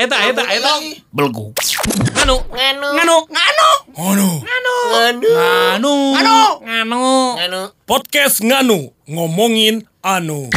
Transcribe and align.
eta 0.00 0.16
eta 0.16 0.32
eta 0.32 0.42
eta 0.42 0.42
eta 0.48 0.48
eta 0.56 0.56
eta 0.56 0.72
belgu 1.12 1.52
nganu 2.16 2.36
nganu 2.56 2.88
nganu 2.96 3.16
nganu 3.92 4.28
nganu 4.40 4.74
nganu 5.60 5.94
nganu 6.64 7.04
nganu 7.36 7.60
podcast 7.84 8.40
nganu 8.40 8.88
ngomongin 9.04 9.84
anu 10.00 10.48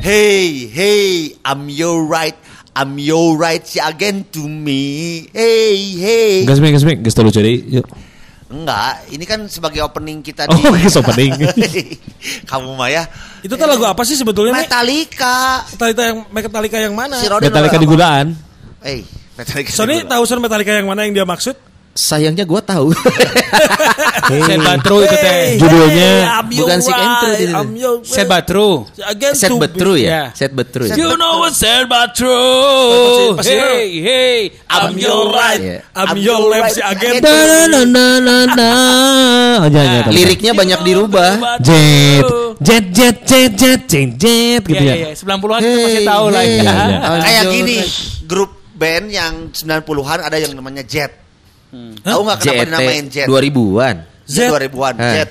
Hey, 0.00 0.64
hey, 0.72 1.36
I'm 1.44 1.68
your 1.68 2.08
right. 2.08 2.32
I'm 2.72 2.96
your 2.96 3.36
right 3.36 3.60
again 3.84 4.24
to 4.32 4.48
me. 4.48 5.28
Hey, 5.28 5.76
hey. 6.00 6.48
Gas 6.48 6.56
gas 6.56 6.88
mik, 6.88 7.04
gas 7.04 7.20
lucu 7.20 7.44
deh. 7.44 7.60
Yuk. 7.68 7.84
Enggak, 8.50 9.06
ini 9.14 9.22
kan 9.22 9.46
sebagai 9.46 9.78
opening 9.86 10.26
kita 10.26 10.50
Oh, 10.50 10.58
guys, 10.74 10.98
opening. 11.00 11.30
Kamu 12.50 12.74
mah 12.74 12.90
ya. 12.90 13.06
Itu 13.46 13.54
tuh 13.54 13.62
lagu 13.62 13.86
apa 13.86 14.02
sih 14.02 14.18
sebetulnya? 14.18 14.50
Metallica. 14.50 15.62
Metallica 15.70 16.02
yang 16.02 16.18
Metallica 16.34 16.78
yang 16.82 16.94
mana? 16.98 17.14
Si 17.22 17.30
Rodin 17.30 17.46
Metallica 17.46 17.78
di 17.78 17.86
gulaan. 17.86 18.34
Eh, 18.82 19.06
Metallica. 19.38 19.70
Sony 19.70 20.02
di 20.02 20.06
tahu 20.10 20.26
Son 20.26 20.42
Metallica 20.42 20.74
yang 20.74 20.90
mana 20.90 21.06
yang 21.06 21.14
dia 21.14 21.22
maksud? 21.22 21.69
Sayangnya 21.90 22.46
gua 22.46 22.62
tahu. 22.62 22.94
Set 24.30 24.62
Batru 24.62 25.02
itu 25.02 25.16
teh. 25.18 25.58
Judulnya 25.58 26.10
I'm 26.38 26.46
your 26.54 26.66
bukan 26.70 26.78
si 26.78 26.92
Entro 26.94 27.30
itu. 27.34 27.50
I'm 27.50 27.70
your 27.74 27.94
Set 28.06 28.26
Batru. 28.30 28.68
Set 29.34 29.50
be- 29.50 29.98
Ya. 30.00 30.06
ya. 30.06 30.22
Set 30.30 30.50
betru 30.54 30.86
ya. 30.86 30.94
You 30.94 31.18
know 31.18 31.42
what 31.42 31.50
said 31.52 31.90
but 31.90 32.14
true. 32.14 33.34
Pasti- 33.34 33.50
pasti- 33.50 33.58
Hey, 33.58 33.88
hey, 34.00 34.38
I'm 34.70 34.94
your 34.94 35.34
right, 35.34 35.58
Iya. 35.60 35.78
I'm 35.98 36.14
I'm 36.14 36.18
your 36.22 36.40
left 36.46 36.78
si 36.78 36.80
again. 36.80 37.18
again. 37.18 37.90
na 37.90 38.06
na 38.22 38.36
na. 38.46 38.70
Liriknya 40.14 40.54
banyak 40.54 40.80
dirubah. 40.86 41.58
Jet, 41.60 42.24
jet, 42.62 42.84
jet, 42.94 43.16
jet, 43.26 43.50
jet, 43.58 43.80
jet, 43.90 44.10
jet, 44.14 44.62
gitu 44.62 44.78
Iya, 44.78 44.94
ya. 44.94 44.94
iya, 44.94 45.08
90-an 45.16 45.60
kita 45.60 45.78
masih 45.82 46.02
tahu 46.06 46.24
lah 46.30 46.42
hey, 46.46 46.54
ya. 46.54 46.62
iya. 46.62 46.98
Kayak 47.18 47.44
gini, 47.50 47.76
grup 48.24 48.50
band 48.78 49.06
yang 49.10 49.34
90-an 49.50 50.18
ada 50.22 50.36
yang 50.38 50.52
namanya 50.54 50.86
Jet. 50.86 51.12
Tahu 51.70 52.20
nggak 52.20 52.38
kenapa 52.40 52.62
dinamain 52.66 53.04
Jet? 53.06 53.26
JT 53.26 53.30
2000-an. 53.30 53.96
Z 54.26 54.36
Jet. 54.36 54.50
2000-an, 54.50 54.94
Eh. 54.96 55.12
Jet. 55.14 55.30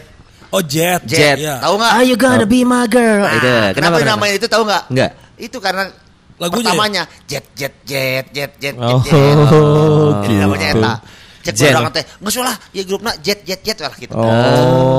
Oh 0.50 0.62
Jet. 0.64 1.02
Jet. 1.06 1.38
Iya. 1.38 1.56
Tahu 1.60 1.74
nggak? 1.76 1.92
Are 1.94 2.06
you 2.06 2.16
gonna 2.16 2.48
be 2.48 2.62
my 2.64 2.86
girl? 2.86 3.22
Nah, 3.22 3.32
Itu. 3.32 3.46
kenapa, 3.46 3.74
Kenapa? 3.76 3.76
kenapa? 3.76 3.98
dinamain 4.02 4.34
itu 4.34 4.48
tahu 4.48 4.64
nggak? 4.64 4.84
Enggak. 4.90 5.12
Itu 5.36 5.58
karena 5.60 5.84
Lagunya 6.40 6.72
pertamanya 6.72 7.04
Jet 7.28 7.46
Jet 7.52 7.76
Jet 7.84 8.26
Jet 8.32 8.52
Jet 8.56 8.74
Jet 8.74 8.76
Oh, 8.80 9.04
Jet. 9.04 9.12
gitu. 9.12 9.62
Jadi 10.24 10.34
namanya 10.40 10.68
eta. 10.72 10.94
Cek 11.40 11.56
Jet. 11.56 11.72
orang 11.72 11.90
teh, 11.90 12.04
nggak 12.04 12.30
usah 12.30 12.44
lah, 12.44 12.56
ya 12.70 12.84
grupnya 12.84 13.14
Jet 13.20 13.40
Jet 13.42 13.62
Jet 13.62 13.78
lah 13.80 13.92
gitu. 13.94 14.12
Oh, 14.12 14.28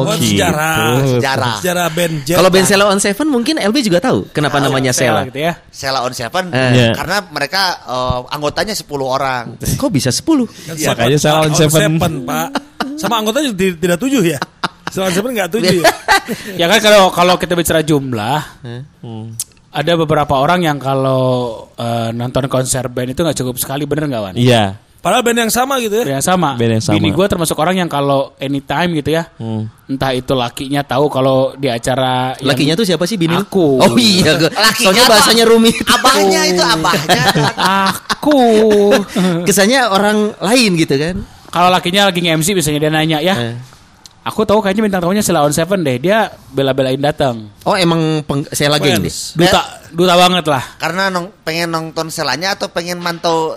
Oh, 0.01 0.17
gitu. 0.17 0.41
sejarah. 0.41 0.81
Sejarah. 1.05 1.55
Sejarah 1.61 1.87
band 1.91 2.15
Jet. 2.25 2.37
Kalau 2.37 2.49
band 2.49 2.67
Sela 2.67 2.85
on 2.87 2.99
Seven 2.99 3.27
mungkin 3.27 3.55
LB 3.57 3.77
juga 3.81 3.99
tahu 4.01 4.29
kenapa 4.31 4.57
namanya 4.59 4.91
Sela. 4.91 5.29
gitu 5.29 5.41
ya. 5.41 5.53
Sela 5.69 6.01
on 6.01 6.11
Seven, 6.11 6.49
Eh. 6.51 6.71
Iya. 6.73 6.89
karena 6.95 7.17
mereka 7.27 7.63
eh, 7.85 8.19
anggotanya 8.31 8.73
10 8.73 8.85
orang. 9.01 9.45
Kok 9.81 9.91
bisa 9.91 10.09
10? 10.09 10.49
Makanya 10.89 11.19
Sela 11.19 11.39
on 11.45 11.53
Seven. 11.53 11.91
Pak. 12.25 12.49
Sama 12.97 13.21
anggotanya 13.21 13.53
tidak 13.53 13.97
tujuh 13.97 14.25
ya. 14.25 14.41
Sela 14.89 15.09
on 15.09 15.15
Seven 15.15 15.31
nggak 15.31 15.51
tujuh 15.53 15.81
ya. 15.81 15.87
Ya 16.55 16.71
kan 16.71 16.79
kalau 16.79 17.11
kalau 17.11 17.35
kita 17.37 17.53
bicara 17.53 17.83
jumlah, 17.83 18.39
ada 19.71 19.93
beberapa 19.97 20.34
orang 20.37 20.62
yang 20.62 20.79
kalau 20.79 21.23
eh, 21.75 22.11
nonton 22.11 22.47
konser 22.47 22.87
band 22.87 23.11
itu 23.11 23.21
nggak 23.21 23.34
cukup 23.37 23.56
sekali, 23.56 23.83
bener 23.83 24.06
nggak 24.06 24.23
Wan? 24.23 24.34
Iya. 24.34 24.79
Padahal 25.00 25.25
band 25.25 25.49
yang 25.49 25.53
sama 25.53 25.81
gitu 25.81 25.97
ya. 25.97 26.05
Band 26.05 26.16
yang 26.21 26.27
sama. 26.28 26.50
Band 26.61 26.72
yang 26.77 26.84
sama. 26.84 26.94
Bini 27.00 27.09
gue 27.09 27.27
termasuk 27.27 27.56
orang 27.56 27.77
yang 27.81 27.88
kalau 27.88 28.37
anytime 28.37 28.93
gitu 29.00 29.16
ya, 29.16 29.33
entah 29.88 30.12
itu 30.12 30.33
lakinya 30.37 30.84
tahu 30.84 31.09
kalau 31.09 31.56
di 31.56 31.72
acara 31.72 32.37
Lakinya 32.44 32.77
tuh 32.77 32.84
siapa 32.84 33.09
sih 33.09 33.16
Bini? 33.16 33.33
Aku. 33.33 33.81
Oh 33.81 33.97
iya, 33.97 34.37
Lakinya 34.37 34.77
soalnya 34.77 35.05
apa? 35.09 35.12
bahasanya 35.16 35.44
rumit. 35.49 35.77
Abahnya 35.88 36.41
itu 36.53 36.62
abahnya. 36.62 37.22
aku. 37.88 38.41
Kesannya 39.49 39.81
orang 39.88 40.37
lain 40.37 40.71
gitu 40.77 40.94
kan. 41.00 41.17
kalau 41.50 41.67
lakinya 41.67 42.06
lagi 42.06 42.22
nge-MC 42.22 42.55
biasanya 42.55 42.78
dia 42.78 42.93
nanya 42.93 43.19
ya. 43.19 43.34
Eh. 43.34 43.56
Aku 44.21 44.44
tahu 44.44 44.61
kayaknya 44.61 44.84
bintang 44.84 45.00
tamunya 45.00 45.25
Sheila 45.25 45.49
on 45.49 45.50
Seven 45.56 45.81
deh. 45.81 45.97
Dia 45.97 46.28
bela-belain 46.53 47.00
datang. 47.00 47.49
Oh 47.65 47.72
emang 47.72 48.21
peng, 48.28 48.44
saya 48.53 48.69
lagi 48.69 48.93
ini. 48.93 49.09
Duta, 49.09 49.81
duta 49.91 50.15
banget 50.15 50.44
lah. 50.44 50.62
Karena 50.77 51.09
nong, 51.09 51.41
pengen 51.41 51.72
nonton 51.72 52.12
selanya 52.12 52.53
atau 52.53 52.69
pengen 52.69 53.00
mantau 53.00 53.56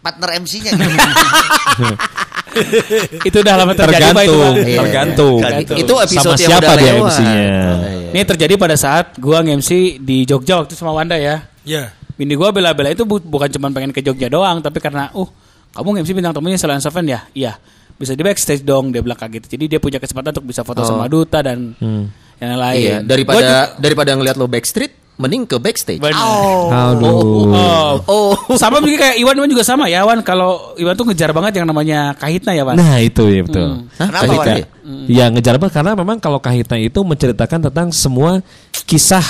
partner 0.00 0.28
MC-nya 0.40 0.72
gitu. 0.72 0.90
itu 3.28 3.36
udah 3.36 3.54
lama 3.56 3.72
terjadi 3.72 4.10
Pak, 4.10 4.24
itu. 4.24 4.32
Tergantung. 4.32 4.54
Iya. 4.58 4.78
tergantung. 4.80 5.36
Tergantung. 5.38 5.76
Itu 5.78 5.92
episode 5.96 6.34
Sama 6.34 6.36
yang 6.36 6.50
siapa 6.50 6.64
udah 6.66 6.76
dia. 6.76 6.92
MC-nya? 6.96 7.60
Ini 8.10 8.20
terjadi 8.26 8.52
pada 8.56 8.74
saat 8.74 9.06
gua 9.16 9.38
nge-MC 9.40 10.00
di 10.00 10.16
Jogja 10.24 10.58
waktu 10.58 10.72
sama 10.74 10.90
Wanda 10.90 11.14
ya. 11.14 11.46
Iya. 11.62 11.92
Bini 12.16 12.34
gua 12.34 12.50
bela-bela 12.50 12.90
itu 12.90 13.04
bu- 13.04 13.22
bukan 13.22 13.46
cuma 13.48 13.70
pengen 13.70 13.90
ke 13.90 14.00
Jogja 14.00 14.26
doang, 14.26 14.58
tapi 14.58 14.76
karena 14.76 15.08
uh 15.12 15.28
kamu 15.70 15.86
nge-MC 15.96 16.10
bintang 16.12 16.32
tamunya 16.34 16.56
Sheila 16.58 16.74
on 16.74 16.82
Seven 16.82 17.04
ya? 17.06 17.20
Iya. 17.30 17.52
Bisa 17.94 18.16
di 18.16 18.22
backstage 18.24 18.60
dong 18.60 18.90
dia 18.90 19.00
bilang 19.00 19.14
kayak 19.14 19.38
gitu. 19.38 19.46
Jadi 19.54 19.64
dia 19.68 19.78
punya 19.78 19.96
kesempatan 20.00 20.32
untuk 20.32 20.46
bisa 20.46 20.64
foto 20.64 20.82
sama 20.82 21.06
duta 21.06 21.38
dan 21.38 21.70
yang 22.40 22.56
lain. 22.56 22.80
Iya, 22.80 22.96
Gua 22.98 23.06
daripada 23.06 23.38
juga- 23.38 23.68
daripada 23.76 24.10
ngeliat 24.16 24.34
lo 24.34 24.46
backstreet, 24.48 24.90
mending 25.20 25.44
ke 25.44 25.60
backstage. 25.60 26.00
Bener. 26.00 26.16
Aduh. 26.16 27.52
Oh. 27.52 27.92
Oh, 28.08 28.32
Sama 28.56 28.80
juga 28.80 29.04
kayak 29.04 29.20
Iwan 29.20 29.36
Iwan 29.36 29.50
juga 29.52 29.60
sama 29.60 29.84
ya 29.86 30.02
Wan 30.02 30.24
kalau 30.24 30.72
Iwan 30.80 30.96
tuh 30.96 31.04
ngejar 31.12 31.30
banget 31.30 31.60
yang 31.60 31.68
namanya 31.68 32.16
kahitna 32.16 32.56
ya 32.56 32.64
Wan. 32.64 32.80
Nah 32.80 32.96
itu 32.98 33.28
ya 33.28 33.44
betul. 33.44 33.84
Hah, 34.00 34.08
Kenapa, 34.08 34.22
Kahitna 34.24 34.40
Wan? 34.40 35.04
ya? 35.06 35.24
Ngejar 35.28 35.54
banget 35.60 35.74
karena 35.76 35.92
memang 35.92 36.16
kalau 36.16 36.40
Kahitna 36.40 36.80
itu 36.80 37.00
menceritakan 37.04 37.68
tentang 37.68 37.92
semua 37.92 38.40
kisah 38.88 39.22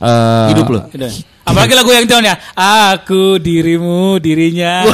eh, 0.00 0.48
hidup 0.56 0.66
lo. 0.72 0.80
Apalagi 1.40 1.74
lagu 1.74 1.90
yang 1.90 2.06
tahun 2.06 2.30
ya 2.30 2.36
Aku 2.94 3.40
dirimu 3.42 4.22
dirinya 4.22 4.86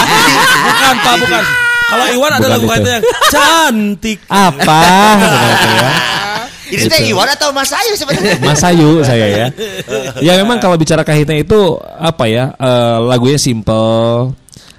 Bukan 0.66 0.94
Pak, 1.02 1.14
bukan. 1.18 1.42
Kalau 1.86 2.04
Iwan 2.10 2.30
ada 2.30 2.38
Bukan 2.38 2.50
lagu 2.50 2.64
itu. 2.64 2.70
kaitnya 2.74 2.92
yang 2.94 3.04
cantik. 3.30 4.18
Apa? 4.26 4.80
Gitu. 6.66 6.82
Ini 6.82 6.90
teh 6.90 7.02
Iwan 7.06 7.28
atau 7.28 7.48
Mas 7.50 7.70
Ayu 7.70 7.94
sebenarnya? 7.94 8.36
Mas 8.48 8.58
Ayu 8.60 9.00
saya 9.00 9.26
ya. 9.26 9.46
Ya 10.18 10.32
memang 10.36 10.58
kalau 10.58 10.74
bicara 10.74 11.00
Kahitna 11.00 11.34
itu 11.34 11.54
apa 11.96 12.26
ya 12.26 12.50
eh, 12.52 12.96
lagunya 13.00 13.36
simple. 13.36 14.34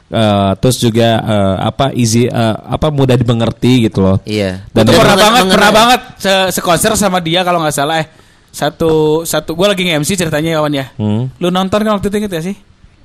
eh, 0.07 0.51
terus 0.57 0.77
juga 0.77 1.09
eh, 1.17 1.55
apa 1.61 1.91
easy 1.91 2.25
eh, 2.25 2.31
apa 2.59 2.87
mudah 2.87 3.13
dimengerti 3.13 3.87
gitu 3.87 3.99
loh. 3.99 4.17
Iya. 4.23 4.67
Dan 4.69 4.83
Itu 4.83 4.95
pernah 4.95 5.15
banget 5.17 5.43
Pernah 5.47 5.71
banget 5.73 6.01
se 6.15 6.33
Sekonser 6.53 6.95
sama 6.95 7.19
dia 7.19 7.41
kalau 7.41 7.59
nggak 7.59 7.71
salah 7.73 7.99
eh 7.99 8.07
Satu 8.47 9.21
Satu 9.21 9.51
Gue 9.53 9.67
lagi 9.67 9.83
nge-MC 9.83 10.15
ceritanya 10.15 10.55
ya 10.55 10.59
Wan 10.59 10.71
ya 10.71 10.87
Hmm. 10.95 11.27
Lu 11.37 11.47
nonton 11.47 11.83
kan 11.83 11.91
waktu 11.93 12.07
itu 12.07 12.17
inget 12.19 12.33
ya 12.33 12.41
sih? 12.41 12.55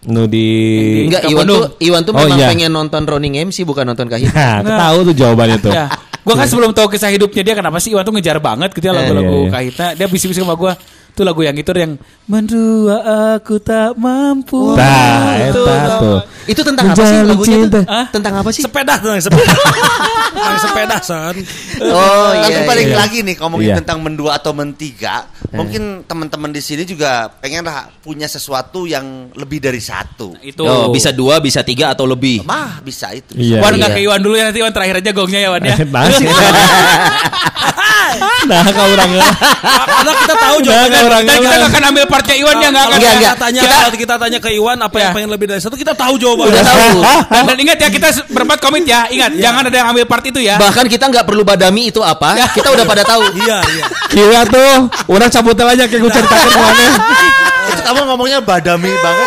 Nu 0.03 0.27
di 0.27 0.47
Enggak, 1.07 1.27
Iwan 1.27 1.45
tuh 1.45 1.63
Iwan 1.79 2.03
tuh 2.03 2.11
Oh, 2.11 2.23
memang 2.23 2.35
iya. 2.37 2.49
pengen 2.51 2.71
nonton 2.71 3.03
Running 3.03 3.35
MC 3.47 3.63
bukan 3.63 3.83
nonton 3.85 4.07
Kahitna. 4.07 4.63
Nah, 4.63 4.79
tahu 4.91 5.07
tuh 5.07 5.15
jawabannya 5.15 5.59
tuh. 5.59 5.71
Gue 6.23 6.35
kan 6.39 6.47
sebelum 6.47 6.71
tahu 6.71 6.87
kisah 6.95 7.11
hidupnya 7.11 7.43
dia 7.43 7.55
kenapa 7.59 7.83
sih 7.83 7.91
Iwan 7.91 8.07
tuh 8.07 8.15
ngejar 8.15 8.39
banget 8.39 8.71
gitu 8.71 8.87
ya 8.87 8.95
lagu-lagu 8.95 9.27
iya, 9.27 9.43
iya. 9.43 9.51
Kahitna. 9.51 9.87
Dia 9.99 10.07
bisik-bisik 10.07 10.47
sama 10.47 10.55
gue. 10.55 10.73
Tuh 11.13 11.29
lagu 11.29 11.45
yang 11.45 11.53
itu 11.53 11.69
yang 11.77 12.01
Mendua 12.25 12.97
aku 13.37 13.61
tak 13.61 13.99
mampu. 14.01 14.73
Nah, 14.73 15.37
Itu 15.53 15.61
tuh. 16.01 16.19
Itu 16.49 16.61
tentang 16.65 16.97
apa 16.97 17.03
sih 17.05 17.19
lagunya 17.21 17.57
cinta. 17.61 17.77
tuh? 17.77 17.83
Hah? 17.85 18.07
Tentang 18.09 18.35
apa 18.41 18.49
sih? 18.49 18.63
Sepeda 18.65 18.95
tuh 18.97 19.13
yang 19.13 19.21
sepeda. 19.21 19.53
yang 20.49 20.59
sepeda 20.59 20.97
son. 21.05 21.37
Oh 21.93 22.33
Tapi 22.33 22.57
iya. 22.57 22.65
balik 22.65 22.87
iya. 22.89 22.97
lagi 22.97 23.19
nih 23.21 23.35
ngomongin 23.37 23.69
Iya. 23.69 23.77
tentang 23.85 23.99
mendua 24.01 24.41
atau 24.41 24.57
mentiga, 24.57 25.29
mungkin 25.53 26.03
teman-teman 26.09 26.51
di 26.51 26.63
sini 26.65 26.89
juga 26.89 27.29
pengen 27.39 27.69
lah 27.69 27.93
punya 28.01 28.25
sesuatu 28.25 28.89
yang 28.89 29.29
lebih 29.37 29.61
dari 29.61 29.79
satu. 29.79 30.33
Itu. 30.41 30.65
Oh, 30.65 30.89
bisa 30.89 31.13
dua, 31.13 31.39
bisa 31.39 31.61
tiga 31.61 31.93
atau 31.93 32.09
lebih. 32.09 32.43
Mah 32.49 32.81
bisa 32.81 33.13
itu. 33.13 33.37
Iya. 33.37 33.61
Wan 33.61 33.77
Iya. 33.77 33.93
ke 33.93 34.01
Iwan 34.01 34.21
dulu 34.25 34.35
ya 34.41 34.49
nanti 34.49 34.65
Iwan 34.65 34.73
terakhir 34.73 35.05
aja 35.05 35.11
gongnya 35.13 35.41
ya 35.45 35.51
Wan 35.53 35.63
ya. 35.63 35.77
Nah, 35.93 36.09
sih. 36.09 36.25
nah, 38.47 38.63
kalau 38.67 38.91
orang 38.93 39.11
Karena 39.13 40.13
kita 40.19 40.35
tahu 40.35 40.57
Nah, 40.63 40.87
jawabannya. 40.89 41.27
Dan 41.27 41.39
kita 41.39 41.55
nggak 41.55 41.71
akan 41.71 41.83
ambil 41.89 42.05
partnya 42.07 42.35
Iwan 42.37 42.55
ya 42.55 42.69
nggak 42.69 42.85
akan. 42.85 42.97
Enggak, 42.97 43.13
kita 43.13 43.19
enggak. 43.19 43.37
tanya 43.39 43.61
Kita- 43.63 43.77
kalau 43.79 43.93
kita 43.99 44.15
tanya 44.19 44.39
ke 44.39 44.51
Iwan 44.53 44.79
apa 44.79 44.97
yang 44.97 45.11
Ya. 45.11 45.15
pengen 45.15 45.31
lebih 45.31 45.47
dari 45.47 45.61
satu 45.61 45.75
kita 45.75 45.93
tahu 45.93 46.15
jawabannya. 46.17 46.53
Udah 46.53 46.65
tahu. 46.65 46.99
Dan, 47.33 47.43
dan 47.47 47.57
ingat 47.59 47.79
ya 47.79 47.89
kita 47.89 48.09
berempat 48.29 48.59
komit 48.59 48.85
ya. 48.85 49.09
Ingat 49.09 49.31
jangan 49.35 49.63
ada 49.67 49.77
yang 49.77 49.89
ambil 49.89 50.05
part 50.05 50.23
itu 50.23 50.39
ya. 50.39 50.57
Bahkan 50.57 50.85
kita 50.87 51.05
nggak 51.09 51.25
perlu 51.25 51.43
badami 51.43 51.89
itu 51.89 52.01
apa, 52.01 52.37
kita 52.51 52.69
udah 52.69 52.85
pada 52.85 53.03
tahu. 53.03 53.23
Iya, 53.43 53.59
iya. 53.65 53.85
Iya 54.13 54.41
tuh, 54.45 54.75
orang 55.09 55.27
cabut 55.27 55.57
aja 55.57 55.85
kayak 55.85 55.99
gue 55.99 56.11
ceritakan 56.11 56.49
ke 56.53 56.61
mana. 56.61 56.85
Itu 57.65 57.81
kamu 57.83 58.01
ngomongnya 58.05 58.39
badami 58.39 58.91
banget. 58.93 59.27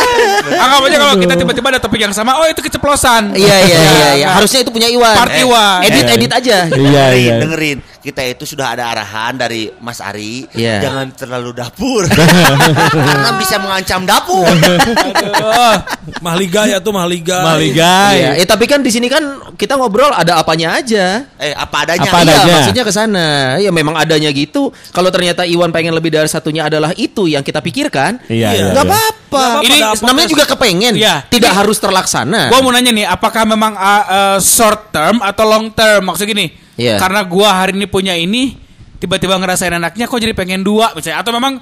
Anggap 0.56 0.82
aja 0.84 0.98
kalau 1.00 1.14
kita 1.18 1.34
tiba-tiba 1.36 1.68
ada 1.68 1.80
topik 1.80 2.00
yang 2.00 2.14
sama, 2.14 2.38
oh 2.38 2.46
itu 2.46 2.62
keceplosan. 2.62 3.34
Iya 3.34 3.58
iya 3.62 3.78
iya 3.78 4.08
iya. 4.16 4.26
Nah, 4.30 4.34
Harusnya 4.38 4.62
itu 4.62 4.70
punya 4.70 4.88
Iwan. 4.88 5.16
Part 5.16 5.34
Iwan. 5.34 5.80
Edit 5.84 6.06
edit 6.08 6.32
aja. 6.32 6.58
Iya 6.70 7.06
iya. 7.14 7.36
dengerin. 7.42 7.78
Kita 8.06 8.22
itu 8.22 8.46
sudah 8.46 8.78
ada 8.78 8.94
arahan 8.94 9.34
dari 9.34 9.74
Mas 9.82 9.98
Ari. 9.98 10.46
Iya. 10.54 10.78
Jangan 10.78 11.10
terlalu 11.18 11.58
dapur. 11.58 12.06
Karena 13.10 13.34
bisa 13.34 13.58
mengancam 13.58 14.06
dapur. 14.06 14.46
Aduh, 14.46 15.76
Mahliga 16.22 16.70
ya 16.70 16.78
tuh 16.78 16.94
Mahliga. 16.94 17.42
Maliga. 17.42 18.14
Iya, 18.14 18.30
eh 18.38 18.46
tapi 18.46 18.70
kan 18.70 18.86
di 18.86 18.94
sini 18.94 19.10
kan 19.10 19.24
kita 19.58 19.74
ngobrol 19.74 20.14
ada 20.14 20.38
apanya 20.38 20.78
aja. 20.78 21.26
eh, 21.42 21.58
apa 21.58 21.82
adanya. 21.82 22.10
Apa 22.14 22.22
Iya, 22.22 22.30
adanya. 22.38 22.54
maksudnya 22.62 22.84
ke 22.86 22.94
sana. 22.94 23.28
Ya 23.58 23.74
memang 23.74 23.98
adanya 23.98 24.30
gitu. 24.30 24.70
Kalau 24.94 25.10
ternyata 25.10 25.42
Iwan 25.42 25.74
pengen 25.74 25.98
lebih 25.98 26.14
dari 26.14 26.30
satunya 26.30 26.70
adalah 26.70 26.94
itu 26.94 27.26
yang 27.26 27.42
kita 27.42 27.58
pikirkan. 27.58 28.22
Iya, 28.30 28.54
iya, 28.54 28.66
Nggak 28.70 28.86
iya. 28.86 28.94
apa-apa. 28.94 29.46
Ini 29.66 29.78
namanya 30.06 30.28
juga 30.30 30.46
kepengen. 30.46 30.94
Iya. 30.94 31.26
Tidak 31.26 31.50
harus 31.50 31.82
terlaksana. 31.82 32.54
Gua 32.54 32.62
mau 32.62 32.70
nanya 32.70 32.94
nih, 32.94 33.10
apakah 33.10 33.50
memang 33.50 33.74
uh, 33.74 34.04
uh, 34.06 34.38
short 34.38 34.94
term 34.94 35.26
atau 35.26 35.42
long 35.42 35.74
term? 35.74 36.06
Maksud 36.06 36.30
gini, 36.30 36.54
Iya. 36.76 36.96
karena 36.98 37.22
gua 37.22 37.50
hari 37.56 37.72
ini 37.74 37.86
punya 37.86 38.14
ini, 38.14 38.56
tiba-tiba 38.96 39.34
ngerasain 39.34 39.72
enaknya, 39.72 40.06
kok 40.06 40.18
jadi 40.18 40.32
pengen 40.32 40.60
dua 40.60 40.92
misalnya? 40.92 41.20
Atau 41.20 41.32
memang 41.32 41.60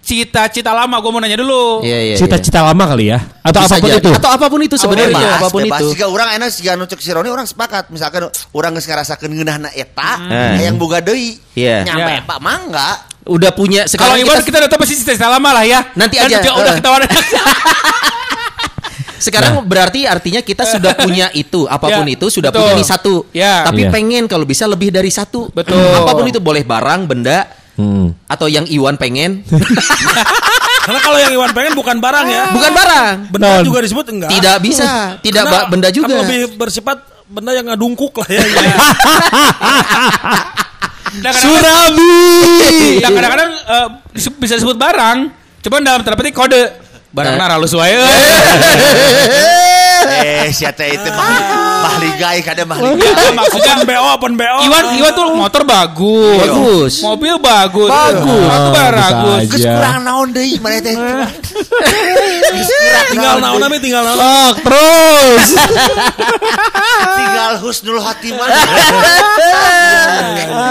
cita-cita 0.00 0.72
lama? 0.72 0.98
Gua 0.98 1.10
mau 1.10 1.20
nanya 1.20 1.36
dulu. 1.36 1.80
Iya, 1.80 1.98
iya, 2.04 2.16
Cita-cita 2.16 2.62
lama 2.62 2.80
kali 2.86 3.08
ya 3.08 3.20
Atau 3.40 3.60
Bisa 3.60 3.68
apa 3.68 3.78
pun 3.78 3.88
jadi. 3.88 4.00
itu 4.00 4.10
Atau 4.14 4.30
apa 4.30 4.46
pun 4.48 4.60
itu 4.60 4.76
sebenarnya, 4.76 5.12
bebas, 5.14 5.36
apa 5.36 5.48
pun 5.48 5.60
bebas. 5.62 5.78
itu. 5.78 5.86
Jika 5.92 6.04
orang 6.06 6.28
enak 6.34 6.48
jika 6.50 6.70
nu 6.72 6.84
cek 6.84 6.98
si 6.98 7.10
Roni 7.10 7.28
orang 7.28 7.44
sepakat. 7.44 7.84
Misalkan 7.88 8.26
orang 8.50 8.70
geus 8.72 8.86
ngarasakeun 8.86 9.30
ngeunahna 9.30 9.70
eta, 9.72 10.12
Hmm. 10.18 10.56
yang 10.58 10.74
boga 10.74 10.98
deui. 10.98 11.36
Iya. 11.52 11.84
Nyampe 11.84 12.12
Iya. 12.14 12.24
Pak 12.24 12.38
mangga. 12.38 12.90
Udah 13.26 13.52
punya 13.52 13.84
Kalau 13.84 14.16
sekarang 14.16 14.16
Iwan 14.18 14.34
kita, 14.34 14.42
kita 14.42 14.56
udah 14.58 14.70
tahu 14.72 14.80
pasti 14.80 14.94
cita-cita 14.96 15.28
lama 15.28 15.50
lah 15.52 15.62
ya. 15.62 15.80
Nanti 15.92 16.16
Dan 16.16 16.32
aja. 16.32 16.50
udah 16.50 16.72
Eh. 16.72 16.76
ketahuan 16.80 17.02
sekarang 19.18 19.62
berarti 19.62 20.06
artinya 20.06 20.40
kita 20.40 20.64
sudah 20.64 20.94
punya 20.94 21.28
itu 21.30 21.66
apa 21.70 21.86
pun 21.90 22.06
Ya, 22.06 22.14
itu 22.14 22.26
sudah 22.30 22.48
betul. 22.48 22.62
punya 22.62 22.72
nih 22.74 22.86
satu. 22.86 23.14
Ya. 23.30 23.54
Tapi 23.62 23.84
Iya. 23.84 23.90
pengen 23.90 24.24
kalau 24.24 24.42
bisa 24.42 24.64
lebih 24.64 24.88
dari 24.88 25.10
satu. 25.10 25.50
Betul. 25.50 25.76
Apa 25.76 26.14
pun 26.14 26.24
itu 26.24 26.38
boleh 26.38 26.62
barang, 26.62 27.04
benda 27.04 27.46
Hmm. 27.78 28.10
atau 28.26 28.50
yang 28.50 28.66
Iwan 28.66 28.98
pengen. 28.98 29.46
Karena 30.88 30.98
kalau 30.98 31.14
yang 31.14 31.30
Iwan 31.30 31.52
pengen 31.52 31.78
bukan 31.78 31.98
barang 31.98 32.26
ya. 32.26 32.50
Bukan 32.50 32.72
barang. 32.72 33.14
Benda 33.30 33.46
Non. 33.54 33.62
juga 33.62 33.78
disebut 33.80 34.02
enggak. 34.08 34.30
Tidak 34.32 34.56
bisa, 34.58 35.14
tidak 35.20 35.46
Karena 35.46 35.70
benda 35.70 35.88
juga. 35.88 36.10
Kan 36.10 36.26
lebih 36.26 36.58
bersifat 36.58 36.98
benda 37.24 37.52
yang 37.52 37.68
ngadungkuk 37.68 38.10
lah 38.16 38.28
ya. 38.28 38.42
Nah, 41.08 41.32
Surabi 41.32 43.00
nah, 43.00 43.10
kadang-kadang 43.10 43.50
dis- 44.12 44.28
bisa 44.36 44.60
disebut 44.60 44.76
barang, 44.76 45.18
cuman 45.64 45.80
dalam 45.80 46.00
tanda 46.04 46.20
petik 46.20 46.36
kode. 46.36 46.68
Barang 47.08 47.34
Eh. 47.34 47.40
nara 47.40 47.56
lu 47.56 47.64
suai. 47.64 47.96
Eh, 50.18 50.48
siapa 50.50 50.84
itu 50.84 51.08
mah 51.10 51.30
mahligai 51.80 52.40
kada 52.40 52.62
mahligai. 52.62 53.12
Ah, 53.12 53.32
maksudnya 53.34 53.74
BO, 53.82 54.04
open 54.14 54.32
BO. 54.34 54.56
Iwan 54.62 54.84
Iwan 54.94 55.12
tuh 55.12 55.26
motor 55.32 55.62
bagus. 55.64 56.38
Bagus. 56.38 56.94
Mobil 57.02 57.34
bagus. 57.38 57.90
Bagus. 57.90 58.48
Oh, 58.48 58.70
bagus. 58.72 59.40
Geus 59.48 59.64
kurang 59.64 59.98
naon 60.02 60.28
deui 60.30 60.56
mana 60.58 60.78
teh. 60.78 60.94
Kurang 60.94 61.32
tinggal 63.12 63.36
naon 63.38 63.58
tapi 63.58 63.76
tinggal 63.78 64.02
naon. 64.04 64.18
Sok 64.18 64.56
terus 64.62 65.44
Tinggal 67.18 67.52
husnul 67.60 67.98
khotimah. 67.98 68.48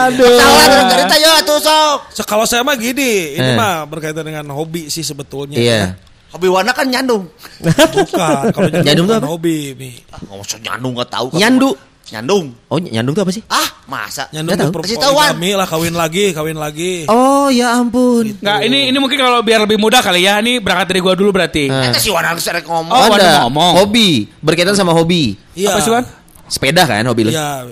Aduh 0.07 0.37
Salah 0.37 0.65
cerita 0.87 1.15
yo 1.17 1.29
atuh 1.35 1.59
sok. 1.59 1.97
So, 2.11 2.21
kalau 2.23 2.45
saya 2.45 2.61
mah 2.61 2.75
gini, 2.75 3.35
ini 3.35 3.49
Eh. 3.49 3.55
mah 3.55 3.85
berkaitan 3.85 4.23
dengan 4.23 4.45
hobi 4.49 4.87
sih 4.87 5.01
sebetulnya. 5.01 5.57
Iya. 5.57 5.83
Hobi 6.27 6.47
warna 6.51 6.75
kan 6.75 6.87
nyandung. 6.91 7.31
Bukan, 7.63 8.43
kalau 8.51 8.67
nyandung, 8.67 8.83
Nyandung 8.83 9.07
tuh 9.07 9.15
apa? 9.15 9.27
hobi 9.31 9.57
nih. 9.79 9.93
Ah, 10.11 10.19
nyandung 10.59 10.93
nggak 10.99 11.09
tahu. 11.09 11.27
Nyandu. 11.39 11.71
Nyandung. 12.07 12.45
Oh, 12.71 12.79
nyandung 12.79 13.13
itu 13.15 13.21
apa 13.23 13.31
sih? 13.35 13.43
Ah, 13.51 13.67
masa? 13.83 14.31
Nyandung 14.31 14.55
tuh. 14.55 14.79
Kasih 14.83 14.95
poligami 14.95 15.51
lah, 15.59 15.67
kawin 15.67 15.95
lagi, 15.95 16.31
kawin 16.31 16.55
lagi. 16.55 17.03
Oh, 17.11 17.51
ya 17.51 17.75
ampun. 17.75 18.31
Nggak, 18.39 18.59
ini 18.63 18.91
ini 18.91 18.97
mungkin 18.99 19.19
kalau 19.19 19.43
biar 19.43 19.63
lebih 19.67 19.75
mudah 19.75 19.99
kali 19.99 20.23
ya. 20.23 20.39
Ini 20.39 20.63
berangkat 20.63 20.87
dari 20.95 20.99
gua 21.03 21.15
dulu 21.19 21.35
berarti. 21.35 21.67
Eh. 21.67 21.91
Eta 21.91 21.99
si 21.99 22.07
Wan 22.07 22.23
harus 22.23 22.43
serek 22.43 22.63
ngomong. 22.63 22.95
Oh, 22.95 23.11
ada 23.11 23.19
ada 23.19 23.31
ngomong. 23.47 23.83
hobi 23.83 24.27
berkaitan 24.39 24.75
sama 24.75 24.95
hobi. 24.95 25.35
Iya. 25.51 25.75
Apa 25.75 25.79
sih, 25.83 25.91
Wan? 25.91 26.03
Sepeda 26.47 26.87
kan 26.87 27.03
hobi 27.11 27.27
lu? 27.27 27.31
Iya, 27.35 27.67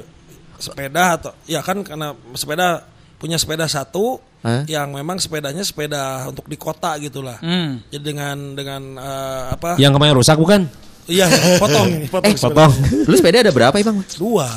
sepeda 0.60 1.16
atau 1.16 1.32
ya 1.48 1.64
kan 1.64 1.80
karena 1.84 2.12
sepeda 2.36 2.84
punya 3.16 3.40
sepeda 3.40 3.72
satu 3.72 4.20
Hah? 4.46 4.62
yang 4.70 4.94
memang 4.94 5.18
sepedanya 5.18 5.66
sepeda 5.66 6.30
untuk 6.30 6.46
di 6.46 6.54
kota 6.54 6.94
gitulah. 7.02 7.42
Hmm. 7.42 7.82
Jadi 7.90 8.14
dengan 8.14 8.54
dengan 8.54 8.82
eh, 8.94 9.44
apa? 9.58 9.74
Yang 9.82 9.98
kemarin 9.98 10.14
rusak 10.14 10.38
bukan? 10.38 10.62
Iya, 11.10 11.26
potong 11.58 11.90
ini, 11.90 12.06
potong. 12.14 12.30
Eh, 12.30 12.38
sepeda. 12.38 12.70
Potong 12.70 12.74
Lu 13.10 13.14
sepeda 13.18 13.42
ada 13.42 13.50
berapa, 13.50 13.74
Bang? 13.74 14.06
Dua. 14.14 14.50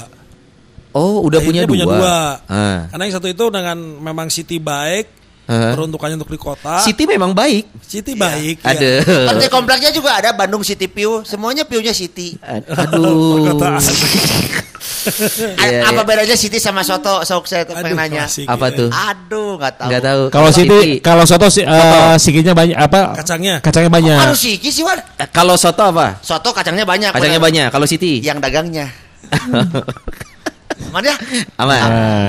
Oh, 0.92 1.24
udah 1.24 1.40
punya 1.40 1.64
Akhirnya 1.64 1.68
dua. 1.68 1.72
punya 1.72 1.86
dua. 1.88 2.18
Ah. 2.48 2.78
Karena 2.92 3.02
yang 3.08 3.14
satu 3.16 3.28
itu 3.28 3.44
dengan 3.48 3.76
memang 3.80 4.28
city 4.28 4.56
bike, 4.60 5.17
Hah? 5.48 5.72
peruntukannya 5.72 6.20
untuk 6.20 6.28
di 6.28 6.36
kota. 6.36 6.84
City 6.84 7.08
memang 7.08 7.32
baik. 7.32 7.64
City 7.80 8.12
baik. 8.12 8.60
Ada. 8.60 9.00
ya. 9.00 9.32
Di 9.32 9.48
kompleknya 9.48 9.88
juga 9.88 10.20
ada 10.20 10.36
Bandung 10.36 10.60
City 10.60 10.84
View. 10.92 11.24
Semuanya 11.24 11.64
view-nya 11.64 11.96
City. 11.96 12.36
Aduh. 12.84 13.56
Iya, 15.08 15.88
apa 15.88 16.04
iya. 16.04 16.06
bedanya 16.06 16.36
City 16.36 16.60
sama 16.60 16.84
soto? 16.84 17.24
Sok 17.24 17.48
saya 17.48 17.64
tuh 17.64 17.76
pengen 17.80 17.96
nanya. 17.96 18.28
klasik, 18.28 18.44
Apa 18.44 18.68
ya. 18.68 18.76
tuh? 18.76 18.88
Aduh, 18.92 19.50
nggak 19.56 19.72
tahu. 19.80 19.88
Enggak 19.88 20.02
tahu. 20.04 20.22
Kalau 20.28 20.50
Siti 20.52 20.80
Kalau 21.00 21.24
soto 21.24 21.46
si, 21.48 21.60
eh, 21.64 22.14
sikinya 22.20 22.52
banyak 22.52 22.76
Apa 22.76 23.16
Kacangnya. 23.16 23.56
Kacangnya 23.64 23.88
banyak 23.88 24.16
Harus 24.20 24.40
siki 24.40 24.68
sih, 24.68 24.84
Wan. 24.84 25.00
Eh, 25.00 25.28
Kalau 25.32 25.56
soto 25.56 25.80
apa? 25.80 26.20
Soto 26.20 26.52
kacangnya 26.52 26.84
banyak. 26.84 27.10
Kacangnya 27.10 27.40
bener. 27.40 27.68
banyak. 27.68 27.68
Kalau 27.72 27.86
Siti? 27.88 28.20
Yang 28.20 28.38
dagangnya. 28.44 28.86
Mana 30.94 31.06
ya? 31.10 31.16
Aman. 31.58 31.80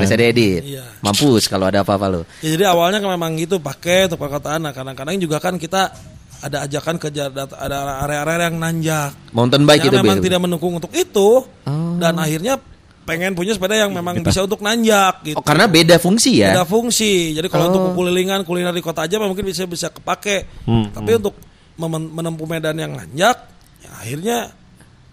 Bisa 0.03 0.15
diedit. 0.15 0.63
Iya. 0.65 0.83
Mampus 0.99 1.47
kalau 1.47 1.71
ada 1.71 1.81
apa-apa 1.81 2.05
lu. 2.11 2.21
Ya, 2.43 2.55
jadi 2.59 2.63
awalnya 2.71 2.99
kan 2.99 3.11
memang 3.15 3.39
gitu 3.39 3.57
pakai 3.57 4.11
untuk 4.11 4.19
perkataan. 4.19 4.67
Nah, 4.67 4.73
kadang-kadang 4.75 5.15
juga 5.15 5.39
kan 5.39 5.55
kita 5.55 5.91
ada 6.39 6.63
ajakan 6.63 6.95
ke 6.95 7.07
ada 7.11 7.79
area-area 8.07 8.47
yang 8.47 8.57
nanjak. 8.59 9.11
Mountain 9.35 9.63
bike 9.67 9.87
yang 9.87 9.91
itu 9.91 9.97
memang 9.99 10.19
tidak 10.23 10.39
mendukung 10.39 10.73
untuk 10.75 10.91
itu. 10.95 11.43
Oh. 11.43 11.95
Dan 11.99 12.15
akhirnya 12.15 12.55
pengen 13.03 13.33
punya 13.33 13.57
sepeda 13.57 13.73
yang 13.73 13.91
memang 13.91 14.21
bisa 14.21 14.45
untuk 14.45 14.61
nanjak 14.61 15.23
gitu. 15.25 15.35
Oh, 15.35 15.43
karena 15.43 15.65
beda 15.65 15.97
fungsi 15.97 16.45
ya. 16.45 16.53
Ada 16.53 16.63
fungsi. 16.67 17.33
Jadi 17.35 17.47
kalau 17.49 17.65
Oh. 17.65 17.69
untuk 17.71 17.83
kulilingan 17.97 18.45
kuliner 18.45 18.71
di 18.71 18.83
kota 18.83 19.03
aja 19.03 19.19
mungkin 19.19 19.43
bisa 19.47 19.65
bisa 19.65 19.89
kepake. 19.89 20.45
Hmm, 20.67 20.93
Tapi 20.93 21.11
untuk 21.17 21.35
mem- 21.75 22.11
menempuh 22.11 22.47
medan 22.47 22.75
yang 22.75 22.91
nanjak, 22.95 23.35
ya 23.81 23.89
akhirnya 23.99 24.37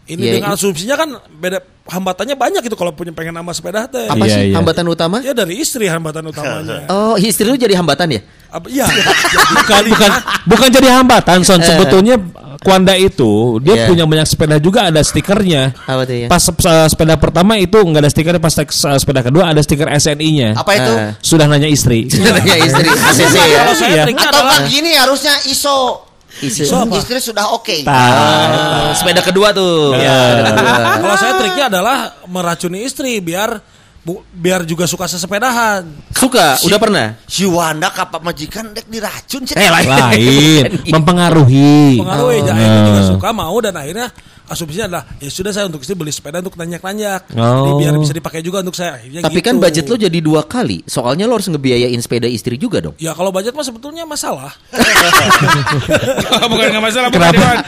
ini 0.07 0.23
Iya, 0.23 0.33
dengan 0.39 0.51
i- 0.51 0.55
asumsinya 0.55 0.95
kan 0.95 1.09
beda 1.33 1.59
hambatannya 1.87 2.35
banyak 2.35 2.61
gitu 2.63 2.75
kalau 2.75 2.91
punya 2.91 3.11
pengen 3.11 3.31
nama 3.33 3.51
sepeda 3.51 3.87
teh. 3.87 4.07
Apa 4.07 4.23
Iya, 4.23 4.33
sih 4.33 4.43
iya. 4.51 4.57
hambatan 4.57 4.87
utama? 4.87 5.17
Ya 5.21 5.31
dari 5.31 5.55
istri 5.57 5.87
hambatan 5.87 6.23
utamanya. 6.25 6.87
Oh, 6.95 7.15
istri 7.17 7.43
lu 7.43 7.55
jadi 7.55 7.75
hambatan 7.75 8.11
ya? 8.11 8.21
Apa 8.49 8.67
iya. 8.67 8.87
bukan 9.57 9.83
bukan 9.91 10.11
bukan 10.47 10.69
jadi 10.71 10.89
hambatan 10.95 11.43
son 11.43 11.59
sebetulnya 11.61 12.17
Kuanda 12.57 12.97
itu 12.97 13.61
dia 13.61 13.77
Iya. 13.77 13.87
punya 13.87 14.05
banyak 14.05 14.25
sepeda 14.25 14.57
juga 14.57 14.89
ada 14.89 14.99
stikernya 14.99 15.77
Apa 15.77 16.03
tuh 16.03 16.17
ya? 16.17 16.27
pas 16.27 16.41
eh, 16.41 16.87
sepeda 16.89 17.15
pertama 17.15 17.53
itu 17.55 17.77
nggak 17.77 18.01
ada 18.01 18.09
stiker 18.09 18.33
pas 18.41 18.55
eh, 18.57 18.65
sepeda 18.97 19.21
kedua 19.21 19.53
ada 19.53 19.61
stiker 19.61 19.85
SNI-nya 19.87 20.57
Apa 20.57 20.73
itu? 20.73 20.89
Ah. 20.91 21.13
sudah 21.21 21.45
nanya 21.45 21.69
istri 21.69 22.09
Tanya 22.09 22.57
istri 22.57 22.89
ACC 23.13 23.37
ya. 23.37 23.63
Iya. 23.69 24.03
Atau 24.09 24.43
kan 24.43 24.63
gini 24.67 24.95
harusnya 24.95 25.37
ISO. 25.47 26.06
Isu. 26.45 26.69
Istri 26.69 27.33
sudah 27.33 27.57
oke. 27.57 27.87
Ah, 27.89 28.93
sepeda 28.93 29.25
kedua 29.25 29.57
tuh. 29.57 29.97
Kedua. 29.97 31.01
kalau 31.01 31.17
saya 31.17 31.33
triknya 31.41 31.65
adalah 31.73 31.97
meracuni 32.29 32.85
istri 32.85 33.21
biar 33.25 33.57
bu, 34.05 34.21
biar 34.31 34.63
juga 34.69 34.85
suka 34.85 35.09
sesepedahan. 35.09 35.83
Suka, 36.13 36.61
udah 36.63 36.79
pernah? 36.79 37.07
Si 37.27 37.43
Wanda 37.49 37.89
kapak 37.89 38.21
majikan 38.23 38.71
dek 38.71 38.87
diracun 38.87 39.43
sih. 39.49 39.57
Eh, 39.57 39.67
lain. 39.73 39.89
lain 39.89 40.65
mempengaruhi 40.95 41.99
Pengaruh 41.99 42.29
Oh. 42.31 42.33
ya, 42.37 42.79
juga 42.87 43.03
suka 43.17 43.29
mau 43.33 43.57
dan 43.59 43.75
akhirnya 43.75 44.09
asumsinya 44.47 44.85
adalah 44.91 45.05
ya 45.19 45.31
sudah 45.31 45.53
saya 45.53 45.67
untuk 45.67 45.83
istri 45.83 45.95
beli 45.99 46.15
sepeda 46.15 46.41
untuk 46.41 46.55
nanjak-nanjak. 46.59 47.35
Oh. 47.35 47.79
biar 47.79 47.95
bisa 47.99 48.15
dipakai 48.15 48.41
juga 48.41 48.63
untuk 48.63 48.79
saya. 48.79 48.99
Akhirnya 48.99 49.27
Tapi 49.27 49.39
gitu. 49.43 49.47
kan 49.47 49.55
budget 49.59 49.85
lo 49.91 49.97
jadi 49.99 50.19
dua 50.23 50.43
kali. 50.47 50.87
Soalnya 50.87 51.27
lo 51.27 51.39
harus 51.39 51.49
ngebiayain 51.51 51.99
sepeda 52.01 52.31
istri 52.31 52.57
juga 52.57 52.81
dong. 52.81 52.95
Ya 53.03 53.13
kalau 53.13 53.35
budget 53.35 53.53
mah 53.53 53.67
sebetulnya 53.67 54.07
masalah. 54.07 54.55
Bukan 56.51 56.67
nggak 56.73 56.85
masalah. 56.85 57.09
bukan, 57.11 57.21
Kenapa? 57.21 57.43
Iwan. 57.43 57.59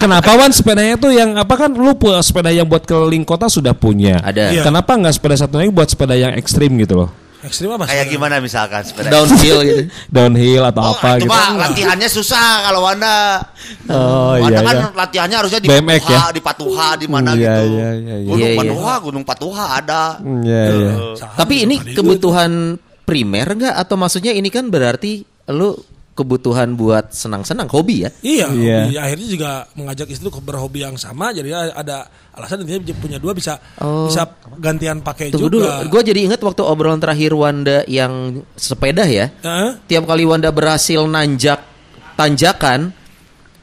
Kenapa 0.00 0.30
Wan 0.34 0.52
sepedanya 0.52 0.92
itu 0.98 1.08
yang 1.14 1.30
apa 1.38 1.54
kan 1.54 1.70
lu 1.70 1.94
punya 1.94 2.20
sepeda 2.24 2.50
yang 2.50 2.66
buat 2.66 2.82
keliling 2.84 3.22
kota 3.22 3.46
sudah 3.46 3.76
punya. 3.76 4.18
Ada. 4.24 4.56
Iya. 4.56 4.62
Kenapa 4.66 4.98
nggak 4.98 5.14
sepeda 5.14 5.36
satu 5.38 5.60
lagi 5.62 5.70
buat 5.70 5.88
sepeda 5.88 6.14
yang 6.18 6.32
ekstrim 6.34 6.74
gitu 6.80 7.06
loh? 7.06 7.21
Ekstrim 7.42 7.74
apa? 7.74 7.90
Kayak 7.90 8.06
gimana 8.06 8.38
misalkan 8.38 8.86
sepeda? 8.86 9.10
Downhill 9.10 9.58
gitu. 9.66 9.82
Downhill 10.14 10.62
atau 10.62 10.82
Oh, 10.82 10.94
apa 10.94 11.18
itu 11.18 11.26
gitu. 11.26 11.34
mah 11.34 11.48
latihannya 11.58 12.08
susah 12.08 12.46
kalau 12.62 12.80
Wanda. 12.86 13.42
Oh 13.90 14.38
Wanda 14.38 14.62
iya. 14.62 14.66
kan 14.66 14.76
iya. 14.78 14.88
latihannya 14.94 15.36
harusnya 15.42 15.60
di 15.60 15.68
BMX 15.68 16.02
Patuha, 16.06 16.14
ya? 16.14 16.30
di 16.30 16.40
Patuha, 16.40 16.88
di 16.94 17.06
mana 17.10 17.30
Iya, 17.34 17.54
gitu. 17.58 17.66
iya, 17.74 17.88
iya, 17.90 17.90
iya. 17.98 18.14
Gunung 18.22 18.38
Iya, 18.38 18.48
iya. 18.48 18.58
Patuha, 18.62 18.92
Gunung 19.02 19.24
Patuha 19.26 19.64
ada. 19.74 20.02
Iya, 20.22 20.62
iya. 20.70 20.92
Salah, 21.18 21.34
Tapi 21.34 21.54
ini 21.66 21.74
kebutuhan 21.82 22.50
primer 23.02 23.46
nggak 23.58 23.74
atau 23.74 23.98
maksudnya 23.98 24.30
ini 24.30 24.46
kan 24.46 24.70
berarti 24.70 25.26
lo 25.50 25.74
kebutuhan 26.12 26.76
buat 26.76 27.08
senang-senang 27.10 27.72
hobi 27.72 28.04
ya. 28.04 28.10
Iya, 28.20 28.46
Iya. 28.52 28.78
hobi. 28.84 28.96
akhirnya 29.00 29.28
juga 29.28 29.50
mengajak 29.72 30.08
istri 30.08 30.28
untuk 30.28 30.44
berhobi 30.44 30.84
yang 30.84 30.96
sama, 30.96 31.32
jadi 31.32 31.72
ada 31.72 32.04
alasan 32.32 32.60
intinya 32.62 32.84
dia 32.84 32.96
punya 32.96 33.16
dua 33.16 33.32
bisa 33.32 33.56
Oh. 33.80 34.08
bisa 34.08 34.28
gantian 34.56 35.00
pakai 35.00 35.32
Tunggu 35.32 35.48
dulu, 35.48 35.64
juga. 35.64 35.88
gue 35.88 36.02
jadi 36.04 36.20
ingat 36.28 36.40
waktu 36.40 36.62
obrolan 36.62 37.00
terakhir 37.00 37.32
Wanda 37.32 37.80
yang 37.86 38.44
sepeda 38.52 39.04
ya. 39.04 39.32
Heeh. 39.40 39.70
Tiap 39.88 40.04
kali 40.04 40.24
Wanda 40.24 40.48
berhasil 40.48 41.00
nanjak 41.02 41.64
tanjakan, 42.12 42.92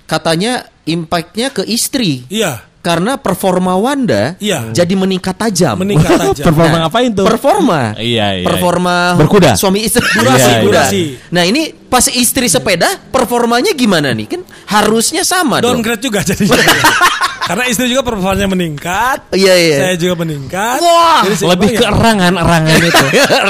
katanya 0.05 0.65
impactnya 0.85 1.53
ke 1.53 1.61
istri. 1.65 2.25
Iya, 2.29 2.65
Karena 2.79 3.19
performa 3.19 3.75
Wanda 3.75 4.39
Iya. 4.39 4.71
jadi 4.71 4.93
meningkat 4.95 5.35
tajam. 5.35 5.75
meningkat 5.75 6.15
aja. 6.31 6.43
Performa 6.43 6.75
ngapain 6.79 7.11
tuh? 7.11 7.27
Performa. 7.27 7.81
Iya, 7.95 8.39
iya, 8.39 8.45
Performa 8.47 9.19
Berkuda? 9.19 9.51
suami 9.53 9.83
istri. 9.83 9.99
Durasi, 10.01 10.39
Iya, 10.39 10.47
iya. 10.47 10.63
durasi. 10.63 11.01
Nah, 11.29 11.43
ini 11.43 11.61
pas 11.85 12.07
istri 12.07 12.47
sepeda 12.47 12.87
performanya 13.11 13.75
gimana 13.75 14.15
nih? 14.15 14.31
Kan 14.31 14.41
harusnya 14.65 15.23
sama 15.23 15.59
dong. 15.59 15.83
downgrade 15.83 15.99
juga 15.99 16.23
jadinya. 16.23 16.55
Karena 17.49 17.65
istri 17.65 17.89
juga 17.89 18.05
performanya 18.05 18.47
meningkat. 18.47 19.33
Iya, 19.33 19.53
iya. 19.57 19.77
Saya 19.83 19.95
juga 19.97 20.15
meningkat. 20.21 20.79
Wah, 20.79 21.25
Jadi 21.25 21.35
Lebih 21.49 21.69
ya. 21.69 21.79
ke 21.81 21.85
erangan-erangan 21.89 22.77
itu. 22.79 23.05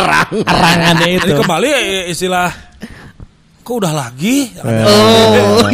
Erangannya 0.49 1.07
itu. 1.11 1.21
Jadi 1.21 1.33
kembali 1.37 1.67
eh, 1.69 2.03
istilah 2.09 2.49
kok 3.59 3.75
udah 3.77 3.93
lagi? 3.93 4.49
Oh. 4.57 5.67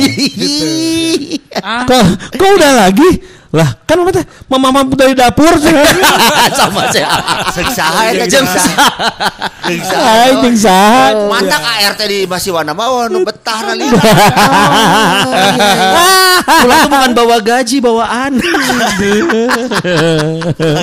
Kok, 1.85 2.03
kok 2.35 2.49
udah 2.51 2.71
lagi? 2.81 3.09
Lah, 3.55 3.71
kan 3.87 3.95
mama 3.95 4.11
teh 4.11 4.25
mama 4.51 4.67
mampu 4.67 4.99
dari 4.99 5.15
dapur. 5.15 5.55
sama 6.59 6.91
saya. 6.91 7.07
Seksaha 7.55 8.11
eta 8.11 8.27
Jeung 8.27 8.43
jeung 8.43 8.47
saha. 8.51 8.87
Jeung 10.43 10.57
saha. 10.59 10.75
Saha. 11.15 11.31
Mantak 11.31 11.63
ART 11.63 12.01
di 12.03 12.27
masih 12.27 12.51
wana 12.51 12.75
mah 12.75 13.07
nu 13.07 13.23
betah 13.23 13.59
na. 13.63 13.73
Pulang 16.45 16.77
tuh 16.83 16.89
bukan 16.91 17.11
bawa 17.15 17.37
gaji, 17.41 17.77
bawaan. 17.79 18.37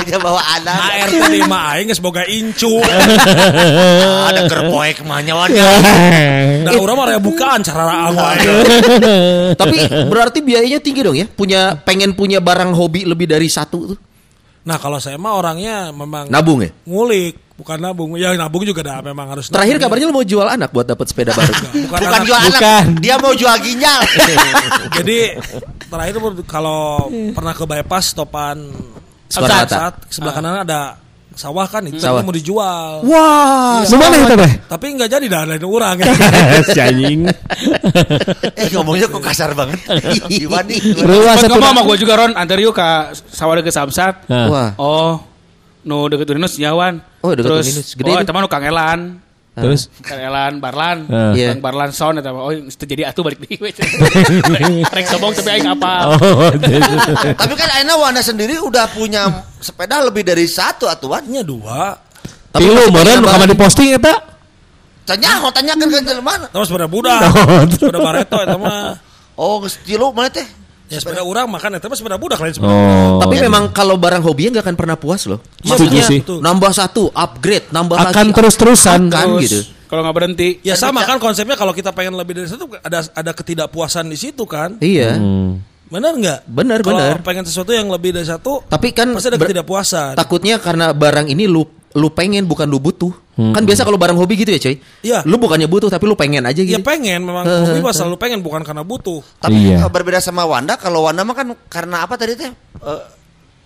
Dia 0.09 0.19
bawa 0.19 0.41
anak. 0.57 1.13
ART 1.13 1.29
di 1.29 1.41
mah 1.45 1.77
aing 1.77 1.93
geus 1.93 2.01
boga 2.01 2.25
incu. 2.25 2.81
Ada 4.33 4.49
kerpoe 4.49 4.97
kemanya 4.97 5.37
wan. 5.37 5.51
Nah, 6.63 6.79
urang 6.79 6.95
mah 6.95 7.19
bukaan 7.19 7.59
cara 7.67 7.91
raang 7.91 8.15
wae. 8.15 8.47
Tapi 9.59 9.77
berarti 10.07 10.39
biayanya 10.47 10.79
tinggi 10.79 11.03
dong 11.03 11.19
ya? 11.19 11.27
Punya 11.27 11.75
pengen 11.83 12.15
punya 12.15 12.39
barang 12.39 12.62
hobi 12.71 13.03
lebih 13.03 13.27
dari 13.27 13.51
satu 13.51 13.79
tuh. 13.91 13.99
Nah, 14.63 14.79
kalau 14.79 15.03
saya 15.03 15.19
mah 15.19 15.35
orangnya 15.35 15.91
memang 15.91 16.31
Nabung 16.31 16.63
ya? 16.63 16.71
ngulik, 16.87 17.35
bukan 17.53 17.83
nabung. 17.83 18.15
Ya 18.15 18.31
nabung 18.33 18.63
juga 18.63 18.79
dah 18.81 19.03
memang 19.03 19.27
harus 19.29 19.51
Terakhir 19.51 19.75
nabung. 19.75 19.91
kabarnya 19.91 20.07
lu 20.07 20.15
mau 20.15 20.23
jual 20.23 20.47
anak 20.47 20.71
buat 20.71 20.87
dapat 20.87 21.03
sepeda 21.05 21.35
baru. 21.35 21.51
bukan, 21.51 21.99
Bukan 21.99 21.99
anak. 22.15 22.23
jual 22.23 22.39
anak, 22.39 22.53
Bukan. 22.55 22.85
dia 23.03 23.15
mau 23.19 23.35
jual 23.35 23.57
ginjal. 23.59 24.01
Jadi 25.03 25.19
terakhir 25.83 26.15
kalau 26.47 27.11
pernah 27.35 27.51
ke 27.51 27.65
bypass 27.67 28.15
topan 28.15 28.71
saat 29.27 29.99
sebelah 30.07 30.31
kanan 30.33 30.63
ada 30.63 30.95
sawah 31.35 31.65
kan 31.65 31.83
itu 31.85 31.99
Sawah. 31.99 32.21
mau 32.21 32.31
dijual. 32.31 33.03
Wah, 33.03 33.81
gimana 33.85 34.15
itu 34.17 34.35
teh? 34.37 34.53
Tapi 34.69 34.85
nggak 34.95 35.11
jadi 35.11 35.27
dah 35.27 35.43
lain 35.49 35.63
orang. 35.63 35.97
Si 36.69 36.79
anjing. 36.79 37.27
eh 38.55 38.67
ngomongnya 38.73 39.09
kok 39.09 39.23
kasar 39.23 39.51
banget. 39.53 39.79
Gimana 40.31 40.65
nih? 40.69 40.79
Ruas 40.99 41.37
Pas 41.37 41.45
satu 41.45 41.57
kamu 41.57 41.67
sama 41.67 41.81
gue 41.83 41.97
juga 41.99 42.15
Ron 42.17 42.33
Antar 42.35 42.59
yuk 42.59 42.75
ke 42.75 42.89
sawah 43.29 43.55
deket 43.59 43.75
Samsat. 43.75 44.15
Wah. 44.29 44.73
Oh 44.77 45.21
Nu 45.83 46.07
deket 46.07 46.31
Uninus 46.31 46.55
nyawan 46.57 47.03
Oh, 47.21 47.35
deket 47.35 47.51
Terus 47.51 47.67
Uninus. 47.67 47.89
Gede 47.99 48.11
Oh 48.13 48.23
teman 48.23 48.41
nu 48.41 48.49
Kang 48.49 48.63
Elan 48.63 49.19
Terus 49.53 49.93
Elan 50.03 50.59
Barlan 50.59 51.05
Ah. 51.07 51.33
Iya. 51.33 51.53
Kang 51.53 51.61
Barlan 51.61 51.93
Son 51.93 52.17
eta 52.17 52.33
mah. 52.33 52.41
Oh 52.43 52.53
itu 52.53 52.73
jadi 52.83 53.05
atuh 53.07 53.21
balik 53.21 53.37
di 53.39 53.61
Rek 54.97 55.07
sombong 55.07 55.33
tapi 55.33 55.51
aing 55.51 55.69
apa 55.69 55.93
Oh, 56.09 56.49
Tapi 57.35 57.53
kan 57.53 57.69
Aina 57.75 57.95
Wana 57.95 58.21
sendiri 58.21 58.57
udah 58.59 58.89
punya 58.89 59.29
sepeda 59.59 60.01
lebih 60.01 60.23
dari 60.23 60.45
satu 60.45 60.89
atuan. 60.89 61.25
Nya 61.27 61.43
dua. 61.43 61.93
Tapi 62.49 62.65
nu 62.65 62.89
barang- 62.89 63.21
kamar 63.23 63.45
di 63.45 63.55
posting 63.55 63.93
eta. 63.93 64.15
Tanya, 65.03 65.43
mau 65.43 65.51
tanyakan 65.51 65.89
ke 65.91 65.99
jelema. 66.01 66.35
Terus 66.49 66.67
sepeda 66.67 66.87
budak. 66.87 67.21
Oh. 67.29 67.65
sepeda 67.67 67.99
bareto 67.99 68.37
eta 68.39 68.57
mah. 68.57 68.97
Oh, 69.35 69.61
geus 69.61 69.77
tilu 69.81 70.13
mana 70.13 70.29
teh? 70.29 70.45
Ya 70.91 70.99
sepeda 71.01 71.23
urang 71.25 71.49
makan 71.49 71.79
mah 71.79 71.97
sepeda 71.97 72.17
budak 72.21 72.39
lain 72.43 72.53
sepeda. 72.53 72.71
Oh. 72.71 73.21
Tapi 73.23 73.37
memang 73.41 73.71
kalau 73.71 73.97
barang 73.97 74.23
hobinya 74.23 74.59
nggak 74.59 74.65
akan 74.71 74.77
pernah 74.77 74.97
puas 74.99 75.25
loh. 75.25 75.41
Iya, 75.65 75.77
betul, 75.79 76.03
sih. 76.05 76.19
betul. 76.21 76.39
Nambah 76.43 76.73
satu, 76.75 77.03
upgrade, 77.15 77.71
nambah 77.73 77.97
Akan 77.97 78.29
lagi. 78.29 78.37
terus-terusan. 78.37 79.01
Akan 79.09 79.29
Terus, 79.39 79.43
gitu. 79.49 79.59
Kalau 79.93 80.01
nggak 80.09 80.17
berhenti 80.17 80.49
Ya 80.65 80.73
sama 80.73 81.05
kan 81.05 81.21
konsepnya 81.21 81.53
kalau 81.53 81.77
kita 81.77 81.93
pengen 81.93 82.17
lebih 82.17 82.33
dari 82.33 82.49
satu 82.49 82.65
ada 82.81 83.05
ada 83.13 83.33
ketidakpuasan 83.37 84.09
di 84.09 84.17
situ 84.17 84.49
kan. 84.49 84.81
Iya. 84.81 85.21
Benar 85.93 86.13
nggak? 86.17 86.41
Benar, 86.49 86.79
Kalau 86.81 86.97
benar. 86.97 87.21
pengen 87.21 87.45
sesuatu 87.45 87.69
yang 87.77 87.93
lebih 87.93 88.17
dari 88.17 88.25
satu, 88.25 88.65
Tapi 88.65 88.97
kan 88.97 89.13
pasti 89.13 89.29
ada 89.29 89.37
ketidakpuasan. 89.37 90.17
takutnya 90.17 90.57
karena 90.57 90.97
barang 90.97 91.29
ini 91.29 91.45
lu 91.45 91.69
lu 91.93 92.09
pengen 92.09 92.45
bukan 92.45 92.65
lu 92.65 92.79
butuh. 92.79 93.13
Kan 93.33 93.65
biasa 93.65 93.83
kalau 93.83 93.97
barang 93.97 94.15
hobi 94.15 94.37
gitu 94.37 94.53
ya, 94.53 94.61
coy. 94.61 94.77
Iya. 95.01 95.19
Lu 95.25 95.37
bukannya 95.37 95.65
butuh 95.65 95.89
tapi 95.89 96.05
lu 96.05 96.13
pengen 96.13 96.45
aja 96.45 96.61
Ya 96.61 96.77
gitu. 96.77 96.85
pengen 96.85 97.25
memang 97.25 97.45
hobi 97.45 97.81
mah 97.81 97.93
selalu 97.93 98.17
pengen 98.17 98.41
bukan 98.41 98.61
karena 98.61 98.85
butuh. 98.85 99.25
Tapi 99.41 99.73
Iya. 99.73 99.89
berbeda 99.89 100.21
sama 100.21 100.45
Wanda, 100.45 100.77
kalau 100.77 101.09
Wanda 101.09 101.25
mah 101.25 101.33
kan 101.33 101.49
karena 101.67 102.05
apa 102.05 102.17
tadi 102.17 102.37
teh? 102.37 102.49
Eh, 102.49 103.03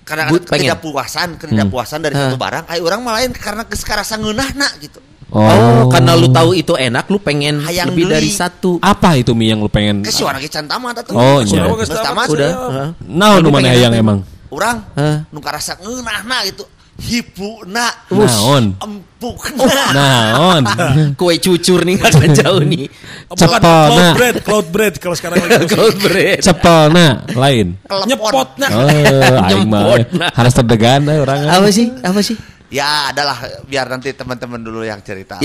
karena 0.06 0.30
But- 0.30 0.46
ada 0.46 0.54
pengen. 0.54 0.70
ketidakpuasan, 0.70 1.28
ketidakpuasan 1.38 1.98
dari 1.98 2.14
satu 2.14 2.38
barang. 2.38 2.64
Ayo 2.70 2.86
orang 2.86 3.00
malah 3.02 3.26
lain 3.26 3.34
karena 3.34 3.66
keskarasa 3.66 4.14
ngeunahna 4.16 4.70
gitu. 4.78 5.02
Oh, 5.26 5.90
karena 5.90 6.14
lu 6.14 6.30
tahu 6.30 6.54
itu 6.54 6.78
enak, 6.78 7.10
lu 7.10 7.18
pengen 7.18 7.58
Hayang 7.66 7.90
lebih 7.90 8.06
deui. 8.06 8.14
dari 8.14 8.30
satu. 8.30 8.78
Apa 8.78 9.18
itu 9.18 9.34
Mi 9.34 9.50
yang 9.50 9.58
lu 9.58 9.66
pengen? 9.66 10.06
Ke 10.06 10.14
si 10.14 10.22
warna 10.22 10.38
can 10.46 10.70
tamat 10.70 11.02
atuh. 11.02 11.18
Oh, 11.18 11.42
Sudah 11.42 11.66
iya. 11.66 11.74
mah 11.74 12.06
tamat 12.06 12.26
Udah. 12.30 12.50
Nah, 13.02 13.42
nu 13.42 13.50
mana 13.50 13.74
yang 13.74 13.90
emang? 13.90 14.22
Urang 14.46 14.86
Hah? 14.94 15.26
nu 15.34 15.42
karasa 15.42 15.74
ngeunahna 15.82 16.46
gitu. 16.46 16.62
Hipuna. 16.96 18.08
Naon? 18.08 18.64
Empukna. 18.80 19.84
Naon? 19.92 20.62
Kue 21.20 21.36
cucur 21.36 21.84
nih 21.84 22.00
nggak 22.00 22.40
jauh 22.40 22.64
nih. 22.64 22.88
Cepana. 23.36 23.60
cloud 23.60 24.16
bread, 24.16 24.36
cloud 24.40 24.66
bread 24.72 24.94
kalau 24.96 25.12
sekarang 25.12 25.44
lagi. 25.44 25.68
Gold 25.68 25.96
bread. 26.00 26.40
Cepelna 26.40 27.20
lain. 27.36 27.76
Kelepon. 27.84 28.08
Nyepotnya. 28.08 28.68
Oh, 28.72 28.88
aing 28.88 29.68
mah 29.68 29.82
Nyempot. 29.92 30.00
harus 30.32 30.52
terdegan 30.56 31.04
eh, 31.12 31.20
orang. 31.20 31.40
Apa 31.52 31.68
sih? 31.68 31.92
Apa 32.00 32.20
sih? 32.24 32.36
Ya 32.66 33.14
adalah 33.14 33.38
biar 33.68 33.86
nanti 33.86 34.10
teman-teman 34.10 34.58
dulu 34.58 34.82
yang 34.82 34.98
cerita. 35.04 35.38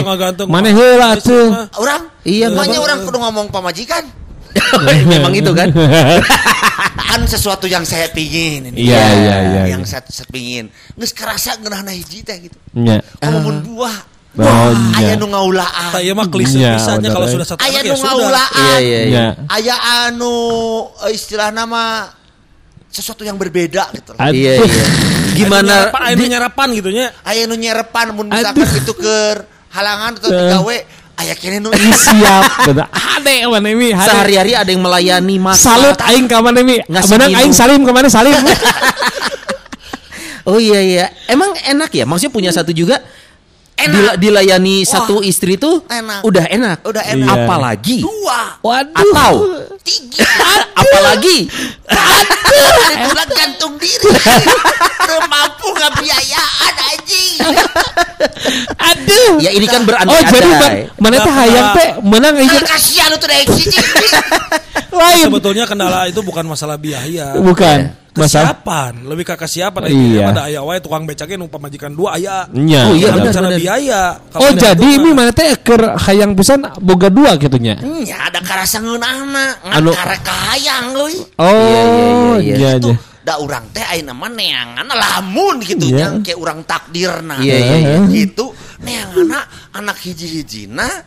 Ngagantung. 0.00 0.46
Mana 0.46 0.70
heula 0.70 1.18
tuh? 1.18 1.50
Orang? 1.74 2.06
Iya, 2.22 2.52
Makanya 2.54 2.78
orang 2.84 2.98
kudu 3.02 3.18
ngomong 3.18 3.46
pamajikan. 3.50 4.04
Memang 5.10 5.32
itu 5.34 5.50
kan. 5.50 5.72
kan 7.10 7.20
sesuatu 7.26 7.66
yang 7.66 7.82
saya 7.82 8.06
pingin 8.14 8.70
ini. 8.70 8.86
Iya, 8.86 9.02
iya, 9.02 9.34
iya, 9.42 9.62
Yang 9.74 9.82
iya. 9.82 9.98
saya, 9.98 10.02
saya 10.06 10.28
pingin. 10.30 10.70
Nges 10.94 11.10
kerasa 11.10 11.58
ngeunahna 11.58 11.90
hiji 11.90 12.22
teh 12.22 12.38
gitu. 12.46 12.54
Nya. 12.78 13.02
Kamu 13.18 13.38
mun 13.42 13.56
buah. 13.66 13.96
Wah, 14.30 14.70
iya. 15.02 15.10
aya 15.10 15.12
nu 15.18 15.26
ngaulaan. 15.26 15.90
Tak 15.90 16.06
iya 16.06 16.14
mah 16.14 16.30
klise 16.30 16.54
Iya, 16.54 16.78
pisannya 16.78 17.10
kalau 17.10 17.26
eh. 17.26 17.34
sudah 17.34 17.46
satu 17.50 17.58
Aya 17.66 17.82
nu 17.82 17.90
ya 17.90 17.96
ngaulaan. 17.98 18.62
Iya, 18.62 18.78
iya, 18.78 19.00
iya. 19.10 19.26
Aya 19.50 19.76
anu 20.06 20.34
eh, 21.02 21.10
istilah 21.10 21.50
nama 21.50 22.06
sesuatu 22.86 23.26
yang 23.26 23.34
berbeda 23.34 23.90
gitu. 23.90 24.14
Iya, 24.14 24.62
iya. 24.62 24.84
Gimana? 25.38 25.90
Aya 25.90 26.14
nu 26.14 26.30
nyarapan 26.30 26.68
gitu 26.78 26.94
nya. 26.94 27.10
Aya 27.26 27.50
nu 27.50 27.58
nyerepan 27.58 28.14
mun 28.14 28.30
misalkan 28.30 28.70
itu 28.70 28.94
ke 28.94 29.16
halangan 29.74 30.14
atau 30.18 30.30
digawe 30.30 30.76
aya 31.20 31.34
kene 31.36 31.60
nu 31.60 31.68
siap. 31.74 32.44
Ade 33.20 33.44
mana? 33.44 33.92
Ade. 33.92 34.08
Sehari-hari 34.08 34.52
ada 34.56 34.70
yang 34.72 34.80
melayani 34.80 35.36
masak. 35.36 35.68
Salut 35.68 35.98
aing 36.08 36.26
ka 36.26 36.40
mana 36.40 36.64
Bener 37.04 37.28
minum. 37.28 37.40
aing 37.44 37.54
salim 37.54 37.80
ke 37.84 37.92
mana 37.92 38.08
salim? 38.08 38.34
Oh 40.48 40.56
iya 40.56 40.80
iya. 40.80 41.06
Emang 41.28 41.52
enak 41.52 41.92
ya? 41.92 42.08
Maksudnya 42.08 42.32
punya 42.32 42.50
satu 42.50 42.72
juga 42.72 43.04
Enak. 43.80 43.92
dila- 43.92 44.16
dilayani 44.16 44.76
Wah, 44.78 44.88
satu 44.90 45.20
istri 45.20 45.56
tuh 45.56 45.80
enak. 45.86 46.20
udah 46.20 46.44
enak. 46.46 46.78
Udah 46.82 47.02
enak. 47.02 47.26
Iya. 47.26 47.44
Apalagi 47.44 47.96
dua, 48.00 48.40
Waduh. 48.60 48.92
atau 48.92 49.32
tiga, 49.80 50.28
apalagi 50.80 51.48
ada 51.88 53.04
tulang 53.04 53.30
gantung 53.30 53.74
diri. 53.76 54.10
Mampu 55.10 55.66
ngabiayaan 55.70 56.74
anjing. 56.86 57.34
Aduh. 58.78 59.32
ya 59.38 59.50
ini 59.50 59.66
kan 59.66 59.82
Oh 59.82 59.86
berandai-andai. 59.86 60.30
jadi 60.30 60.50
ba- 60.52 60.74
mana 60.96 61.16
teh 61.18 61.34
hayang 61.34 61.66
teh 61.72 61.88
menang 62.00 62.34
aja 62.36 62.56
Kan 62.56 62.66
kasihan 62.68 63.10
tuh 63.12 63.26
deh 63.26 63.42
si 63.58 63.74
lain. 64.90 65.24
Sebetulnya 65.24 65.64
kendala 65.66 66.06
itu 66.06 66.20
bukan 66.20 66.46
masalah 66.46 66.76
biaya. 66.76 67.34
Bukan. 67.36 67.90
Masalah. 68.20 68.52
Kesiapan, 68.52 68.92
lebih 69.08 69.24
ke 69.24 69.34
kesiapan. 69.34 69.80
Iya. 69.88 70.24
Ada 70.30 70.42
aya 70.46 70.60
wae 70.60 70.78
tukang 70.78 71.04
becaknya 71.04 71.36
nu 71.36 71.48
pamajikan 71.48 71.90
dua 71.90 72.20
aya. 72.20 72.44
Nya. 72.52 72.86
Oh, 72.86 72.94
iya, 72.94 73.10
bicara 73.16 73.48
benar. 73.48 73.58
biaya. 73.58 74.02
Oh 74.36 74.44
ada 74.44 74.60
jadi 74.60 74.86
itu 74.86 75.00
ini 75.00 75.10
mana 75.10 75.32
teh 75.32 75.48
keur 75.58 75.96
hayang 75.96 76.36
pisan 76.36 76.60
boga 76.78 77.08
dua 77.08 77.34
gitunya. 77.34 77.80
Ya 78.04 78.28
ada 78.28 78.38
karasa 78.40 78.78
ngeunahna, 78.78 79.64
Anu- 79.72 79.96
karek 79.96 80.20
kahayang 80.20 80.92
euy. 80.94 81.16
Oh 81.36 82.36
iya, 82.36 82.54
iya 82.54 82.70
Itu 82.76 82.92
iya. 82.92 83.08
da 83.20 83.36
urang 83.36 83.68
teh 83.70 83.84
ayeuna 83.84 84.12
mah 84.12 84.28
neangan 84.28 84.86
lamun 84.86 85.60
gitu 85.60 85.88
Iya. 85.88 85.98
yang 86.08 86.14
kayak 86.20 86.38
urang 86.38 86.60
takdirna. 86.64 87.40
Iya, 87.40 87.56
iya, 87.56 87.76
iya. 87.80 87.96
Gitu 88.06 88.52
neangan 88.80 89.44
anak 89.72 89.96
hiji-hijina 90.00 91.04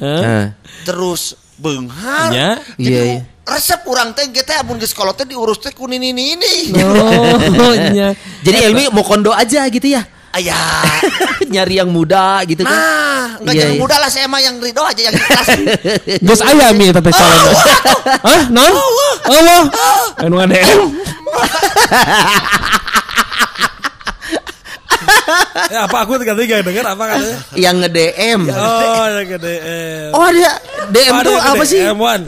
terus 0.84 1.34
benghar. 1.54 2.30
Nya? 2.30 2.50
Jadi 2.76 2.90
Iya, 2.90 3.02
iya. 3.06 3.22
Resep 3.44 3.84
urang 3.92 4.16
teh 4.16 4.32
kita 4.32 4.64
amun 4.64 4.80
geus 4.80 4.96
kolot 4.96 5.20
teh 5.20 5.28
diurus 5.28 5.60
teh 5.60 5.72
ku 5.76 5.88
nini 5.88 6.16
ini. 6.16 6.72
Oh, 6.80 7.76
nya. 7.92 8.16
Jadi 8.46 8.58
Elmi 8.64 8.88
mau 8.92 9.04
kondo 9.04 9.36
aja 9.36 9.68
gitu 9.68 9.88
ya. 9.92 10.04
Ayah. 10.34 10.82
Nyari 11.54 11.78
yang 11.78 11.94
muda 11.94 12.42
gitu 12.50 12.66
kan. 12.66 12.74
Nah, 12.74 13.38
enggak 13.38 13.54
Iya, 13.54 13.62
jangan 13.62 13.76
iya. 13.78 13.82
muda 13.86 13.96
lah 14.02 14.10
saya 14.10 14.26
mah 14.26 14.42
yang 14.42 14.58
ridho 14.58 14.82
aja 14.82 15.02
yang 15.06 15.14
ikhlas. 15.14 15.48
Geus 16.26 16.42
aya 16.42 16.74
mi 16.74 16.90
eta 16.90 17.04
teh 17.04 17.14
calon. 17.14 17.54
Hah, 18.26 18.44
non? 18.50 18.74
Allah. 19.30 19.64
Anu 20.24 20.36
ADM. 20.42 20.90
Ya 25.70 25.86
apa 25.86 25.98
aku 26.02 26.18
tiga 26.18 26.34
tiga 26.34 26.66
denger 26.66 26.86
apa 26.86 27.04
katanya? 27.14 27.38
Yang 27.54 27.76
nge-DM. 27.86 28.42
Oh, 28.50 29.06
yang 29.06 29.28
gede. 29.38 29.56
Oh 30.14 30.24
ada 30.26 30.52
DM 30.90 31.16
tuh 31.22 31.38
apa 31.38 31.64
sih? 31.64 31.80
M1. 31.82 32.22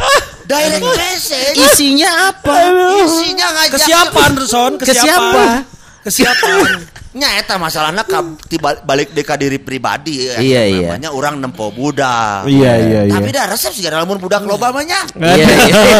Direct 0.45 0.85
message. 0.93 1.57
Isinya 1.57 2.29
apa? 2.29 2.53
Isinya 3.01 3.47
ngajak 3.49 3.73
Kesiapan, 3.73 4.31
Son. 4.45 4.71
Ke 4.77 4.85
siapa? 4.93 5.65
Kesiapan. 6.05 6.85
Nya 7.15 7.39
eta 7.39 7.55
masalahnya 7.55 8.03
ka 8.03 8.19
ti 8.51 8.59
bal- 8.59 8.83
balik 8.83 9.15
deka 9.15 9.39
diri 9.39 9.55
pribadi 9.55 10.27
ya. 10.27 10.35
Iya, 10.35 10.61
iya. 10.67 10.87
namanya 10.91 11.09
orang 11.15 11.39
nempo 11.39 11.71
budak. 11.71 12.43
Iya, 12.43 12.73
iya, 12.75 13.01
iya. 13.07 13.13
Tapi 13.15 13.31
dah 13.31 13.47
resep 13.47 13.71
sih 13.71 13.87
lamun 13.87 14.19
budak 14.19 14.43
loba 14.43 14.75
mah 14.75 14.83
nya. 14.83 14.99
Iya, 15.15 15.47
iya. 15.47 15.99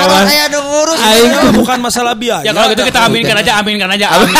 Orang 0.00 0.24
nu 0.56 0.60
ngurus. 0.64 0.96
Aing 0.96 1.28
Itu 1.28 1.48
bukan 1.60 1.78
masalah 1.84 2.16
biaya. 2.16 2.40
Ya 2.40 2.56
kalau 2.56 2.72
gitu 2.72 2.88
kita 2.88 3.00
aminkan 3.04 3.36
aja, 3.36 3.52
aminkan 3.60 3.88
aja, 3.92 4.06
amin. 4.16 4.32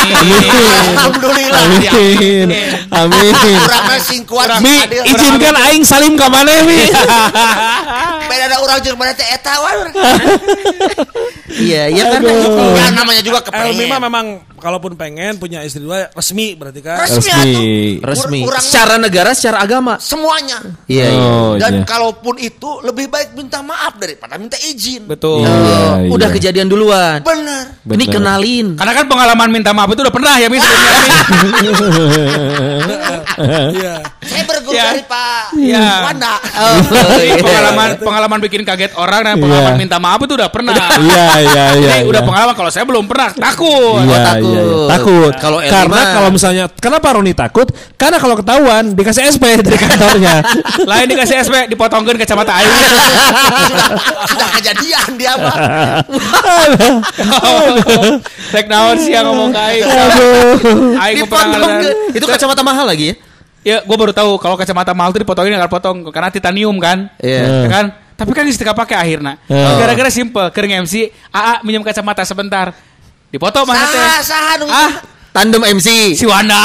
Alhamdulillah. 0.97 1.61
Amin. 1.93 2.47
Amin. 2.89 3.33
Urangna 3.61 3.95
sing 4.01 4.25
kuat 4.25 4.57
Mi, 4.65 4.81
izinkan 4.89 5.53
aing 5.69 5.85
salim 5.85 6.17
ka 6.17 6.33
maneh 6.33 6.65
Mi. 6.65 6.81
Beda 8.29 8.43
ada 8.49 8.57
urang 8.57 8.81
jeung 8.81 8.97
mana 8.97 9.13
teh 9.13 9.27
eta 9.29 9.53
wae. 9.61 9.93
Iya, 11.53 11.93
ya 11.93 12.03
karena 12.09 12.31
itu. 12.33 12.49
Ya 12.73 12.85
namanya 12.89 13.21
juga 13.21 13.39
Elmi 13.53 13.85
kepengen. 13.85 14.01
memang 14.01 14.25
kalaupun 14.65 14.97
pengen 14.97 15.37
punya 15.37 15.61
istri 15.61 15.77
dua 15.79 16.09
resmi 16.09 16.57
berarti 16.57 16.81
kan. 16.81 16.97
Resmi 16.97 18.01
Resmi. 18.01 18.01
Resmi. 18.01 18.39
Secara 18.57 18.97
negara, 18.97 19.29
secara 19.31 19.61
agama. 19.61 20.01
semuanya. 20.01 20.57
Iya, 20.89 21.05
iya. 21.05 21.21
Oh, 21.21 21.53
Dan 21.53 21.71
iya. 21.71 21.85
kalaupun 21.85 22.41
itu 22.41 22.81
lebih 22.81 23.05
baik 23.07 23.37
minta 23.37 23.61
maaf 23.61 23.93
daripada 23.95 24.35
minta 24.35 24.57
izin. 24.57 25.05
Betul. 25.05 25.45
Iya, 25.45 26.09
Oh, 26.09 26.17
udah 26.17 26.29
iya. 26.29 26.35
kejadian 26.35 26.65
duluan. 26.65 27.21
Bener. 27.21 27.77
Ini 27.85 28.05
kenalin. 28.09 28.73
Karena 28.73 28.93
kan 28.95 29.05
pengalaman 29.05 29.49
minta 29.53 29.69
maaf 29.69 29.93
itu 29.93 30.01
udah 30.01 30.09
pernah 30.09 30.33
ya, 30.35 30.49
Mi 30.49 30.57
sebelumnya. 30.57 30.97
Mi. 32.81 32.95
Iya. 33.75 33.99
Saya 34.23 34.43
berguru 34.47 34.71
Ya. 34.71 34.83
dari 34.89 35.03
Pak 35.03 35.43
Ya. 35.55 35.89
Wanda. 36.03 36.33
Oh, 36.55 36.77
Jadi 37.11 37.27
iya. 37.27 37.43
pengalaman 37.43 37.89
pengalaman 37.99 38.39
bikin 38.41 38.61
kaget 38.63 38.91
orang 38.95 39.21
dan 39.21 39.35
pengalaman 39.37 39.75
Iya. 39.75 39.79
minta 39.79 39.97
maaf 39.99 40.19
itu 40.23 40.33
udah 40.33 40.47
pernah. 40.47 40.71
Iya, 40.73 41.27
iya, 41.43 41.65
iya. 41.75 41.93
Udah 42.07 42.21
iya. 42.21 42.27
pengalaman 42.27 42.53
kalau 42.55 42.71
saya 42.71 42.87
belum 42.87 43.05
pernah 43.05 43.35
takut. 43.35 43.99
Iya, 44.01 44.17
takut. 44.25 44.54
Iya, 44.55 44.63
iya. 44.63 44.87
takut. 44.95 45.33
Kalau 45.35 45.57
karena 45.59 46.01
kalau 46.15 46.29
misalnya 46.31 46.63
kenapa 46.79 47.07
Roni 47.15 47.33
takut? 47.35 47.67
Karena 47.99 48.17
kalau 48.17 48.35
ketahuan 48.39 48.95
dikasih 48.95 49.27
SP 49.27 49.43
dari 49.65 49.75
kantornya. 49.75 50.39
Lain 50.89 51.07
dikasih 51.07 51.35
SP 51.43 51.55
dipotongkan 51.67 52.15
kacamata 52.15 52.55
aing. 52.55 52.71
sudah 53.69 53.87
sudah 54.27 54.49
kejadian 54.55 55.07
dia 55.19 55.33
mah. 55.35 55.55
Tek 58.51 58.65
naon 58.71 58.97
sih 58.99 59.11
yang 59.11 59.25
ngomong 59.27 59.51
ke 59.51 59.59
aing. 59.59 59.83
Aing 60.97 61.15
ke- 61.27 62.17
Itu 62.17 62.25
kacamata 62.25 62.61
mahal 62.63 62.87
lagi 62.87 63.11
ya? 63.11 63.15
Ya, 63.65 63.77
gue 63.81 63.97
baru 63.97 64.13
tahu 64.13 64.37
kalau 64.37 64.53
kacamata 64.53 64.93
mahal 64.93 65.09
itu 65.09 65.25
dipotongin 65.25 65.57
nggak 65.57 65.73
potong 65.73 66.05
karena 66.13 66.29
titanium 66.29 66.77
kan. 66.77 67.09
Iya. 67.17 67.65
Ya 67.65 67.69
kan? 67.69 67.85
Tapi 68.15 68.31
kan 68.31 68.45
istilah 68.45 68.77
pakai 68.77 68.95
akhirnya. 68.95 69.41
Oh. 69.49 69.75
Gara-gara 69.81 70.07
simple, 70.07 70.47
kering 70.53 70.85
MC, 70.85 71.09
AA 71.33 71.65
minjem 71.65 71.81
kacamata 71.81 72.21
sebentar. 72.23 72.71
Dipoto 73.35 73.67
mana 73.67 73.83
teh? 73.91 73.99
Saha 73.99 74.19
saha 74.23 74.51
nu. 74.63 74.65
Ah, 74.71 75.03
Tandem 75.35 75.59
MC. 75.75 76.15
si 76.15 76.23
Wanda. 76.23 76.55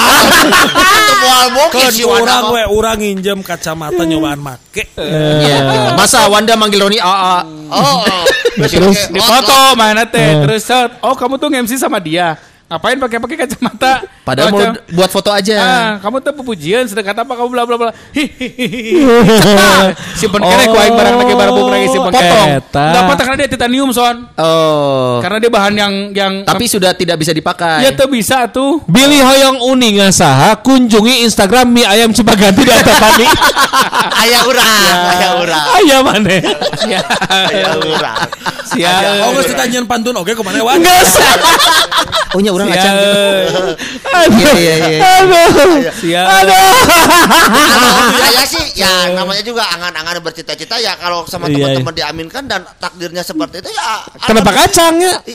Si 1.91 2.06
Wanda. 2.06 2.23
orang 2.23 2.43
mah. 2.47 2.54
we 2.54 2.63
urang 2.71 2.99
nginjem 3.02 3.43
kacamata 3.43 4.06
nyobaan 4.06 4.39
make. 4.39 4.87
Iya. 4.95 5.99
Masa 5.99 6.30
Wanda 6.30 6.54
manggil 6.54 6.87
Roni 6.87 7.02
AA? 7.02 7.43
Oh. 7.75 8.06
oh. 8.06 8.23
Terus 8.71 9.11
Dipoto 9.11 9.75
mana 9.75 10.06
teh? 10.06 10.23
Eh. 10.23 10.47
Terus 10.47 10.71
oh 11.02 11.19
kamu 11.19 11.43
tuh 11.43 11.50
MC 11.50 11.75
sama 11.75 11.99
dia. 11.99 12.39
Ngapain 12.71 13.02
pakai-pakai 13.02 13.35
kacamata? 13.35 14.06
Padahal 14.23 14.54
mau 14.54 14.63
buat 14.95 15.11
foto 15.11 15.35
aja. 15.35 15.59
Ah, 15.59 15.91
kamu 15.99 16.23
tuh 16.23 16.30
pepujian 16.39 16.87
sedang 16.87 17.02
kata 17.02 17.26
apa 17.26 17.35
kamu 17.35 17.50
bla 17.50 17.67
bla 17.67 17.75
bla. 17.75 17.91
Hihihi. 18.15 18.95
Simpen 20.23 20.39
kene 20.39 20.71
ku 20.71 20.78
aing 20.78 20.95
barang 20.95 21.17
lagi 21.19 21.35
barbuk 21.35 21.67
lagi 21.67 21.87
simpen 21.91 22.15
Potong. 22.15 22.49
potong 23.11 23.26
karena 23.26 23.43
dia 23.43 23.50
titanium 23.50 23.91
son. 23.91 24.23
Oh. 24.39 25.19
Karena 25.19 25.43
dia 25.43 25.50
bahan 25.50 25.75
yang 25.75 25.95
yang 26.15 26.33
Tapi 26.47 26.71
sudah 26.71 26.95
tidak 26.95 27.19
bisa 27.19 27.35
dipakai. 27.35 27.83
ya 27.83 27.91
tuh 27.91 28.06
bisa 28.06 28.47
tuh. 28.47 28.87
Billy 28.87 29.19
Hoyong 29.19 29.67
Uni 29.67 29.99
ngasaha 29.99 30.54
kunjungi 30.63 31.26
Instagram 31.26 31.75
mie 31.75 31.91
ayam 31.91 32.15
Cipaganti 32.15 32.63
di 32.63 32.71
Antapani. 32.71 33.26
Aya 34.21 34.45
urang, 34.45 34.97
aya 35.11 35.28
urang. 35.41 35.67
Ayam 35.80 36.00
mana? 36.04 36.37
Ya. 36.85 37.00
Aya 37.28 37.73
urang. 37.80 38.21
Sial. 38.69 39.33
Oh, 39.33 39.43
ditanyain 39.43 39.85
pantun 39.89 40.15
oke 40.15 40.30
ke 40.30 40.43
mana 40.45 40.61
Wan? 40.63 40.76
Enggak 40.78 41.00
orang 42.61 42.71
acan. 42.71 42.93
Sial. 42.93 43.75
Aduh. 44.11 44.53
Iya, 44.61 44.75
iya, 44.75 44.75
iya. 44.91 45.01
Aduh. 45.01 45.81
Sial. 45.93 46.27
Saya 48.11 48.45
sih 48.47 48.65
ya 48.77 49.13
namanya 49.13 49.43
juga 49.43 49.65
angan-angan 49.71 50.21
bercita-cita 50.21 50.77
ya 50.77 50.97
kalau 50.97 51.25
sama 51.25 51.49
Iya, 51.49 51.57
teman-teman 51.57 51.95
diaminkan 51.95 52.45
dan 52.45 52.61
takdirnya 52.77 53.23
seperti 53.23 53.61
itu 53.61 53.71
ya. 53.71 54.05
Kenapa 54.23 54.51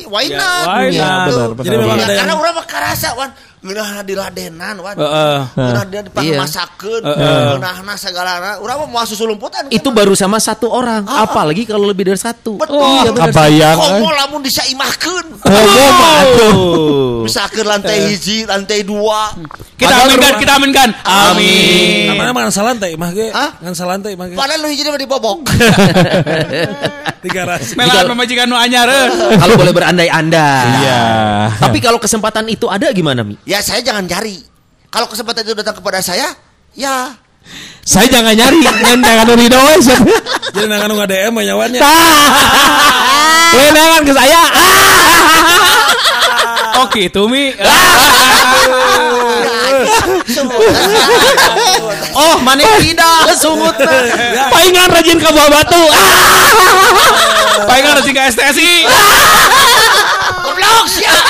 Why 0.06 0.26
Ya, 0.28 0.38
not? 0.38 0.66
why 0.68 0.86
Gitu. 0.88 1.02
not? 1.02 1.26
Benar, 1.26 1.50
benar, 1.52 1.66
Jadi 1.66 1.76
memang 1.78 1.98
Ya, 1.98 2.08
karena 2.16 2.34
urang 2.36 2.54
mah 2.56 2.68
karasa 2.68 3.08
wan 3.14 3.30
ngeunahna 3.66 4.02
diladenan 4.06 4.76
wan. 4.78 4.94
Heeh. 4.94 5.38
Ngeunah 5.58 5.84
dia 5.90 6.02
dipanggil 6.06 6.38
Iya. 6.38 6.42
masakeun, 6.46 7.02
ngeunahna 7.02 7.94
segala 7.98 8.62
urang 8.62 8.86
mah 8.86 8.90
moal 8.94 9.06
susu 9.10 9.26
lumputan. 9.26 9.66
Itu 9.74 9.90
baru 9.90 10.14
sama 10.14 10.38
satu 10.38 10.70
orang. 10.70 11.02
Apalagi 11.10 11.66
kalau 11.66 11.90
lebih 11.90 12.06
dari 12.06 12.22
satu. 12.22 12.62
betul. 12.62 12.78
Oh, 12.78 13.10
kabayang. 13.10 13.74
Komo 13.76 14.10
lamun 14.14 14.46
disaimahkeun. 14.46 15.26
Homo 15.42 15.86
mah 15.98 16.14
atuh. 16.22 16.54
Misalkan 17.26 17.66
lantai 17.66 18.14
hiji, 18.14 18.46
lantai 18.46 18.86
dua. 18.86 19.34
Kita 19.76 20.06
aminkan, 20.06 20.34
kita 20.38 20.54
aminkan. 20.56 20.90
Amin. 21.02 22.14
Namanya 22.14 22.32
mah 22.32 22.54
salantai 22.54 22.94
mah 22.96 23.10
ge. 23.12 23.34
Hah? 23.34 23.58
Ngan 23.66 23.74
salantai 23.74 24.14
mah 24.14 24.30
ge. 24.30 24.38
Padahal 24.38 24.62
lu 24.62 24.70
hiji 24.70 24.86
mah 24.86 25.02
dibobok. 25.02 25.42
Di 27.26 27.34
garasi. 27.34 27.74
Melaan 27.74 28.06
pemajikan 28.06 28.46
nu 28.46 28.54
anyar. 28.54 28.86
eh. 28.86 29.10
Kalau 29.34 29.58
boleh 29.58 29.74
berandai-andai. 29.74 30.86
Iya. 30.86 31.02
Tapi 31.58 31.82
kalau 31.82 31.98
kesempatan 31.98 32.46
itu 32.46 32.70
ada 32.70 32.94
gimana, 32.94 33.26
Mi? 33.26 33.34
ya 33.50 33.66
saya 33.66 33.82
jangan 33.82 34.06
cari. 34.06 34.46
Kalau 34.94 35.10
kesempatan 35.10 35.42
itu 35.42 35.58
datang 35.58 35.82
kepada 35.82 36.06
saya, 36.06 36.30
ya 36.78 37.18
Saya 37.86 38.10
jangan 38.10 38.34
nyari, 38.34 38.58
ngan 38.62 38.98
jangan 39.02 39.26
uri 39.38 39.46
doang. 39.46 39.78
Jadi 40.54 40.66
nangan 40.66 40.90
nggak 40.90 41.10
DM 41.10 41.30
mah 41.30 41.44
nyawannya. 41.46 41.80
Eh, 43.54 43.70
nangan 43.70 44.02
ke 44.02 44.14
saya. 44.14 44.42
Oke, 46.82 47.06
itu 47.06 47.22
Mi. 47.30 47.54
Oh, 52.12 52.36
mana 52.40 52.64
tidak 52.80 53.34
sumut. 53.44 53.76
Paingan 54.52 54.88
rajin 54.88 55.18
ke 55.18 55.30
buah 55.30 55.50
batu. 55.50 55.84
Palingan 57.70 57.92
harus 57.96 58.06
ke 58.06 58.22
STSI. 58.32 58.72
goblok 60.44 60.86
sih. 60.88 61.06
Eh. 61.06 61.22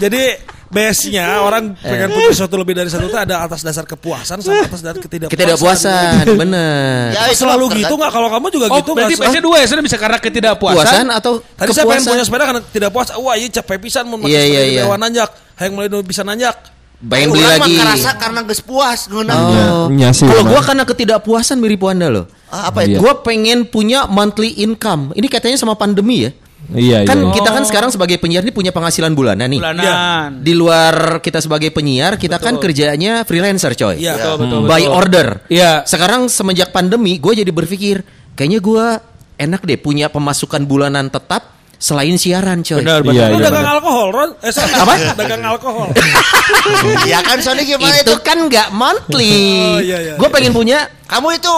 Jadi 0.00 0.22
base-nya 0.70 1.42
orang 1.42 1.74
pengen 1.76 2.14
punya 2.14 2.30
sesuatu 2.30 2.54
lebih 2.54 2.78
dari 2.78 2.86
satu 2.86 3.10
itu 3.10 3.18
ada 3.18 3.42
atas 3.42 3.66
dasar 3.66 3.82
kepuasan 3.82 4.38
sama 4.38 4.62
atas 4.62 4.80
dasar 4.80 5.02
ketidakpuasan. 5.02 5.34
Ketidakpuasan, 5.34 6.14
bener. 6.46 7.10
Ya, 7.10 7.34
selalu 7.34 7.82
gitu 7.82 7.94
nggak? 7.98 8.10
Kalau 8.10 8.28
kamu 8.30 8.46
juga 8.54 8.66
Oh, 8.70 8.78
gitu 8.78 8.90
berarti 8.94 9.14
nggak? 9.18 9.34
base 9.34 9.40
dua 9.42 9.56
ya, 9.58 9.66
sudah 9.66 9.82
bisa 9.82 9.96
karena 9.98 10.18
ketidakpuasan. 10.22 10.78
Puasan 10.78 11.06
atau 11.10 11.32
Tadi 11.42 11.70
saya 11.74 11.84
pengen 11.90 12.04
punya 12.06 12.24
sepeda 12.24 12.44
karena 12.46 12.62
tidak 12.64 12.90
puas. 12.94 13.10
Wah, 13.18 13.34
iya 13.34 13.48
capek 13.50 13.78
pisan 13.82 14.06
mau 14.06 14.22
Iya, 14.22 14.42
iya, 14.46 14.62
iya. 14.64 14.82
Dewa 14.86 14.94
nanjak. 14.94 15.30
Hayang 15.58 15.74
mulai 15.74 15.90
dulu 15.90 16.06
bisa 16.06 16.22
nanjak. 16.22 16.54
Pengen 17.00 17.32
beli 17.32 17.40
lagi. 17.48 17.74
karasa 17.80 18.12
karena 18.20 18.44
geus 18.44 18.60
puas. 18.60 19.08
Oh. 19.08 19.88
Iya 19.88 20.12
sih, 20.12 20.28
Kalau 20.28 20.44
emang. 20.44 20.52
gua 20.52 20.60
karena 20.60 20.84
ketidakpuasan 20.84 21.56
mirip 21.56 21.80
Wanda 21.80 22.12
loh. 22.12 22.28
Ah, 22.52 22.68
apa 22.68 22.84
itu? 22.84 22.96
Iya. 22.96 22.98
Gua 23.00 23.24
pengen 23.24 23.64
punya 23.64 24.04
monthly 24.04 24.60
income. 24.60 25.16
Ini 25.16 25.26
katanya 25.32 25.56
sama 25.56 25.72
pandemi 25.80 26.28
ya. 26.28 26.30
Iya, 26.70 27.08
Kan 27.08 27.18
iya. 27.24 27.32
kita 27.34 27.50
kan 27.50 27.64
sekarang 27.64 27.90
sebagai 27.90 28.20
penyiar 28.20 28.44
ini 28.44 28.52
punya 28.52 28.68
penghasilan 28.70 29.16
bulanan 29.16 29.48
nih. 29.48 29.58
Bulanan. 29.64 30.44
Di 30.44 30.52
luar 30.52 31.18
kita 31.24 31.40
sebagai 31.40 31.72
penyiar, 31.72 32.20
kita 32.20 32.36
kan 32.36 32.60
kerjanya 32.60 33.24
freelancer, 33.24 33.72
coy. 33.74 33.96
Iya. 33.96 34.20
Betul, 34.20 34.34
betul, 34.44 34.58
By 34.68 34.84
betul. 34.84 34.92
order. 34.92 35.26
Iya. 35.48 35.88
Sekarang 35.88 36.28
semenjak 36.28 36.68
pandemi, 36.70 37.16
gue 37.16 37.32
jadi 37.32 37.48
berpikir 37.48 38.04
kayaknya 38.36 38.60
gue 38.60 38.84
enak 39.40 39.64
deh 39.64 39.80
punya 39.80 40.12
pemasukan 40.12 40.68
bulanan 40.68 41.08
tetap 41.08 41.49
selain 41.80 42.14
siaran 42.14 42.60
coy. 42.60 42.84
Benar, 42.84 43.00
Iya, 43.02 43.32
Lu 43.32 43.40
iya. 43.40 43.48
dagang 43.48 43.64
benar. 43.64 43.74
alkohol, 43.80 44.06
Ron? 44.12 44.30
Eh, 44.38 44.52
sorry. 44.52 44.70
Apa? 44.70 44.94
dagang 45.16 45.42
alkohol. 45.42 45.88
Iya 47.06 47.22
kan 47.22 47.38
Sony 47.40 47.62
gimana 47.64 47.94
Itu 47.96 48.12
itu? 48.12 48.14
kan 48.20 48.36
nggak 48.36 48.68
monthly. 48.70 49.32
Oh, 49.32 49.78
iya, 49.80 49.98
iya, 50.02 50.12
Gue 50.18 50.28
pengen 50.28 50.50
punya 50.50 50.84
Kamu 51.06 51.30
itu 51.32 51.54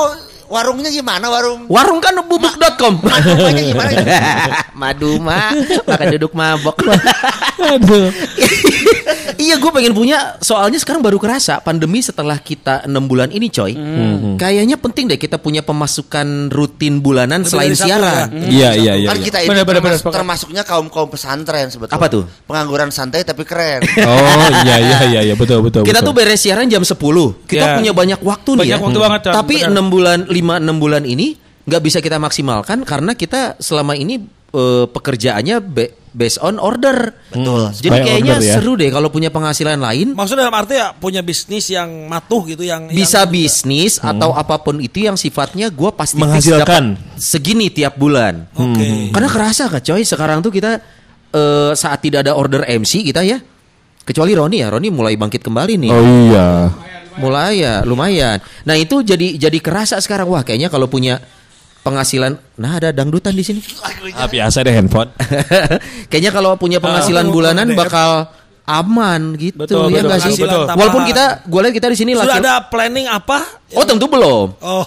warungnya 0.52 0.92
gimana 0.92 1.26
warung? 1.26 1.64
warung 1.66 1.96
kan 1.98 2.12
bubuk.com. 2.20 3.00
Makanya 3.00 3.62
gimana? 3.64 3.90
Madu 4.80 5.16
mah 5.16 5.56
makan 5.82 6.06
duduk 6.12 6.32
mabok. 6.32 6.76
Aduh. 7.72 8.12
iya 9.34 9.56
gue 9.56 9.70
pengen 9.70 9.90
punya 9.92 10.36
soalnya 10.38 10.76
sekarang 10.76 11.00
baru 11.00 11.16
kerasa 11.16 11.58
pandemi 11.58 11.98
setelah 11.98 12.36
kita 12.36 12.84
enam 12.84 13.06
bulan 13.06 13.30
ini 13.30 13.48
coy 13.48 13.74
kayaknya 14.34 14.76
penting 14.76 15.06
deh 15.06 15.16
kita 15.16 15.38
punya 15.38 15.62
pemasukan 15.62 16.46
rutin 16.48 16.98
bulanan 16.98 17.42
Lebih 17.42 17.50
selain 17.50 17.72
siaran 17.74 18.28
ya? 18.30 18.46
Iya 18.46 18.70
iya 18.74 18.92
iya. 18.98 19.08
kan 19.08 19.18
iya. 19.18 19.24
kita 19.24 19.38
ini 19.40 19.48
Benar, 19.50 19.64
benar, 19.64 19.80
termas- 19.82 19.98
sepakat. 19.98 20.14
termasuknya 20.14 20.62
kaum 20.62 20.86
kaum 20.88 21.08
pesantren 21.08 21.66
sebetulnya. 21.68 21.98
Apa 21.98 22.06
tuh? 22.08 22.22
Pengangguran 22.44 22.90
santai 22.90 23.22
tapi 23.22 23.42
keren. 23.42 23.82
Oh 24.04 24.46
iya 24.66 24.76
iya 24.78 24.98
iya 25.06 25.20
iya 25.30 25.34
betul 25.34 25.62
betul. 25.62 25.82
kita 25.82 26.02
tuh 26.02 26.10
betul. 26.10 26.26
beres 26.26 26.40
siaran 26.42 26.66
jam 26.66 26.82
10 26.82 26.98
kita 27.46 27.62
Ya. 27.62 27.74
punya 27.78 27.92
banyak 27.94 28.20
waktu 28.20 28.50
nih 28.52 28.60
Banyak 28.66 28.74
ya 28.74 28.84
waktu 28.84 28.98
banget, 29.00 29.20
Chan. 29.22 29.32
tapi 29.34 29.54
enam 29.62 29.86
bulan 29.86 30.18
lima 30.42 30.58
enam 30.58 30.76
bulan 30.76 31.02
ini 31.02 31.38
nggak 31.62 31.78
bisa 31.80 31.98
kita 31.98 32.18
maksimalkan 32.18 32.82
karena 32.82 33.14
kita 33.14 33.54
selama 33.56 33.94
ini 33.94 34.18
eh, 34.50 34.84
pekerjaannya 34.84 35.56
be- 35.62 35.94
based 36.12 36.36
on 36.38 36.58
order 36.58 37.14
Betul. 37.30 37.72
jadi 37.72 37.88
By 37.88 37.98
kayaknya 38.02 38.34
order 38.34 38.44
ya. 38.44 38.52
seru 38.52 38.72
deh 38.74 38.90
kalau 38.90 39.08
punya 39.08 39.30
penghasilan 39.30 39.78
lain 39.78 40.12
Maksudnya 40.12 40.44
dalam 40.44 40.58
arti 40.58 40.74
ya 40.74 40.92
punya 40.92 41.22
bisnis 41.22 41.64
yang 41.66 41.88
matuh 42.04 42.44
gitu 42.44 42.60
yang 42.60 42.84
bisa 42.86 43.24
yang- 43.24 43.32
bisnis 43.32 43.96
atau 43.96 44.34
apa 44.34 44.58
pun 44.58 44.76
itu 44.76 45.00
yang 45.00 45.14
sifatnya 45.14 45.70
gue 45.70 45.90
pasti 45.90 46.20
Menghasilkan. 46.20 46.60
dapat 46.60 46.84
segini 47.16 47.70
tiap 47.70 47.96
bulan. 47.96 48.44
Oke. 48.52 49.08
Karena 49.08 49.28
kerasa 49.30 49.70
kak 49.70 49.80
coy 49.82 50.02
sekarang 50.02 50.42
tuh 50.42 50.50
kita 50.50 50.84
eh, 51.30 51.72
saat 51.72 52.02
tidak 52.02 52.28
ada 52.28 52.36
order 52.36 52.60
MC 52.66 53.06
kita 53.06 53.24
ya, 53.24 53.40
kecuali 54.02 54.34
Roni 54.34 54.60
ya, 54.60 54.68
Roni 54.68 54.90
mulai 54.90 55.16
bangkit 55.16 55.40
kembali 55.40 55.80
nih, 55.80 55.88
Oh 55.88 56.04
iya. 56.26 56.46
Mulai 57.18 57.60
ya 57.64 57.82
lumayan. 57.82 58.38
Nah 58.64 58.76
itu 58.78 59.02
jadi 59.04 59.36
jadi 59.36 59.58
kerasa 59.58 59.98
sekarang 60.00 60.28
wah 60.30 60.42
kayaknya 60.46 60.72
kalau 60.72 60.86
punya 60.88 61.20
penghasilan, 61.82 62.38
nah 62.62 62.78
ada 62.78 62.94
dangdutan 62.94 63.34
di 63.34 63.42
sini. 63.42 63.58
Ah, 64.14 64.30
biasa 64.30 64.62
deh 64.62 64.70
handphone. 64.70 65.10
kayaknya 66.10 66.30
kalau 66.30 66.54
punya 66.54 66.78
penghasilan 66.78 67.26
Oh, 67.26 67.34
bulanan 67.34 67.74
bakal 67.74 68.30
aman 68.62 69.34
gitu 69.34 69.58
Betul, 69.58 69.90
ya 69.90 69.98
betul, 69.98 70.06
nggak 70.06 70.20
sih? 70.22 70.34
betul. 70.38 70.62
Walaupun 70.70 71.02
kita, 71.02 71.24
gue 71.42 71.60
lihat 71.66 71.74
kita 71.74 71.88
di 71.90 71.98
sini 71.98 72.10
Sudah 72.14 72.26
laki. 72.30 72.40
ada 72.40 72.54
planning 72.66 73.06
apa? 73.06 73.38
Oh 73.74 73.82
tentu 73.82 74.06
belum. 74.06 74.54
Oh. 74.60 74.84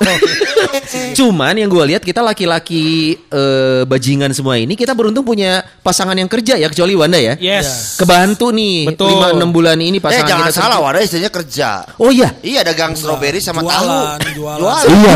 Cuman 1.17 1.53
yang 1.53 1.67
gue 1.67 1.83
lihat 1.85 2.01
kita 2.01 2.21
laki-laki 2.21 3.15
eh, 3.19 3.81
bajingan 3.83 4.31
semua 4.31 4.55
ini 4.55 4.73
kita 4.73 4.93
beruntung 4.93 5.23
punya 5.23 5.59
pasangan 5.81 6.13
yang 6.13 6.27
kerja 6.27 6.55
ya 6.55 6.67
kecuali 6.67 6.93
Wanda 6.93 7.17
ya. 7.17 7.35
Yes. 7.35 7.97
Kebantu 7.97 8.49
nih 8.49 8.93
Betul. 8.93 9.11
5 9.11 9.43
6 9.43 9.51
bulan 9.51 9.77
ini 9.77 9.97
Eh 9.97 10.01
pasangan 10.01 10.23
jangan 10.25 10.47
kita 10.47 10.55
salah, 10.55 10.69
kerja. 10.71 10.85
wadah 10.85 11.01
istrinya 11.01 11.31
kerja. 11.31 11.69
Oh 11.97 12.09
iya. 12.09 12.29
Iya 12.39 12.61
dagang 12.63 12.93
stroberi 12.93 13.39
sama 13.39 13.59
jualan, 13.59 14.19
tahu. 14.23 14.29
jualan. 14.33 14.83
Iya. 14.87 15.15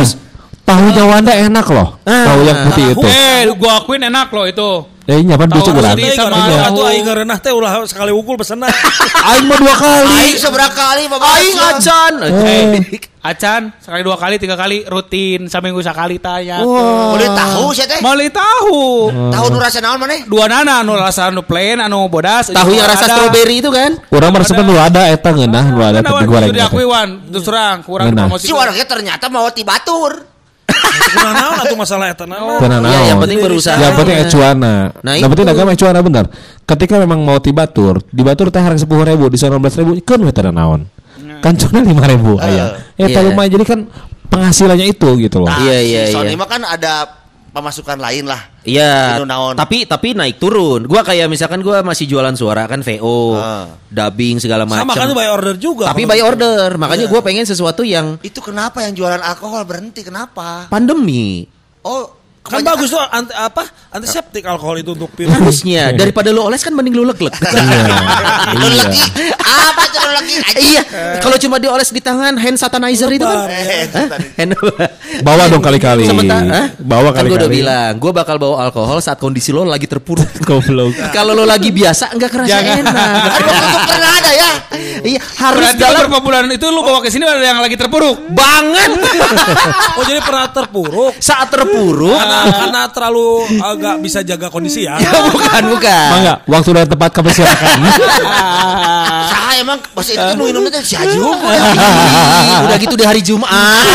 Tahunya 0.66 1.04
Wanda 1.04 1.34
enak 1.34 1.66
loh. 1.66 1.98
Ah. 2.06 2.26
Tahu 2.30 2.40
yang 2.46 2.60
putih 2.70 2.86
itu. 2.94 3.08
Eh, 3.08 3.50
gua 3.58 3.82
akuin 3.82 4.06
enak 4.06 4.30
loh 4.30 4.46
itu. 4.46 4.70
Eh 5.10 5.26
nyapan 5.26 5.50
Sama 5.50 6.38
tahu. 6.38 6.54
atau 6.70 6.84
aing 6.86 7.02
renah 7.02 7.38
teh 7.42 7.50
ulah 7.50 7.82
sekali 7.90 8.14
ukul 8.14 8.38
pesena. 8.38 8.70
Aing 9.34 9.50
mah 9.50 9.58
dua 9.58 9.74
kali. 9.74 10.06
Aing 10.06 10.38
seberapa 10.38 10.70
kali 10.70 11.10
Bapak? 11.10 11.26
Aing 11.34 11.58
acan. 11.58 12.14
Eh, 12.30 12.66
Acan 13.20 13.76
sekali 13.84 14.00
dua 14.00 14.16
kali 14.16 14.40
tiga 14.40 14.56
kali 14.56 14.88
rutin 14.88 15.52
seminggu 15.52 15.82
sekali 15.82 16.22
tanya. 16.24 16.64
Boleh 16.64 17.28
tahu 17.34 17.76
sih 17.76 17.84
teh. 17.90 18.00
Mau 18.06 18.16
tahu. 18.16 19.12
Tahu 19.12 19.46
nu 19.52 19.58
rasa 19.60 19.82
naon 19.82 20.00
maneh? 20.00 20.24
Dua 20.30 20.48
nana 20.48 20.86
anu 20.86 20.94
rasa 20.96 21.28
anu 21.28 21.44
plain 21.44 21.84
anu 21.84 22.06
bodas. 22.08 22.54
Tahu 22.54 22.70
yang 22.70 22.88
rasa 22.88 23.10
stroberi 23.10 23.66
itu 23.66 23.74
kan? 23.74 23.98
Orang 24.14 24.32
merasa 24.32 24.56
nu 24.62 24.78
ada 24.78 25.10
eta 25.12 25.36
ngeunah 25.36 25.66
nu 25.68 25.80
ada 25.84 26.00
tapi 26.00 26.30
goreng. 26.30 26.54
itu 26.54 26.64
diakui 26.64 26.86
wan, 26.88 27.28
terus 27.28 27.44
terang 27.44 27.84
kurang 27.84 28.14
promosi. 28.16 28.48
Si 28.48 28.54
warga 28.56 28.84
ternyata 28.88 29.26
mau 29.28 29.50
tibatur. 29.50 30.39
Kurang 31.10 31.34
naon 31.36 31.58
atuh 31.60 31.78
masalah 31.78 32.06
eta 32.14 32.26
nama. 32.30 32.62
Tenan 32.62 32.80
Iya, 32.86 32.90
yang 32.90 33.18
naon. 33.18 33.22
penting 33.26 33.40
berusaha. 33.42 33.78
Yang 33.82 33.94
penting 33.98 34.16
Nah. 34.16 34.26
ecuana. 34.26 34.74
Nah, 35.02 35.02
Nah, 35.02 35.14
itu. 35.18 35.28
penting 35.34 35.46
dagang 35.50 35.70
ecuana 35.74 36.00
bener. 36.06 36.26
Ketika 36.64 36.96
memang 37.02 37.20
mau 37.26 37.38
tibatur, 37.42 38.02
dibatur 38.14 38.48
teh 38.54 38.62
harga 38.62 38.80
sepuluh 38.86 39.04
ribu, 39.04 39.26
di 39.28 39.38
sana 39.42 39.58
belas 39.58 39.76
ribu, 39.76 39.98
kan 40.06 40.22
teu 40.22 40.52
naon. 40.54 40.86
Kan 41.40 41.54
cuma 41.56 41.80
lima 41.82 42.04
ribu 42.06 42.36
aya. 42.38 42.78
Eh, 43.00 43.08
Iya. 43.08 43.16
tak 43.16 43.22
lumayan 43.26 43.50
jadi 43.56 43.66
kan 43.66 43.80
penghasilannya 44.30 44.86
itu 44.92 45.10
gitu 45.20 45.38
loh. 45.42 45.50
Nah, 45.50 45.60
Iya, 45.66 45.78
iya, 45.82 46.02
iya. 46.14 46.36
mah 46.38 46.48
kan 46.48 46.62
ada 46.62 47.19
pemasukan 47.50 47.98
lain 47.98 48.26
lah. 48.30 48.42
Iya, 48.62 49.22
tapi 49.58 49.88
tapi 49.88 50.14
naik 50.14 50.38
turun. 50.38 50.86
Gua 50.86 51.02
kayak 51.02 51.26
misalkan 51.26 51.66
gua 51.66 51.82
masih 51.82 52.06
jualan 52.06 52.34
suara 52.34 52.70
kan 52.70 52.86
VO, 52.86 53.38
Ah. 53.40 53.66
dubbing 53.90 54.38
segala 54.38 54.68
macam. 54.68 54.86
Sama 54.86 54.94
kan 54.94 55.10
by 55.16 55.30
order 55.30 55.56
juga. 55.58 55.90
Tapi 55.90 56.06
by 56.06 56.20
gitu. 56.22 56.30
order. 56.30 56.70
Makanya 56.78 57.06
gua 57.10 57.22
pengen 57.24 57.48
sesuatu 57.48 57.82
yang 57.82 58.22
Itu 58.22 58.40
kenapa 58.40 58.86
yang 58.86 58.94
jualan 58.94 59.20
alkohol 59.20 59.66
berhenti? 59.66 60.06
Kenapa? 60.06 60.70
pandemi. 60.70 61.48
Oh, 61.80 62.19
Kan 62.42 62.64
bagus 62.64 62.90
tuh 62.90 62.98
anti, 62.98 63.30
apa? 63.32 63.62
Antiseptik 63.90 64.42
alkohol 64.44 64.80
itu 64.80 64.92
untuk 64.92 65.12
virus. 65.12 65.34
Harusnya 65.34 65.92
daripada 65.92 66.30
lu 66.30 66.42
oles 66.42 66.60
kan 66.60 66.72
mending 66.72 66.94
lu 66.94 67.04
leg-leg. 67.04 67.34
Iya. 68.50 68.56
Lu 68.56 68.66
Iya. 68.66 68.82
lagi 68.82 69.02
apa 69.38 69.84
tuh 69.86 70.00
lu 70.00 70.12
lagi? 70.12 70.34
iya, 70.58 70.82
kalau 71.20 71.38
cuma 71.38 71.58
dioles 71.58 71.90
di 71.90 72.00
tangan 72.00 72.34
hand 72.36 72.56
satanizer 72.56 73.10
itu 73.12 73.22
kan. 73.22 73.50
Hand 74.36 74.52
Bawa 75.20 75.46
dong 75.48 75.60
kali-kali. 75.60 76.06
Sementara, 76.06 76.46
hah? 76.48 76.66
Bawa 76.78 77.12
kan 77.12 77.26
gue 77.26 77.36
udah 77.36 77.46
kali-kali. 77.46 77.60
bilang, 77.60 77.92
gue 77.98 78.12
bakal 78.12 78.36
bawa 78.38 78.56
alkohol 78.64 78.98
saat 79.00 79.18
kondisi 79.18 79.50
lo 79.50 79.62
lagi 79.64 79.86
terpuruk. 79.86 80.26
Goblok. 80.48 80.96
Kalau 81.12 81.34
lo 81.34 81.44
lagi 81.44 81.70
biasa 81.70 82.16
nggak 82.16 82.30
kerasa 82.30 82.58
enak. 82.58 82.94
Aduh, 83.36 83.54
pernah 83.86 84.12
ada 84.16 84.32
ya. 84.32 84.52
iya, 85.04 85.22
harus 85.22 85.66
Berarti 85.70 85.82
dalam 85.82 86.02
beberapa 86.08 86.20
bulan 86.22 86.44
itu 86.48 86.66
lu 86.68 86.82
bawa 86.82 87.00
ke 87.02 87.10
sini 87.10 87.26
ada 87.26 87.42
yang 87.42 87.60
lagi 87.60 87.76
terpuruk. 87.76 88.16
banget. 88.32 88.90
Oh 89.98 90.04
jadi 90.04 90.22
pernah 90.22 90.48
terpuruk 90.50 91.14
saat 91.20 91.50
terpuruk. 91.50 92.18
Karena 92.30 92.54
karena 92.54 92.82
terlalu 92.94 93.28
agak 93.60 93.96
bisa 94.02 94.20
jaga 94.22 94.48
kondisi 94.54 94.86
ya. 94.86 94.96
bukan, 95.36 95.64
bukan. 95.74 96.10
Mangga, 96.14 96.34
waktu 96.46 96.70
dan 96.78 96.88
tempat 96.88 97.10
kami 97.12 97.30
silakan. 97.34 97.78
Sah 99.30 99.52
emang 99.60 99.78
pas 99.92 100.06
itu 100.06 100.22
tuh 100.22 100.36
minumnya 100.38 100.80
teh 100.80 100.84
si. 100.86 100.96
Ih, 100.96 101.18
udah 102.66 102.78
gitu 102.78 102.96
di 102.96 103.06
hari 103.06 103.22
Jumat. 103.26 103.86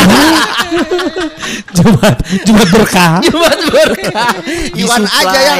Jumat, 1.75 2.15
Jumat 2.43 2.67
berkah. 2.71 3.13
Jumat 3.23 3.59
berkah. 3.71 4.33
Iwan 4.75 5.03
aja 5.07 5.39
ya. 5.39 5.55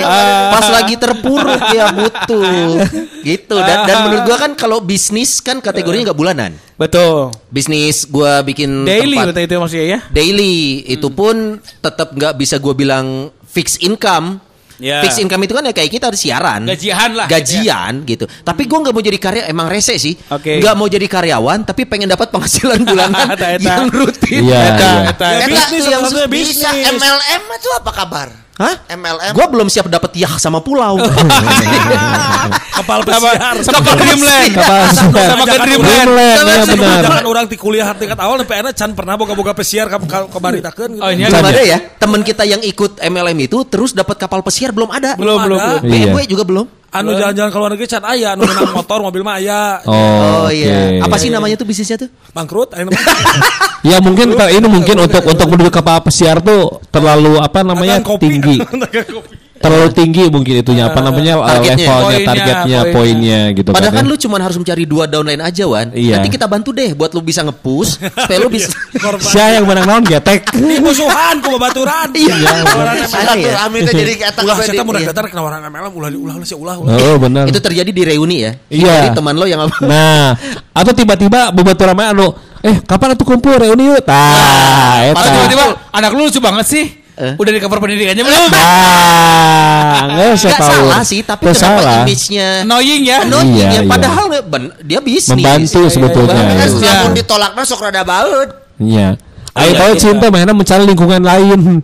Pas 0.52 0.68
lagi 0.72 0.96
terpuruk 1.00 1.64
ya 1.72 1.92
butuh. 1.96 2.84
Gitu. 3.24 3.56
Dan, 3.56 3.78
dan 3.88 3.96
menurut 4.08 4.24
gua 4.28 4.38
kan 4.38 4.52
kalau 4.54 4.84
bisnis 4.84 5.40
kan 5.40 5.64
kategorinya 5.64 6.12
nggak 6.12 6.20
bulanan. 6.20 6.52
Betul. 6.76 7.32
Bisnis 7.48 8.04
gua 8.06 8.44
bikin 8.44 8.84
Daily 8.84 9.16
tempat 9.16 9.40
itu 9.40 9.56
maksudnya 9.56 9.88
ya. 9.88 10.00
daily 10.12 10.84
itu 10.86 11.08
pun 11.08 11.58
tetap 11.80 12.12
nggak 12.12 12.36
bisa 12.36 12.60
gua 12.60 12.76
bilang 12.76 13.32
fixed 13.48 13.80
income. 13.80 14.44
Ya. 14.76 15.00
Fixed 15.00 15.24
income 15.24 15.48
itu 15.48 15.56
kan 15.56 15.64
ya 15.64 15.72
kayak 15.72 15.88
kita 15.88 16.12
ada 16.12 16.20
siaran. 16.20 16.68
Gajian 16.68 17.16
lah, 17.16 17.32
Gajian 17.32 18.04
gitu. 18.04 18.28
Tapi 18.28 18.68
gua 18.68 18.84
nggak 18.84 18.92
mau 18.92 19.00
jadi 19.00 19.16
karya 19.16 19.44
emang 19.48 19.72
rese 19.72 19.96
sih. 19.96 20.20
Oke. 20.28 20.60
Nggak 20.60 20.76
mau 20.76 20.88
jadi 20.92 21.08
karyawan 21.08 21.64
tapi 21.64 21.88
pengen 21.88 22.12
dapat 22.12 22.28
penghasilan 22.28 22.84
bulanan 22.92 23.24
Eta, 23.32 23.56
eta. 23.56 23.64
yang 23.64 23.88
rutin. 23.88 24.44
Iya, 24.44 24.60
Eta, 24.76 24.92
iya. 24.92 25.12
eta. 25.16 25.28
Ya, 25.32 25.38
Eta 25.40 25.48
bisnis 25.48 25.84
yang 25.88 26.04
bisa 26.04 26.28
bisnis. 26.28 26.86
MLM 26.92 27.44
itu 27.56 27.70
apa 27.72 27.92
kabar? 27.96 28.45
Hah? 28.56 28.76
MLM. 28.88 29.36
Gua 29.36 29.48
belum 29.48 29.68
siap 29.68 29.86
dapat 29.86 30.16
yah 30.16 30.32
sama 30.38 30.60
pulau. 30.60 30.96
Kapal 32.76 33.04
pesiar. 33.04 33.56
Sama 33.60 33.80
ke 33.82 33.94
Dreamland. 33.96 34.52
Kapal 34.54 34.80
pesiar. 34.86 35.28
Sama 35.28 35.44
ke 35.44 35.58
Dreamland. 35.60 36.38
Jangan 36.40 36.68
benar. 36.72 37.02
Jangan 37.04 37.26
orang 37.26 37.46
di 37.46 37.58
kuliah 37.58 37.92
tingkat 37.92 38.16
awal 38.16 38.40
sampai 38.40 38.58
anak 38.62 38.74
can 38.74 38.92
pernah 38.94 39.16
boga-boga 39.16 39.52
pesiar 39.52 39.88
ke 39.88 39.98
ke- 40.02 40.30
kebaritakeun 40.30 40.90
gitu. 40.94 41.04
Oh, 41.04 41.10
ini 41.12 41.24
ada 41.26 41.62
ya 41.62 41.78
teman 41.98 42.22
kita 42.22 42.44
yang 42.44 42.62
ikut 42.62 42.96
MLM 42.98 43.38
itu 43.42 43.58
terus 43.66 43.92
dapat 43.92 44.16
kapal 44.16 44.40
pesiar 44.40 44.72
belum 44.72 44.88
ada 44.90 45.16
Belum, 45.16 45.36
belum, 45.38 45.60
belum. 45.60 45.80
Iya. 45.84 46.14
BMW 46.14 46.20
juga 46.26 46.44
belum 46.44 46.66
Anu 46.96 47.12
jalan-jalan 47.16 47.50
ke 47.52 47.58
luar 47.60 47.72
negeri 47.76 47.88
can 47.92 48.04
aya 48.08 48.28
anu 48.34 48.48
menang 48.48 48.72
motor 48.80 49.00
mobil 49.04 49.22
mah 49.22 49.36
aya. 49.36 49.84
Oh, 49.84 50.48
iya 50.48 51.04
oke. 51.04 51.12
apa 51.12 51.16
sih 51.20 51.28
namanya 51.28 51.60
tuh 51.60 51.68
bisnisnya 51.68 52.08
tuh 52.08 52.10
Bangkrut. 52.32 52.72
Ya 53.86 54.02
mungkin 54.02 54.34
ini 54.34 54.66
mungkin 54.66 54.98
untuk 54.98 55.22
untuk 55.30 55.46
menuju 55.46 55.70
kapal 55.70 56.02
pesiar 56.02 56.42
tuh 56.42 56.82
terlalu 56.90 57.38
apa 57.38 57.62
namanya 57.62 58.02
tinggi. 58.18 58.58
Terlalu 59.66 59.90
tinggi 59.98 60.24
mungkin 60.30 60.54
itunya 60.62 60.84
apa 60.86 61.00
namanya 61.02 61.34
uh, 61.42 61.50
Targetnya. 61.50 61.74
levelnya, 61.74 62.06
Poinnya, 62.06 62.28
targetnya, 62.30 62.80
poinnya. 62.86 62.94
poinnya 62.94 63.40
gitu 63.58 63.70
Padahal 63.74 63.94
kan. 63.98 64.06
lu 64.06 64.16
cuma 64.22 64.36
harus 64.38 64.58
mencari 64.62 64.84
dua 64.86 65.04
downline 65.10 65.42
aja 65.42 65.64
Wan 65.66 65.88
Iya. 65.90 66.22
Nanti 66.22 66.30
kita 66.30 66.46
bantu 66.46 66.70
deh 66.70 66.94
buat 66.94 67.10
lu 67.18 67.22
bisa 67.26 67.42
nge-push 67.42 67.98
Supaya 67.98 68.38
lu 68.38 68.50
bisa. 68.54 68.70
Siapa 69.34 69.58
yang 69.58 69.66
menang 69.66 69.86
naon 69.90 70.04
getek. 70.06 70.54
Di 70.54 70.78
musuhan 70.78 71.42
ku 71.42 71.58
babaturan. 71.58 72.14
Iya 72.14 72.36
ya 72.38 72.54
jadi 73.96 74.12
eta 74.22 74.42
Ulah 74.46 74.56
saya 74.62 74.78
iya. 74.78 75.08
datar 75.10 75.26
kena 75.30 75.42
orang 75.42 75.62
MLM 75.66 75.94
ulah 75.94 76.10
ulah 76.14 76.36
ulah 76.38 76.48
ulah 76.56 76.76
ulah. 76.86 76.94
Oh 77.10 77.16
benar. 77.18 77.50
Itu 77.50 77.60
terjadi 77.60 77.90
di 77.90 78.04
reuni 78.06 78.38
ya 78.46 78.52
Iya. 78.70 78.94
Jadi 79.02 79.10
teman 79.18 79.34
lo 79.36 79.46
yang 79.50 79.66
apa 79.66 79.78
Nah, 79.86 80.36
atau 80.72 80.92
tiba-tiba 80.94 81.52
ramai 81.86 82.10
anu, 82.10 82.34
eh 82.66 82.82
kapan 82.82 83.14
atuh 83.14 83.26
kumpul 83.28 83.56
reuni 83.62 83.94
yuk? 83.94 84.02
Tah, 84.02 85.06
eta. 85.06 85.22
tiba-tiba 85.22 85.66
anak 85.94 86.12
lu 86.18 86.26
lucu 86.28 86.40
banget 86.42 86.66
sih. 86.66 87.05
Udah 87.16 87.48
di 87.50 87.60
cover 87.60 87.80
pendidikannya 87.80 88.22
belum? 88.22 88.50
Nah, 88.52 90.04
nggak 90.06 90.28
usah 90.34 90.50
Nggak 90.50 90.62
tahu. 90.62 90.72
salah 90.74 91.02
sih, 91.02 91.20
tapi 91.22 91.42
Nggak 91.42 91.56
kenapa 91.56 91.80
salah. 91.80 91.96
image-nya 92.02 92.48
Annoying 92.62 93.04
ya. 93.04 93.18
annoying 93.22 93.52
Iya, 93.52 93.66
ya? 93.66 93.72
iya. 93.74 93.82
Padahal 93.86 94.24
nggak 94.28 94.44
ben- 94.46 94.76
dia 94.82 95.00
bisnis. 95.00 95.32
Membantu 95.32 95.78
Iya, 95.78 95.82
iya, 95.82 95.90
sebetulnya. 95.90 96.36
iya. 96.36 96.56
Kan 96.58 96.70
Iya. 96.70 96.92
lamun 96.94 97.14
ditolakna 97.14 97.62
sok 97.64 97.80
rada 97.82 98.04
baut. 98.04 98.50
Iya. 98.78 99.08
Ayo 99.56 99.72
Iya, 99.72 99.80
tahu 99.80 99.94
iya. 99.96 100.02
cinta 100.04 100.28
mainnya 100.28 100.52
mencari 100.52 100.84
lingkungan 100.84 101.24
lain. 101.24 101.80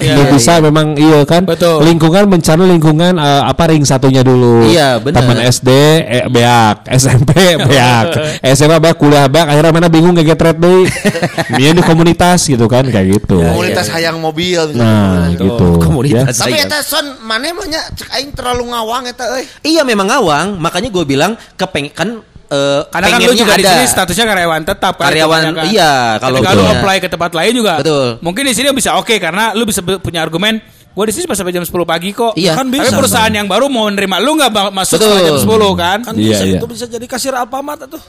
Iya, 0.00 0.16
Nggak 0.16 0.26
bisa 0.32 0.56
memang 0.64 0.96
iya 0.96 1.20
kan. 1.28 1.44
Betul. 1.44 1.84
Lingkungan 1.84 2.24
mencari 2.24 2.64
lingkungan 2.64 3.20
eh, 3.20 3.42
apa 3.44 3.68
ring 3.68 3.84
satunya 3.84 4.24
dulu. 4.24 4.64
Iya, 4.64 4.96
benar. 5.04 5.20
Teman 5.20 5.36
SD 5.44 5.68
eh, 6.00 6.24
beak, 6.32 6.88
SMP 6.88 7.36
beak, 7.68 8.40
SMA 8.56 8.80
beak, 8.80 8.96
kuliah 8.96 9.28
beak, 9.28 9.52
akhirnya 9.52 9.68
mana 9.68 9.92
bingung 9.92 10.16
kayak 10.16 10.32
getret 10.32 10.56
deui. 10.56 10.88
Dia 11.60 11.76
di 11.76 11.84
komunitas 11.84 12.48
gitu 12.48 12.64
kan 12.64 12.88
kayak 12.88 13.20
gitu. 13.20 13.36
Komunitas 13.36 13.92
hayang 13.92 14.16
mobil. 14.16 14.72
Nah, 14.72 15.28
gitu. 15.36 15.76
Komunitas. 15.76 16.40
Ya. 16.40 16.48
Tapi 16.48 16.56
Saya- 16.56 16.72
eta 16.72 16.80
son 16.80 17.04
mana 17.20 17.52
mah 17.52 17.68
nya 17.68 17.84
cek 18.00 18.16
aing 18.16 18.32
terlalu 18.32 18.72
ngawang 18.72 19.04
eta 19.04 19.28
euy. 19.36 19.44
Iya 19.60 19.84
memang 19.84 20.08
ngawang, 20.08 20.56
makanya 20.56 20.88
gue 20.88 21.04
bilang 21.04 21.36
kepeng 21.60 21.92
kan 21.92 22.24
eh, 22.50 22.80
Karena 22.90 23.06
kan 23.08 23.18
lu 23.22 23.32
juga 23.32 23.54
di 23.54 23.64
ada. 23.64 23.72
sini 23.72 23.84
statusnya 23.86 24.26
karyawan 24.26 24.62
tetap 24.66 24.94
kan. 24.98 25.06
Karyawan, 25.08 25.40
kebanyakan. 25.40 25.64
iya, 25.70 25.94
kalau 26.18 26.38
Ketika 26.38 26.50
lu 26.50 26.62
betul. 26.62 26.74
apply 26.76 26.96
ke 26.98 27.08
tempat 27.08 27.30
lain 27.32 27.52
juga. 27.54 27.74
Betul. 27.78 28.06
Mungkin 28.20 28.42
di 28.44 28.54
sini 28.54 28.68
bisa 28.74 28.90
oke 28.98 29.14
karena 29.16 29.54
lu 29.54 29.62
bisa 29.62 29.80
punya 29.80 30.20
argumen 30.20 30.58
Gue 30.90 31.06
di 31.06 31.14
sini 31.14 31.22
cuma 31.30 31.38
sampai 31.38 31.54
jam 31.54 31.62
10 31.62 31.70
pagi 31.86 32.10
kok. 32.10 32.34
Iya. 32.34 32.58
Kan 32.58 32.66
Tapi 32.66 32.82
bisa, 32.82 32.98
perusahaan 32.98 33.30
yang 33.30 33.46
baru 33.46 33.70
mau 33.70 33.86
nerima 33.86 34.18
lu 34.18 34.34
nggak 34.34 34.74
masuk 34.74 34.98
Betul. 34.98 35.06
setelah 35.06 35.22
jam 35.22 35.38
10 35.38 35.78
kan? 35.78 35.98
Kan 36.02 36.14
Iya, 36.18 36.26
bisa 36.34 36.44
iya. 36.44 36.58
itu 36.58 36.66
bisa 36.66 36.84
jadi 36.90 37.06
kasir 37.06 37.30
Alfamart 37.30 37.86
tuh. 37.86 38.02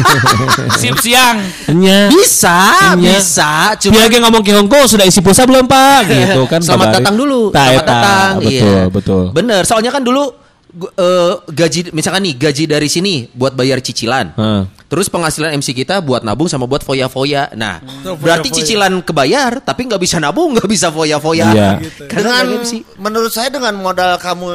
Sip 0.80 0.96
siang. 1.02 1.42
Nya. 1.74 2.06
Bisa, 2.06 2.94
Iya. 2.94 3.18
bisa. 3.18 3.74
Dia 3.74 3.80
Cuma 3.82 3.98
lagi 4.06 4.16
ngomong 4.22 4.42
Ki 4.46 4.54
Hongko 4.54 4.86
sudah 4.86 5.02
isi 5.02 5.18
pulsa 5.18 5.42
belum 5.50 5.66
Pak? 5.66 6.00
Gitu 6.06 6.42
kan. 6.46 6.62
Selamat 6.62 6.86
kabari. 6.88 6.96
datang 7.02 7.14
dulu. 7.18 7.40
Selamat 7.50 7.84
datang. 7.84 8.30
Betul, 8.38 8.52
iya. 8.54 8.82
betul. 8.86 9.22
Bener. 9.34 9.62
Soalnya 9.66 9.90
kan 9.90 10.02
dulu 10.06 10.30
eh, 10.76 11.32
gaji 11.48 11.90
misalkan 11.96 12.22
nih 12.28 12.34
gaji 12.36 12.64
dari 12.68 12.88
sini 12.88 13.26
buat 13.32 13.56
bayar 13.56 13.80
cicilan. 13.80 14.36
Heeh. 14.36 14.62
Terus 14.86 15.10
penghasilan 15.10 15.50
MC 15.58 15.74
kita 15.74 15.98
buat 15.98 16.22
nabung 16.22 16.46
sama 16.46 16.70
buat 16.70 16.86
foya-foya. 16.86 17.50
Nah, 17.58 17.82
Itu 17.82 18.14
berarti 18.14 18.54
cicilan 18.54 19.02
kebayar 19.02 19.58
tapi 19.58 19.90
nggak 19.90 19.98
bisa 19.98 20.22
nabung, 20.22 20.54
nggak 20.54 20.70
bisa 20.70 20.94
foya-foya. 20.94 21.46
Iya. 21.50 21.70
Karena 22.06 22.44
Dengan 22.46 22.62
MC. 22.62 22.72
menurut 23.02 23.32
saya 23.34 23.50
dengan 23.50 23.74
modal 23.82 24.14
kamu 24.22 24.48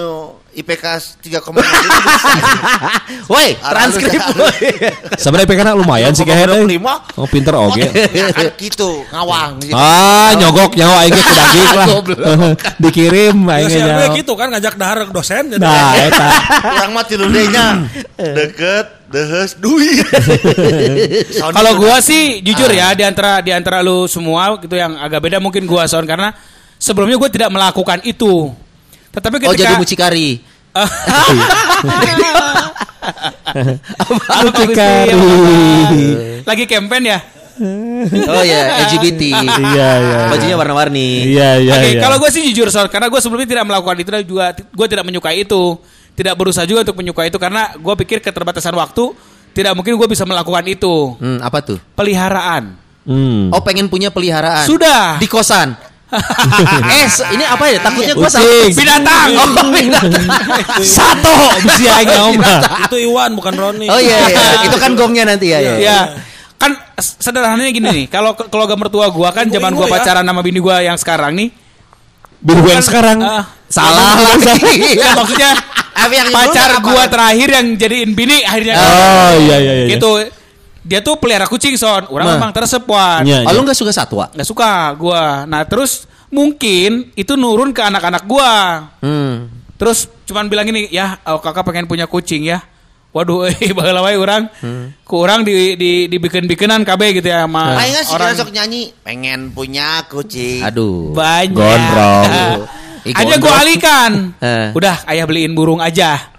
IPK 0.51 0.85
3,5 1.23 1.63
itu 1.63 1.87
bisa. 2.03 2.29
Woi, 3.25 3.55
transkrip. 3.55 4.19
Sebenarnya 5.15 5.47
IPK 5.47 5.61
na 5.63 5.73
lumayan 5.73 6.11
sih 6.11 6.27
kayaknya. 6.27 6.59
3,5. 6.59 7.15
Oh, 7.15 7.27
pinter 7.27 7.55
oke. 7.55 7.79
Ya 8.11 8.27
kan 8.35 8.51
gitu, 8.59 9.03
ngawang 9.09 9.51
gitu. 9.63 9.75
Ah, 9.81 10.35
nyogok 10.35 10.75
nyawa 10.75 11.03
aing 11.03 11.15
ge 11.15 11.23
daging 11.23 11.69
lah. 11.71 11.87
Dikirim 12.83 13.35
Ya 13.41 13.53
aing 13.57 13.67
gue 13.67 13.79
nyawa. 13.79 14.15
gitu 14.19 14.33
kan 14.35 14.47
ngajak 14.51 14.75
dahar 14.75 14.97
dosen 15.07 15.43
jadi 15.51 15.63
Nah, 15.63 15.91
eta. 15.95 16.27
Kurang 16.61 16.91
mah 16.91 17.05
tilu 17.07 17.25
nya. 17.31 17.87
Deket, 18.19 18.85
dehes, 19.07 19.55
duit. 19.55 20.03
Kalau 21.39 21.71
gua 21.75 21.97
dah. 21.97 22.03
sih 22.03 22.39
jujur 22.41 22.69
ya 22.69 22.91
di 22.93 23.03
antara 23.07 23.39
di 23.39 23.51
antara 23.55 23.79
lu 23.79 24.05
semua 24.05 24.59
gitu 24.59 24.75
yang 24.75 24.99
agak 24.99 25.23
beda 25.23 25.37
mungkin 25.39 25.63
gua 25.63 25.87
soal 25.87 26.03
karena 26.03 26.35
sebelumnya 26.75 27.17
gua 27.17 27.29
tidak 27.31 27.49
melakukan 27.49 28.03
itu. 28.03 28.51
Tetapi 29.11 29.35
Oh, 29.43 29.51
ketika 29.51 29.63
jadi 29.63 29.75
mucikari. 29.75 30.29
Apa 34.01 34.13
Mucikari. 34.47 35.11
Lagi 36.47 36.63
campaign 36.67 37.03
ya? 37.05 37.19
Oh 38.31 38.41
ya, 38.41 38.59
LGBT. 38.89 39.21
Iya, 39.45 39.89
iya. 40.01 40.19
Bajunya 40.31 40.55
warna-warni. 40.57 41.29
Iya, 41.29 41.49
iya, 41.61 41.73
Oke, 41.77 41.87
iya. 41.93 42.01
kalau 42.01 42.17
gue 42.17 42.29
sih 42.33 42.41
jujur 42.49 42.73
soal 42.73 42.89
karena 42.89 43.11
gue 43.11 43.19
sebelumnya 43.21 43.45
tidak 43.45 43.65
melakukan 43.69 43.97
itu 44.01 44.09
dan 44.09 44.23
juga 44.25 44.45
gue 44.57 44.87
tidak 44.89 45.05
menyukai 45.05 45.45
itu, 45.45 45.77
tidak 46.17 46.33
berusaha 46.39 46.65
juga 46.65 46.81
untuk 46.89 46.97
menyukai 46.97 47.29
itu 47.29 47.37
karena 47.37 47.75
gue 47.77 47.93
pikir 48.01 48.17
keterbatasan 48.23 48.73
waktu 48.73 49.13
tidak 49.51 49.75
mungkin 49.77 49.93
gue 49.99 50.07
bisa 50.09 50.23
melakukan 50.25 50.65
itu. 50.65 51.13
Hmm, 51.21 51.37
apa 51.43 51.61
tuh? 51.61 51.77
Peliharaan. 51.93 52.79
Hmm. 53.05 53.49
Oh, 53.53 53.61
pengen 53.61 53.91
punya 53.91 54.09
peliharaan. 54.09 54.65
Sudah. 54.65 55.19
Di 55.21 55.27
kosan. 55.29 55.75
eh, 56.95 57.05
ini 57.31 57.43
apa 57.47 57.63
ya? 57.71 57.79
Takutnya 57.79 58.13
gua 58.13 58.27
salah. 58.27 58.45
Kucing. 58.45 58.73
Binatang. 58.75 59.29
Oh, 59.35 59.47
binatang. 59.71 60.23
Satu 60.83 61.33
bisa 61.63 61.91
aing 62.03 62.11
ngomong. 62.11 62.59
itu 62.89 62.97
Iwan 63.07 63.31
bukan 63.35 63.53
Roni. 63.55 63.87
Oh 63.87 63.99
iya, 63.99 64.27
iya. 64.27 64.43
itu 64.67 64.77
kan 64.77 64.91
gongnya 64.95 65.23
nanti 65.23 65.55
ya. 65.55 65.59
ya. 65.63 65.73
Ya. 65.79 65.99
Kan 66.59 66.77
sederhananya 66.99 67.71
gini 67.73 67.87
nih, 67.89 68.05
kalau 68.05 68.37
ke- 68.37 68.45
keluarga 68.51 68.75
mertua 68.77 69.09
gua 69.09 69.33
kan 69.33 69.49
zaman 69.49 69.73
gua 69.73 69.87
Ibu-ibu 69.87 69.97
ya. 69.97 70.03
pacaran 70.03 70.23
sama 70.27 70.41
bini 70.43 70.59
gua 70.61 70.77
yang 70.83 70.97
sekarang 70.99 71.33
nih. 71.33 71.49
Biru 72.41 72.65
gue 72.65 72.73
yang 72.73 72.81
kan, 72.81 72.89
sekarang. 72.89 73.17
ah, 73.21 73.45
Salah 73.69 74.17
lagi. 74.17 74.97
ya, 75.01 75.13
maksudnya 75.13 75.53
yang 76.09 76.33
pacar 76.33 76.81
gua 76.81 77.05
terakhir 77.05 77.49
yang 77.53 77.67
jadiin 77.77 78.11
bini 78.17 78.41
akhirnya 78.41 78.73
Oh, 78.81 79.31
iya 79.37 79.57
iya 79.61 79.73
iya. 79.85 79.87
gitu. 79.93 80.40
Dia 80.81 80.99
tuh 80.99 81.13
pelihara 81.15 81.45
kucing 81.45 81.77
son, 81.77 82.09
orang 82.09 82.25
Nah. 82.25 82.35
memang 82.41 82.51
teresep 82.51 82.81
Wan. 82.83 83.21
Iya, 83.21 83.45
Oh, 83.45 83.53
iya. 83.53 83.57
lu 83.57 83.61
gak 83.63 83.77
suka 83.77 83.93
satwa? 83.93 84.25
nggak 84.33 84.47
suka 84.47 84.97
gua. 84.97 85.45
Nah, 85.45 85.61
terus 85.63 86.09
mungkin 86.33 87.13
itu 87.13 87.37
nurun 87.37 87.69
ke 87.69 87.85
anak-anak 87.85 88.25
gua. 88.25 88.53
Hmm. 88.97 89.45
Terus 89.77 90.09
cuman 90.25 90.49
bilang 90.49 90.65
gini, 90.65 90.89
ya 90.89 91.21
oh, 91.25 91.37
kakak 91.37 91.65
pengen 91.65 91.85
punya 91.85 92.09
kucing 92.09 92.45
ya. 92.45 92.65
Waduh, 93.11 93.43
eh 93.51 93.75
baheula 93.75 94.01
wae 94.01 94.15
urang. 94.15 94.47
Ku 95.03 95.19
urang 95.19 95.43
di 95.43 95.75
di 95.75 96.07
dibikin-bikenan 96.07 96.81
KB 96.81 97.19
gitu 97.19 97.27
ya 97.27 97.43
sama 97.43 97.75
Aing 97.75 97.99
sih 97.99 98.15
orang 98.15 98.31
sok 98.33 98.49
nyanyi 98.49 98.95
pengen 99.03 99.51
punya 99.51 100.01
kucing. 100.07 100.63
Aduh. 100.63 101.11
banyak. 101.11 101.51
Gondrong. 101.51 102.59
Aja 103.19 103.35
gua 103.37 103.53
alihkan. 103.59 104.11
Eh. 104.39 104.71
Udah, 104.71 105.03
ayah 105.09 105.25
beliin 105.25 105.51
burung 105.51 105.81
aja. 105.81 106.31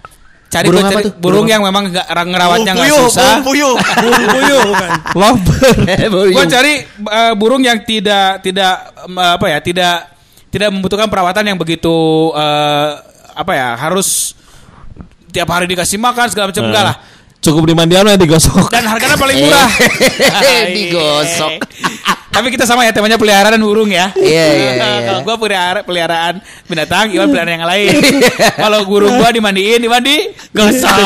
Cari 0.53 0.69
Burung 0.69 0.85
tuh, 0.85 0.85
apa 0.85 0.93
cari 0.93 1.05
tuh? 1.09 1.12
burung 1.17 1.23
Burung 1.25 1.47
yang 1.49 1.62
memang 1.65 1.83
nggak 1.88 2.07
ngerawatnya 2.12 2.73
nggak 2.77 2.88
Puyuh, 2.93 3.09
susah. 3.09 3.41
puyuh. 3.41 3.73
Burung 4.05 4.25
puyuh 4.29 4.61
bukan. 4.69 4.88
Lover. 5.25 6.27
Gua 6.29 6.45
cari 6.45 6.73
eh, 6.85 7.33
burung 7.33 7.62
yang 7.65 7.81
tidak 7.81 8.45
tidak 8.45 8.75
em, 9.09 9.17
apa 9.17 9.47
ya 9.49 9.59
tidak 9.65 9.95
tidak 10.53 10.69
membutuhkan 10.69 11.09
perawatan 11.09 11.45
yang 11.49 11.57
begitu 11.57 11.97
eh, 12.37 12.88
apa 13.33 13.53
ya 13.57 13.69
harus 13.81 14.37
tiap 15.33 15.49
hari 15.49 15.65
dikasih 15.65 15.97
makan 15.97 16.29
segala 16.29 16.53
macam 16.53 16.69
enggak 16.69 16.85
lah 16.85 16.97
Cukup 17.43 17.67
di 17.67 17.75
mandian 17.75 18.07
lah 18.07 18.15
digosok. 18.15 18.71
dan 18.71 18.87
harganya 18.87 19.19
paling 19.19 19.35
murah 19.43 19.67
Digosok. 20.79 21.59
Tapi 22.33 22.49
kita 22.49 22.64
sama 22.64 22.88
ya 22.88 22.97
temanya 22.97 23.21
peliharaan 23.21 23.55
dan 23.55 23.62
burung 23.62 23.92
ya 23.92 24.09
Iya, 24.16 24.47
iya, 24.57 24.71
iya. 24.81 25.01
kalau 25.05 25.21
gua 25.23 25.37
pelihara 25.37 25.81
peliharaan 25.85 26.40
binatang 26.64 27.12
Iwan 27.12 27.29
peliharaan 27.29 27.55
yang 27.61 27.68
lain 27.68 27.92
kalau 28.64 28.81
burung 28.88 29.14
gua 29.21 29.29
dimandiin 29.29 29.85
dimandi 29.85 30.33
gosok 30.51 30.97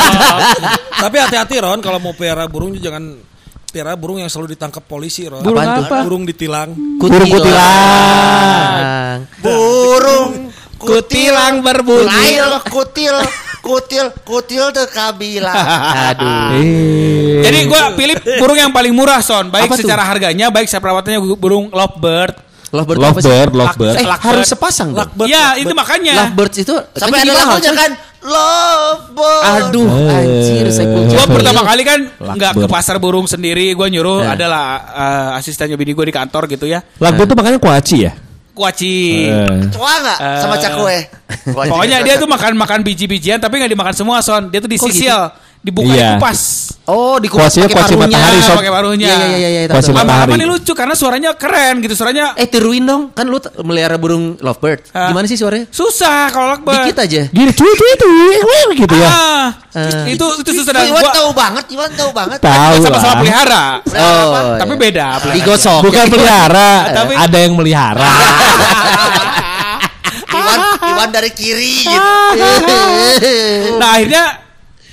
Tapi 1.03 1.15
hati-hati 1.21 1.61
Ron 1.61 1.79
kalau 1.83 2.01
mau 2.01 2.15
pelihara 2.17 2.49
burung 2.49 2.73
juga 2.73 2.89
jangan 2.89 3.21
pelihara 3.69 3.93
burung 3.93 4.17
yang 4.17 4.31
selalu 4.31 4.57
ditangkap 4.57 4.81
polisi 4.89 5.29
Ron. 5.29 5.45
Burung 5.45 5.61
apa? 5.61 6.01
Burung 6.01 6.23
ditilang. 6.25 6.73
Burung 6.97 7.29
kutilang. 7.29 9.21
Burung 9.37 10.49
kutilang 10.77 11.65
berbunyi 11.65 12.37
Lail 12.37 12.53
kutil 12.69 13.17
kutil 13.59 14.05
kutil 14.21 14.71
teu 14.71 14.85
kabilang. 14.87 15.55
Aduh. 16.11 16.57
Eh. 16.57 17.41
Jadi 17.41 17.57
gua 17.65 17.91
pilih 17.93 18.15
burung 18.37 18.57
yang 18.57 18.71
paling 18.71 18.91
murah 18.91 19.19
son, 19.19 19.47
baik 19.47 19.67
Apa 19.67 19.75
tuh? 19.75 19.83
secara 19.83 20.03
harganya, 20.03 20.47
baik 20.47 20.65
secara 20.65 20.83
perawatannya 20.83 21.19
burung 21.35 21.69
lovebird. 21.69 22.33
Lovebird? 22.67 22.99
Lovebird, 22.99 23.51
lovebird. 23.53 23.95
Eh, 23.95 24.03
Lovebird. 24.03 24.27
harus 24.27 24.45
sepasang 24.45 24.91
dong. 24.91 25.07
Lovebird, 25.07 25.27
ya, 25.27 25.55
lovebird. 25.55 25.63
itu 25.63 25.73
makanya. 25.73 26.13
Lovebirds 26.21 26.57
itu 26.59 26.73
Sampai 26.93 26.99
kan 26.99 27.15
ada 27.15 27.23
jadi 27.23 27.31
mahal, 27.33 27.47
lagunya 27.47 27.71
kan 27.73 27.91
Lovebird. 28.27 29.43
Aduh, 29.47 29.87
Eh. 29.87 30.17
anjir 30.19 30.65
saya 30.69 30.85
Gua 30.85 30.99
kucing. 31.07 31.31
pertama 31.31 31.61
kali 31.63 31.81
kan 31.81 31.99
nggak 32.11 32.51
ke 32.51 32.59
Lovebird. 32.59 32.69
pasar 32.69 32.95
burung 32.99 33.23
sendiri, 33.23 33.71
gua 33.71 33.87
nyuruh 33.87 34.19
Nah. 34.21 34.35
adalah 34.35 34.63
eh, 34.83 35.39
asistennya 35.39 35.75
bini 35.75 35.95
gua 35.95 36.03
di 36.03 36.11
kantor 36.11 36.43
gitu 36.47 36.67
ya. 36.67 36.83
Lagu 36.99 37.23
tuh 37.23 37.35
makanya 37.35 37.55
kuaci 37.55 37.97
ya. 38.03 38.11
Kuaci. 38.57 39.29
Eh. 39.29 39.69
Coa 39.69 39.93
enggak 40.01 40.17
sama 40.41 40.55
Eh. 40.57 40.61
cakwe? 40.65 40.97
Pokoknya 41.53 42.01
dia 42.01 42.17
tuh 42.17 42.25
makan 42.25 42.57
makan 42.57 42.81
biji-bijian 42.81 43.37
tapi 43.37 43.61
nggak 43.61 43.71
dimakan 43.71 43.93
semua 43.93 44.17
son. 44.25 44.49
Dia 44.49 44.57
tuh 44.57 44.67
disisil, 44.67 45.29
dibuka 45.59 45.89
Iya. 45.89 46.15
dikupas. 46.15 46.39
Oh, 46.87 47.19
dikupas 47.19 47.51
pakai 47.51 47.67
kuasi 47.67 47.75
paruhnya. 47.91 48.07
matahari, 48.07 48.37
Ah, 48.37 48.41
sob. 48.41 48.55
pakai 48.55 48.71
paruhnya. 48.71 49.03
Iya, 49.05 49.17
iya, 49.19 49.35
iya, 49.37 49.49
iya. 49.49 49.61
Kuasi 49.67 49.85
tahu. 49.85 49.97
matahari. 49.97 50.23
Lama-lama 50.23 50.39
ini 50.39 50.47
lucu 50.47 50.71
karena 50.71 50.95
suaranya 50.95 51.29
keren 51.33 51.75
gitu, 51.77 51.93
suaranya 51.93 52.25
Eh, 52.33 52.47
tiruin 52.47 52.79
dong. 52.81 53.11
Kan 53.11 53.27
lu 53.27 53.35
melihara 53.61 53.95
burung 53.95 54.39
lovebird. 54.39 54.87
Ah. 54.91 55.11
Gimana 55.11 55.27
sih 55.27 55.35
suaranya? 55.35 55.67
susah 55.67 56.31
kalau 56.31 56.47
lakban. 56.49 56.73
Dikit 56.79 56.97
aja. 56.97 57.21
Gini 57.27 57.51
cuy 57.51 57.67
cuy 57.69 57.91
cuy 57.93 58.35
gitu 58.77 58.95
ya. 58.95 59.09
Ah, 59.09 59.47
Eh. 59.75 60.15
itu 60.15 60.25
itu 60.39 60.51
susah 60.53 60.71
dan 60.73 60.87
Iwan 60.87 61.03
gua 61.03 61.11
tahu 61.11 61.29
banget, 61.33 61.65
Iwan 61.69 61.91
tahu 61.91 62.09
banget. 62.11 62.39
Tahu 62.39 62.73
sama-sama 62.79 63.03
lah. 63.09 63.19
pelihara. 63.19 63.63
Oh, 63.83 64.55
Tapi 64.55 64.71
iya. 64.71 64.79
beda. 64.79 65.07
pelihara. 65.19 65.35
Digosok. 65.35 65.79
Bukan 65.83 66.05
pelihara, 66.07 66.69
Tapi- 66.95 67.17
ada 67.17 67.37
yang 67.37 67.53
melihara. 67.53 68.07
Iwan 70.29 70.59
Iwan 70.85 71.09
dari 71.09 71.31
kiri 71.31 71.83
gitu. 71.83 71.99
Nah 73.81 73.89
akhirnya 73.93 74.23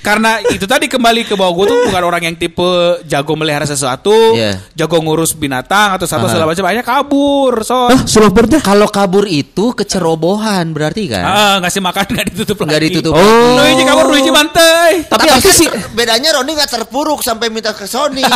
karena 0.05 0.37
itu 0.45 0.69
tadi 0.69 0.85
kembali 0.85 1.25
ke 1.25 1.33
bahwa 1.33 1.49
gue 1.51 1.65
tuh 1.65 1.79
bukan 1.89 2.03
orang 2.05 2.21
yang 2.21 2.35
tipe 2.37 2.61
jago 3.03 3.33
melihara 3.33 3.65
sesuatu, 3.65 4.13
Iya. 4.37 4.61
jago 4.77 5.01
ngurus 5.01 5.33
binatang 5.33 5.97
atau 5.97 6.05
satu 6.05 6.29
segala 6.29 6.45
macam, 6.45 6.61
akhirnya 6.61 6.85
kabur. 6.85 7.65
So, 7.65 7.89
Ah, 7.89 8.05
Sulawbernya? 8.05 8.61
Kalau 8.61 8.85
kabur 8.85 9.25
itu 9.25 9.73
kecerobohan 9.73 10.69
berarti 10.71 11.09
kan? 11.09 11.25
ah, 11.25 11.55
ngasih 11.57 11.81
makan 11.81 12.05
nggak 12.05 12.27
ditutup 12.29 12.55
lagi. 12.61 12.69
Nggak 12.69 12.81
ditutup. 12.85 13.13
Oh. 13.17 13.57
Luigi 13.57 13.81
kabur, 13.81 14.05
Luigi 14.07 14.29
mantai. 14.29 14.91
Tapi, 15.09 15.25
Tapi, 15.25 15.41
apa 15.41 15.49
sih? 15.49 15.67
bedanya 15.91 16.37
Roni 16.37 16.53
nggak 16.53 16.69
terpuruk 16.69 17.25
sampai 17.25 17.49
minta 17.49 17.73
ke 17.73 17.89
Sony. 17.89 18.21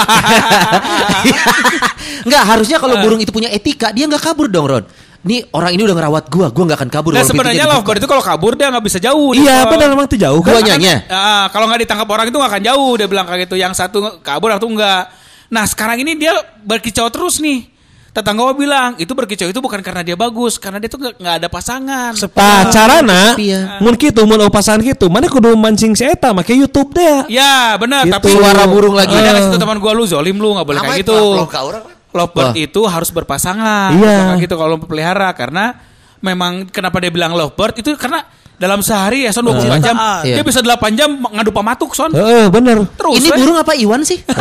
Enggak, 2.26 2.44
harusnya 2.46 2.78
kalau 2.80 2.98
burung 3.00 3.20
itu 3.20 3.30
punya 3.30 3.50
etika, 3.50 3.92
dia 3.92 4.10
nggak 4.10 4.24
kabur 4.24 4.50
dong, 4.50 4.66
Ron. 4.66 4.86
Nih 5.20 5.44
orang 5.52 5.76
ini 5.76 5.84
udah 5.84 5.96
ngerawat 6.00 6.26
gua, 6.32 6.48
gua 6.48 6.64
nggak 6.64 6.80
akan 6.80 6.90
kabur. 6.96 7.12
Nah 7.12 7.28
sebenarnya 7.28 7.68
lovebird 7.68 8.00
itu 8.00 8.08
kalau 8.08 8.24
kabur 8.24 8.56
dia 8.56 8.72
nggak 8.72 8.86
bisa 8.88 9.04
jauh. 9.04 9.36
Iya 9.36 9.68
benar 9.68 9.92
memang 9.92 10.08
itu 10.08 10.16
jauh 10.16 10.40
kan? 10.40 10.56
Guanyanya. 10.56 10.96
Ah, 11.12 11.46
kalau 11.52 11.68
nggak 11.68 11.84
ditangkap 11.84 12.08
orang 12.08 12.32
itu 12.32 12.38
nggak 12.40 12.52
akan 12.56 12.64
jauh. 12.64 12.92
Dia 12.96 13.08
bilang 13.12 13.26
kayak 13.28 13.52
gitu. 13.52 13.60
Yang 13.60 13.74
satu 13.76 14.24
kabur, 14.24 14.56
satu 14.56 14.72
enggak. 14.72 15.12
Nah 15.52 15.68
sekarang 15.68 16.00
ini 16.00 16.16
dia 16.16 16.32
berkicau 16.64 17.12
terus 17.12 17.44
nih. 17.44 17.68
Tetangga 18.10 18.42
gua 18.42 18.56
bilang 18.58 18.98
itu 18.98 19.12
berkicau 19.12 19.46
itu 19.46 19.60
bukan 19.62 19.84
karena 19.86 20.02
dia 20.02 20.18
bagus, 20.18 20.58
karena 20.58 20.82
dia 20.82 20.90
tuh 20.90 20.98
nggak 20.98 21.36
ada 21.46 21.48
pasangan. 21.52 22.16
Tah 22.16 22.66
carana 22.74 23.38
Iya. 23.38 23.78
mun 23.86 23.94
kitu 23.94 24.26
mun 24.26 24.42
pasangan 24.50 24.82
kitu 24.82 25.06
mana 25.12 25.30
kudu 25.30 25.54
mancing 25.54 25.94
si 25.94 26.08
eta 26.08 26.34
make 26.34 26.50
YouTube 26.56 26.96
deh. 26.96 27.30
Ya 27.30 27.78
benar, 27.78 28.08
Gitu. 28.08 28.16
tapi 28.18 28.34
Suara 28.34 28.66
burung 28.66 28.98
lagi. 28.98 29.14
Ada 29.14 29.36
kasih 29.36 29.50
tuh 29.54 29.62
teman 29.62 29.78
gua 29.78 29.94
lu 29.94 30.10
zolim 30.10 30.42
lu 30.42 30.58
nggak 30.58 30.66
boleh 30.66 30.82
kayak 30.82 31.06
Namanya 31.06 31.06
gitu. 31.06 31.99
Lovebird 32.10 32.52
Wah. 32.52 32.58
itu 32.58 32.82
harus 32.86 33.10
berpasangan. 33.10 33.94
Iya. 33.94 34.38
Gitu 34.42 34.54
kalau 34.54 34.82
pelihara 34.82 35.30
karena 35.34 35.78
memang 36.20 36.66
kenapa 36.68 36.98
dia 36.98 37.10
bilang 37.10 37.32
lovebird 37.32 37.78
itu 37.78 37.94
karena 37.96 38.26
dalam 38.60 38.84
sehari 38.84 39.24
ya 39.24 39.32
son 39.32 39.48
24 39.48 39.80
jam 39.80 39.96
Iya. 40.20 40.36
dia 40.36 40.44
bisa 40.44 40.60
8 40.60 40.92
jam 40.92 41.10
ngadu 41.16 41.54
pamatuk 41.54 41.96
son. 41.96 42.12
Heeh, 42.12 42.52
bener. 42.52 42.84
Terus 42.92 43.16
ini 43.16 43.30
weh. 43.30 43.38
burung 43.40 43.56
apa 43.56 43.72
Iwan 43.72 44.04
sih? 44.04 44.20
Eh. 44.20 44.36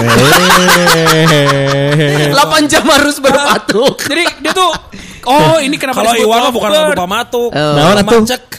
8 2.35 2.67
jam 2.67 2.83
harus 2.83 3.17
berpatuk. 3.25 3.95
Jadi 4.03 4.25
dia 4.43 4.51
tuh 4.51 4.71
oh 5.29 5.57
ini 5.59 5.77
kenapa 5.77 6.01
Kalau 6.01 6.11
disebut 6.11 6.27
Iwan 6.27 6.39
mah 6.41 6.53
bukan 6.53 6.69
lupa 6.89 7.07
matuk. 7.07 7.51
Oh. 7.51 7.75
Macek. 8.01 8.43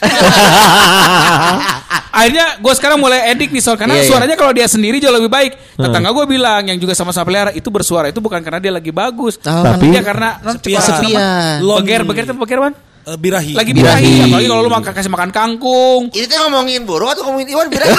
Akhirnya 2.10 2.58
gue 2.58 2.72
sekarang 2.74 2.98
mulai 2.98 3.30
edik 3.30 3.50
nih 3.50 3.62
soal 3.62 3.74
karena 3.74 3.94
Iya, 3.94 4.02
iya. 4.02 4.08
suaranya 4.10 4.34
kalau 4.34 4.50
dia 4.50 4.66
sendiri 4.66 4.98
jauh 4.98 5.10
lebih 5.10 5.30
baik. 5.30 5.52
Tetangga 5.74 6.10
gue 6.10 6.26
bilang 6.26 6.62
yang 6.64 6.76
juga 6.76 6.92
sama-sama 6.92 7.22
pelihara 7.24 7.50
itu 7.50 7.68
bersuara 7.68 8.10
itu 8.10 8.18
bukan 8.18 8.40
karena 8.40 8.58
dia 8.58 8.72
lagi 8.72 8.90
bagus, 8.90 9.38
Oh. 9.40 9.62
Tapi- 9.62 9.88
dia 9.88 10.02
karena 10.02 10.38
Sepian. 10.52 10.82
Sepian. 10.82 11.58
Beger, 11.62 12.02
beger 12.02 12.24
itu 12.24 12.34
beger 12.36 12.58
man. 12.60 12.74
Eh, 13.00 13.16
birahi. 13.16 13.56
Lagi 13.56 13.72
Birahi. 13.72 14.04
birahi. 14.04 14.28
Apalagi 14.28 14.46
kalau 14.46 14.60
lu 14.60 14.70
makan 14.70 14.92
kasih 14.92 15.08
makan 15.08 15.30
kangkung. 15.32 16.02
Ini 16.12 16.26
tuh 16.28 16.36
ngomongin 16.44 16.84
burung 16.84 17.08
atau 17.08 17.24
ngomongin 17.24 17.48
Iwan 17.48 17.66
beda. 17.66 17.86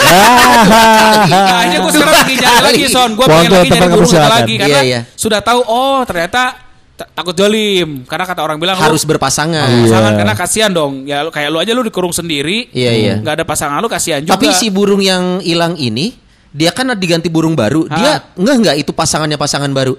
Nah, 1.32 1.58
akhirnya 1.58 1.80
gue 1.82 1.92
sekarang 1.92 2.16
lagi 2.16 2.34
nyari 2.38 2.62
lagi 2.64 2.84
son. 2.88 3.10
Gue 3.16 3.26
pengen 3.26 3.50
lagi 3.50 3.70
nyari 3.72 4.06
silakan. 4.06 4.32
lagi 4.32 4.54
karena 4.56 4.78
Iya, 4.78 4.82
iya. 4.86 5.00
sudah 5.18 5.40
tahu 5.42 5.60
oh 5.64 6.06
ternyata 6.06 6.54
ta- 6.54 6.56
takut 7.08 7.32
jolim 7.32 8.04
karena 8.04 8.24
kata 8.24 8.40
orang 8.40 8.56
bilang 8.56 8.76
lu 8.76 8.84
harus 8.84 9.02
berpasangan. 9.02 9.68
Iya. 9.68 9.86
pasangan 9.86 10.12
karena 10.16 10.36
kasihan 10.36 10.72
dong 10.72 11.04
ya 11.04 11.22
lu- 11.22 11.30
kayak 11.30 11.48
lu 11.48 11.58
aja 11.58 11.72
lu 11.72 11.82
dikurung 11.82 12.10
sendiri 12.10 12.70
Iya, 12.70 12.92
iya. 12.92 13.14
nggak 13.18 13.34
ada 13.34 13.46
pasangan 13.46 13.78
lu 13.78 13.86
kasihan 13.86 14.20
juga 14.20 14.34
Tapi 14.34 14.52
si 14.52 14.68
burung 14.68 15.00
yang 15.00 15.40
hilang 15.40 15.74
ini, 15.76 16.14
dia 16.50 16.70
kan 16.70 16.90
diganti 16.94 17.28
burung 17.28 17.54
baru. 17.54 17.86
Dia 17.88 18.22
nggak 18.32 18.56
nggak 18.60 18.76
itu 18.78 18.92
pasangannya 18.92 19.36
pasangan 19.36 19.70
baru. 19.70 19.96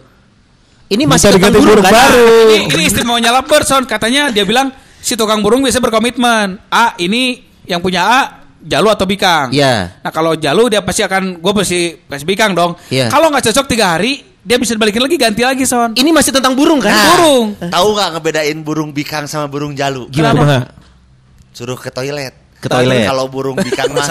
Ini 0.87 1.03
Bisa 1.03 1.11
masih 1.11 1.29
diganti 1.33 1.57
tentang 1.57 1.65
burung, 1.65 1.81
burung 1.81 1.87
kan? 1.87 1.95
baru. 1.97 2.27
ini, 2.45 2.57
ini 2.69 2.83
istimewanya 2.85 3.31
lovebird 3.33 3.65
son 3.65 3.83
katanya 3.83 4.29
dia 4.29 4.45
bilang 4.45 4.69
si 4.99 5.15
tukang 5.15 5.41
burung 5.41 5.61
bisa 5.61 5.79
berkomitmen 5.79 6.61
A 6.69 6.93
ini 6.97 7.41
yang 7.65 7.81
punya 7.81 8.03
A 8.03 8.21
Jalu 8.61 8.89
atau 8.89 9.03
Bikang 9.03 9.51
Iya. 9.51 9.99
nah 9.99 10.11
kalau 10.11 10.35
Jalu 10.35 10.69
dia 10.69 10.79
pasti 10.79 11.01
akan 11.01 11.37
gue 11.37 11.53
pasti 11.53 11.81
pasti 11.99 12.23
Bikang 12.23 12.53
dong 12.53 12.79
Iya. 12.87 13.09
kalau 13.09 13.27
nggak 13.27 13.43
cocok 13.45 13.67
tiga 13.67 13.97
hari 13.97 14.23
dia 14.43 14.57
bisa 14.59 14.75
balikin 14.75 14.99
lagi 14.99 15.15
ganti 15.15 15.43
lagi 15.47 15.63
son 15.63 15.95
Ini 15.95 16.11
masih 16.11 16.35
tentang 16.35 16.59
burung 16.59 16.83
kan? 16.83 16.91
Nah, 16.91 17.07
burung. 17.15 17.47
Tahu 17.63 17.89
nggak 17.95 18.09
ngebedain 18.19 18.59
burung 18.61 18.91
bikang 18.91 19.31
sama 19.31 19.47
burung 19.47 19.71
jalu? 19.73 20.11
Gimana? 20.11 20.67
Suruh 21.55 21.79
ke 21.79 21.95
toilet. 21.95 22.35
Ke 22.59 22.67
toilet. 22.67 23.07
Kalau 23.07 23.27
burung 23.27 23.55
bikang 23.55 23.91
mah 23.91 24.07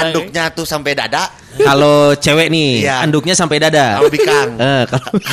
anduknya 0.00 0.52
tuh 0.52 0.64
sampai 0.64 0.96
dada. 0.96 1.28
Kalau 1.56 2.12
cewek 2.16 2.48
nih, 2.48 2.84
Iya. 2.84 3.04
anduknya 3.04 3.32
sampai 3.32 3.60
dada. 3.60 3.86
Kalau 4.00 4.10
bikang. 4.12 4.48
Eh, 4.60 4.82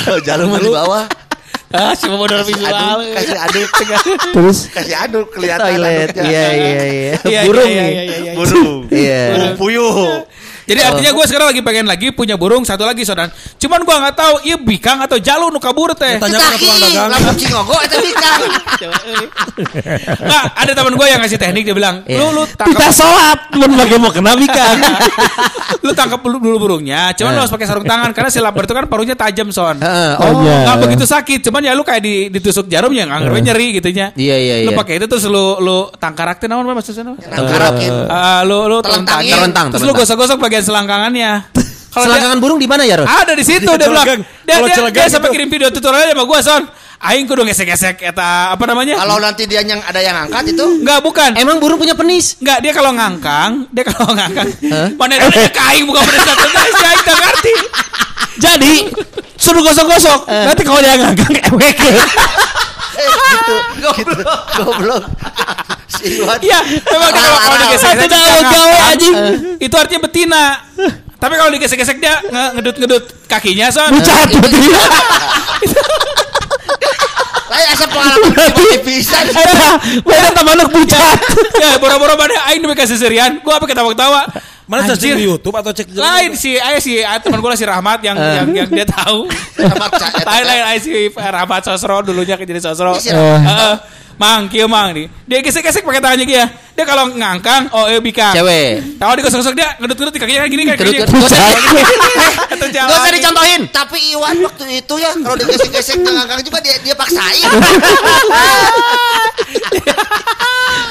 kalau 0.03 0.19
jalu 0.23 0.43
mah 0.47 0.59
di 0.59 0.71
bawah. 0.71 1.05
ah 1.71 1.95
cuma 1.95 2.19
modal 2.19 2.43
Kasih 2.43 2.51
visual 2.51 2.75
aduk, 2.75 3.07
kasih 3.15 3.37
aduk, 3.39 3.69
Terus 4.35 4.59
kasih 4.75 4.95
aduk 5.07 5.27
kelihatan 5.31 5.71
toilet. 5.71 6.09
Iya, 6.27 6.45
iya, 6.51 6.81
iya. 6.83 7.13
Iya, 7.23 7.41
Burung 7.47 7.69
iya, 7.71 7.79
nih. 7.79 7.91
iya, 7.95 8.03
iya. 8.03 8.33
Burung. 8.35 8.79
Iya. 8.91 9.23
Burung 9.31 9.53
puyuh. 9.55 9.95
Jadi 10.61 10.79
artinya 10.79 11.11
gue 11.11 11.25
sekarang 11.25 11.47
lagi 11.49 11.61
pengen 11.61 11.85
lagi 11.85 12.07
punya 12.11 12.35
burung 12.35 12.61
satu 12.61 12.83
lagi 12.83 13.01
saudara. 13.01 13.29
Cuman 13.57 13.81
gue 13.81 13.95
nggak 13.95 14.15
tahu 14.15 14.33
iya 14.43 14.55
bikang 14.55 14.99
atau 14.99 15.17
jalu 15.17 15.49
nu 15.49 15.57
kabur 15.57 15.93
teh. 15.93 16.17
Tanya 16.17 16.37
ke 16.37 16.57
tukang 16.57 16.79
dagang. 16.79 17.09
lamun 17.09 17.35
cingogo 17.35 17.75
eta 17.77 17.97
bikang. 17.97 18.39
Nggak, 20.21 20.43
ada 20.55 20.71
teman 20.73 20.93
gue 20.95 21.07
yang 21.07 21.19
ngasih 21.21 21.37
teknik 21.37 21.63
dia 21.63 21.75
bilang, 21.75 22.01
Iya. 22.03 22.17
lu 22.19 22.27
lu 22.33 22.43
Kita 22.45 22.65
tangkap 22.65 22.91
sholat 22.91 23.39
mun 23.53 23.71
bagi 23.75 23.95
mau 23.97 24.09
kena 24.09 24.33
bikang. 24.33 24.77
lu 25.85 25.91
tangkap 25.93 26.19
dulu, 26.19 26.37
dulu 26.39 26.57
burungnya. 26.59 27.13
Cuman 27.13 27.31
Eh. 27.31 27.35
lu 27.35 27.41
harus 27.41 27.53
pakai 27.53 27.67
sarung 27.67 27.85
tangan 27.85 28.09
karena 28.11 28.29
si 28.29 28.39
lapar 28.39 28.65
itu 28.65 28.73
kan 28.73 28.85
paruhnya 28.87 29.15
tajam 29.15 29.49
son. 29.49 29.77
Heeh, 29.77 30.11
Oh, 30.17 30.23
oh, 30.23 30.41
iya. 30.43 30.65
Nggak 30.65 30.77
begitu 30.81 31.05
sakit, 31.05 31.39
cuman 31.41 31.61
ya 31.61 31.73
lu 31.73 31.83
kayak 31.83 32.01
di, 32.01 32.15
ditusuk 32.29 32.65
jarum 32.67 32.91
ya 32.91 33.05
nggak 33.05 33.41
nyeri 33.41 33.67
gitu 33.77 33.89
nya. 33.91 34.13
Iya, 34.13 34.35
iya, 34.37 34.53
Lu 34.65 34.71
iya. 34.73 34.77
pakai 34.77 34.97
itu 34.97 35.05
terus 35.05 35.25
lu 35.25 35.57
lu 35.59 35.89
tangkaraktin 35.95 36.49
naon 36.51 36.65
Pak, 36.65 36.75
maksudnya? 36.77 37.03
naon? 37.05 37.17
Tangkarakin. 37.17 37.91
Ah, 38.07 38.41
lu 38.43 38.67
lu. 38.67 38.77
Telentang, 38.81 39.67
Terus 39.71 39.83
lu 39.85 39.93
gosok-gosok 39.93 40.37
bagian 40.51 40.67
selangkangannya. 40.67 41.31
Kalau 41.91 42.03
dia- 42.03 42.07
Selangkangan 42.11 42.39
burung 42.43 42.59
di 42.59 42.67
mana 42.67 42.83
ya, 42.83 42.99
Ron? 42.99 43.07
Ada 43.07 43.31
di 43.31 43.43
situ 43.47 43.71
dia 43.71 43.87
bilang. 43.87 44.03
Celegang. 44.03 44.21
Dia, 44.43 44.55
Kalau 44.59 44.67
dia, 44.67 44.75
celegang 44.75 45.07
dia 45.07 45.11
sampai 45.11 45.29
kirim 45.31 45.47
video 45.47 45.67
tutorialnya 45.71 46.11
sama 46.11 46.23
gua 46.27 46.39
son. 46.43 46.63
Aing 47.01 47.25
kudu 47.25 47.41
gesek-gesek 47.41 47.97
eta 48.05 48.53
apa 48.53 48.61
namanya? 48.69 48.93
Kalau 48.93 49.17
nanti 49.17 49.49
dia 49.49 49.65
yang 49.65 49.81
ada 49.81 49.97
yang 49.97 50.13
angkat 50.21 50.53
itu 50.53 50.85
Enggak 50.85 51.01
bukan. 51.01 51.33
Emang 51.33 51.57
burung 51.57 51.81
punya 51.81 51.97
penis? 51.97 52.37
Enggak, 52.37 52.61
dia 52.61 52.71
kalau 52.71 52.93
ngangkang, 52.93 53.65
dia 53.73 53.83
kalau 53.89 54.13
ngangkang. 54.13 54.47
Mana 55.01 55.17
ada 55.17 55.49
kain 55.49 55.81
bukan 55.89 55.97
pada 55.97 56.19
satu 56.21 56.45
guys, 56.45 56.75
aing 56.77 57.01
tak 57.01 57.17
ngerti. 57.17 57.53
Jadi 58.37 58.73
suruh 59.33 59.65
gosok-gosok. 59.65 60.29
Nanti 60.29 60.61
kalau 60.61 60.77
dia 60.77 60.93
ngangkang 60.93 61.33
ewek. 61.41 61.75
eh, 63.01 63.09
gitu. 63.33 63.55
Gitu. 63.97 64.13
Goblok. 64.61 65.03
Si 65.91 66.03
Iwan. 66.17 66.37
Iya, 66.39 66.59
memang 66.63 67.09
dia 67.11 67.21
kalau 67.21 67.39
kalau 67.41 67.57
digesek 67.67 67.91
Itu 67.99 68.15
gawe, 68.41 68.77
anjing. 68.89 69.15
Itu 69.59 69.75
artinya 69.75 70.01
betina. 70.05 70.43
Tapi 71.21 71.33
kalau 71.37 71.51
digesek-gesek 71.53 72.01
dia 72.01 72.17
nge- 72.25 72.51
ngedut-ngedut 72.57 73.03
kakinya 73.29 73.69
son. 73.69 73.93
Bucat 73.93 74.25
berarti. 74.25 74.69
Lain 77.51 77.67
asa 77.67 77.85
pengalaman 77.85 78.31
pisan. 78.81 79.25
Eta, 79.27 79.71
beda 80.01 80.29
teman 80.31 80.57
bucat. 80.71 81.19
ya, 81.59 81.75
boro-boro 81.77 82.15
pada 82.15 82.47
aing 82.49 82.63
demi 82.63 82.73
kasih 82.73 82.95
serian. 82.95 83.43
Gua 83.43 83.59
apa 83.59 83.67
ketawa-ketawa. 83.67 84.23
Mana 84.71 84.87
cek 84.87 85.19
di 85.19 85.27
YouTube 85.27 85.51
atau 85.51 85.75
cek 85.75 85.91
di 85.91 85.99
Lain 85.99 86.31
si 86.39 86.55
ayah 86.55 86.79
si 86.79 87.03
ah, 87.03 87.19
teman 87.19 87.43
gue 87.43 87.51
si 87.59 87.67
Rahmat 87.67 87.99
yang 88.07 88.15
yang 88.15 88.47
yang 88.55 88.69
dia 88.71 88.87
tahu. 88.87 89.27
Rahmat, 89.59 89.91
eta 89.99 90.23
Lain 90.31 90.45
lain 90.47 90.63
ayah 90.71 90.79
si 90.79 91.11
Rahmat 91.11 91.61
Sosro 91.67 91.99
dulunya 91.99 92.39
jadi 92.39 92.63
Sosro. 92.63 92.95
Iya. 92.95 93.35
Heeh. 93.35 93.75
Mang, 94.15 94.47
kieu 94.47 94.69
mang 94.69 94.93
nih. 94.93 95.09
Dia 95.25 95.41
gesek-gesek 95.41 95.81
pakai 95.81 95.97
tangannya 95.97 96.29
kia. 96.29 96.45
Dia 96.77 96.85
kalau 96.85 97.09
ngangkang, 97.09 97.73
oh 97.73 97.89
eh 97.89 97.97
bika. 97.97 98.31
Cewek. 98.31 99.01
Tahu 99.01 99.11
digosok-gosok 99.17 99.53
dia 99.57 99.73
ngedut-ngedut 99.81 100.13
di 100.13 100.21
kakinya 100.21 100.45
gini 100.45 100.63
kan 100.69 100.77
kedut- 100.77 101.03
Atau 102.53 102.67
Gak 102.69 102.85
usah 102.85 103.11
dicontohin. 103.11 103.61
Tapi 103.73 103.97
Iwan 104.13 104.37
waktu 104.45 104.77
itu 104.79 104.93
ya 105.01 105.09
kalau 105.19 105.35
digesek-gesek 105.35 105.99
ngangkang 105.99 106.45
juga 106.45 106.61
dia 106.63 106.77
dia 106.85 106.93
paksain. 106.93 107.43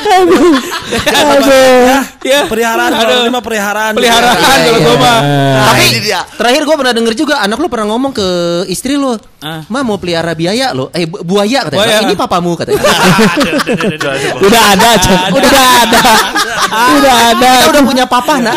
Aduh. 0.00 1.86
Ya. 2.20 2.40
Peliharaan 2.44 2.90
Aduh. 2.90 3.00
kalau 3.00 3.14
ini 3.20 3.30
mah 3.30 3.42
peliharaan. 3.42 3.92
Peliharaan 3.94 4.36
Iya, 4.36 4.58
kalau 4.64 4.78
iya. 4.78 4.86
gua 4.86 4.96
mah. 4.96 5.18
Nah, 5.20 5.64
Tapi 5.70 5.84
dia. 6.00 6.20
terakhir 6.30 6.62
gue 6.62 6.76
pernah 6.76 6.94
denger 6.94 7.14
juga 7.14 7.34
anak 7.38 7.56
lu 7.56 7.68
pernah 7.68 7.86
ngomong 7.88 8.12
ke 8.12 8.28
istri 8.66 8.94
lu, 8.94 9.14
Ah. 9.40 9.64
Ma 9.66 9.80
mau 9.80 9.96
pelihara 9.96 10.32
biaya 10.32 10.70
lo, 10.70 10.92
eh 10.92 11.04
bu- 11.04 11.22
buaya 11.22 11.64
katanya. 11.64 11.80
Buaya. 11.80 11.98
Ini 12.02 12.14
papamu 12.14 12.52
katanya. 12.54 12.76
Udah 14.40 14.62
ada, 14.70 14.90
udah 15.30 15.48
ada. 15.80 16.02
Udah 16.92 17.16
ada. 17.30 17.50
Kita 17.56 17.68
udah 17.70 17.82
punya 17.82 18.04
papa 18.04 18.34
nak. 18.36 18.56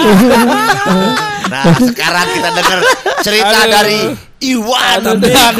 Nah, 1.45 1.63
sekarang 1.77 2.27
kita 2.31 2.49
dengar 2.51 2.79
cerita 3.21 3.57
Aduh. 3.57 3.69
dari 3.69 3.99
Iwan. 4.43 4.99
Nah, 5.23 5.51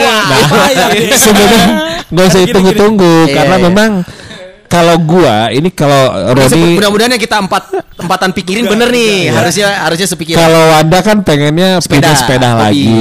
sebenarnya 1.24 1.66
nggak 2.10 2.26
usah 2.26 2.42
ditunggu-tunggu 2.44 3.14
Iya, 3.26 3.34
karena 3.34 3.56
iya. 3.56 3.64
memang 3.64 3.92
kalau 4.74 4.96
gua 5.00 5.36
ini 5.50 5.70
kalau 5.70 6.02
Roni 6.34 6.74
Mudah-mudahan 6.74 7.14
yang 7.14 7.22
kita 7.22 7.38
empat 7.38 7.64
empatan 7.94 8.30
pikirin 8.34 8.66
bener 8.66 8.90
nih. 8.90 9.30
Harusnya 9.30 9.86
harusnya 9.86 10.08
sepikiran. 10.08 10.42
kalau 10.42 10.64
Wanda 10.74 11.00
kan 11.00 11.18
pengennya 11.22 11.78
Sepeda, 11.78 12.10
punya 12.10 12.14
sepeda 12.18 12.50
hobi. 12.52 12.62
lagi. 12.66 12.98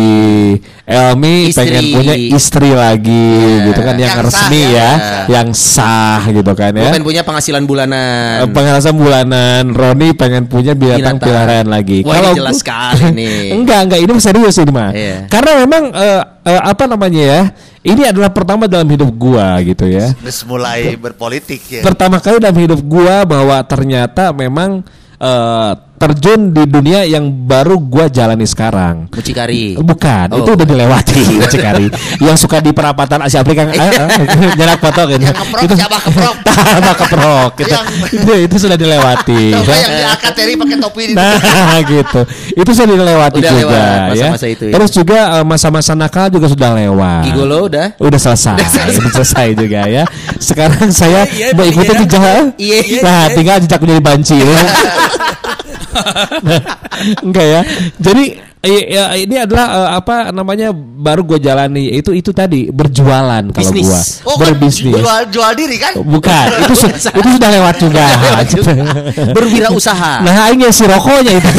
Elmi 0.82 1.48
Istri. 1.48 1.56
pengen 1.56 1.84
punya 1.94 2.14
istri 2.18 2.70
lagi 2.70 3.30
gitu 3.64 3.80
kan 3.80 3.94
yang, 3.94 4.12
Yang 4.12 4.12
sah, 4.12 4.26
resmi 4.26 4.60
ya. 4.60 4.68
ya, 4.68 4.90
yang 5.30 5.48
sah 5.54 6.20
gitu 6.28 6.52
kan 6.52 6.70
ya. 6.74 6.90
pengen 6.90 7.02
punya 7.02 7.22
penghasilan 7.22 7.62
bulanan. 7.64 8.44
Eh, 8.44 8.48
Penghasilan 8.50 8.96
bulanan, 8.98 9.62
Roni 9.72 10.12
pengen 10.12 10.44
punya 10.44 10.74
binatang 10.74 11.16
Binatang. 11.16 11.24
pilihan 11.24 11.66
lagi. 11.66 11.98
Wah, 12.04 12.18
ini 12.18 12.30
jelas 12.36 12.56
sekali 12.60 13.06
nih. 13.10 13.38
enggak, 13.56 13.80
enggak, 13.88 14.00
ini 14.02 14.12
serius 14.18 14.58
ini 14.58 14.68
mah. 14.68 14.90
Iya. 14.92 15.16
Karena 15.30 15.52
memang 15.64 15.82
eh, 15.94 16.20
eh, 16.44 16.60
apa 16.60 16.84
namanya 16.84 17.22
ya? 17.22 17.42
Ini 17.82 18.14
adalah 18.14 18.30
pertama 18.30 18.70
dalam 18.70 18.86
hidup 18.86 19.10
gua 19.10 19.58
gitu 19.66 19.90
ya. 19.90 20.14
Terus 20.14 20.46
mulai 20.46 20.94
berpolitik 20.94 21.60
ya. 21.66 21.82
Pertama 21.82 22.22
kali 22.22 22.38
dalam 22.38 22.54
hidup 22.54 22.78
gua 22.86 23.26
bahwa 23.26 23.58
ternyata 23.66 24.30
memang 24.30 24.86
eh, 25.18 25.72
terjun 26.02 26.50
di 26.50 26.66
dunia 26.66 27.06
yang 27.06 27.22
baru 27.46 27.78
gua 27.78 28.06
jalani 28.06 28.42
sekarang. 28.42 29.06
Mucikari. 29.08 29.78
Bukan, 29.78 30.34
Oh. 30.34 30.42
itu 30.42 30.50
udah 30.52 30.66
dilewati 30.66 31.22
Cikari. 31.52 31.86
yang 32.18 32.34
suka 32.34 32.58
di 32.58 32.70
perapatan 32.70 33.22
Asia 33.22 33.38
Afrika 33.38 33.62
ah, 33.70 33.78
ah, 34.02 34.08
nyerak 34.52 34.78
foto 34.78 35.06
gitu. 35.06 35.22
Yang 35.22 35.38
keprok, 35.38 35.70
siapa 35.72 35.98
keprok? 36.00 36.34
Tambah 36.42 36.94
keprok 37.00 37.50
gitu. 37.56 37.70
Yang- 37.70 37.88
itu, 38.12 38.32
itu 38.42 38.56
sudah 38.58 38.74
dilewati. 38.74 39.42
Yang 39.54 39.90
di 39.92 40.04
Alcateri 40.04 40.52
pakai 40.54 40.76
topi 40.76 41.02
di 41.04 41.12
Nah 41.14 41.78
gitu 41.82 42.20
Itu 42.52 42.70
sudah 42.72 42.88
dilewati 42.90 43.38
Udah 43.38 43.52
juga 43.52 43.62
lewat 43.62 43.78
ya. 43.78 44.10
masa-masa 44.10 44.46
itu 44.48 44.64
ya. 44.66 44.72
Terus 44.74 44.90
juga 44.90 45.18
eh, 45.32 45.44
masa-masa 45.44 45.92
nakal 45.94 46.26
juga 46.28 46.46
sudah 46.48 46.70
lewat 46.74 47.22
Gigolo 47.24 47.58
udah. 47.70 47.86
Udah 47.96 48.18
selesai, 48.18 48.58
udah 48.58 49.12
selesai 49.14 49.46
juga 49.54 49.80
ya. 49.86 50.04
Sekarang 50.36 50.90
saya 50.90 51.24
Iya, 51.28 51.52
iya, 51.52 51.54
mau 51.54 51.62
iya, 51.62 51.70
ikutin 51.70 51.94
iya. 51.94 52.02
jejak. 52.02 52.42
Iya, 52.58 52.78
iya, 52.82 53.00
Nah, 53.00 53.24
tinggal 53.30 53.56
jejak 53.60 53.78
menjadi 53.78 54.02
banci. 54.02 54.38
Enggak 57.26 57.46
ya. 57.46 57.60
Jadi 57.98 58.24
ya, 58.62 59.04
ini 59.18 59.36
adalah 59.36 59.66
eh, 59.74 59.90
apa 59.98 60.16
namanya 60.30 60.70
baru 60.74 61.26
gue 61.26 61.38
jalani 61.42 61.90
itu 61.92 62.14
itu 62.14 62.30
tadi 62.30 62.70
berjualan 62.70 63.42
kalau 63.50 63.70
gua 63.74 64.00
Oh 64.24 64.36
kan 64.38 64.54
berbisnis. 64.54 64.94
jual, 64.94 65.20
jual 65.30 65.52
diri 65.54 65.76
kan? 65.76 65.92
Bukan, 65.98 66.44
itu 66.62 66.74
su- 66.78 66.92
itu 66.92 67.28
sudah 67.28 67.50
lewat 67.50 67.74
juga. 67.82 68.04
Berwirausaha. 69.36 70.22
Nah, 70.22 70.46
aing 70.46 70.62
yang 70.62 70.74
si 70.74 70.86
rokoknya 70.86 71.32
itu. 71.42 71.50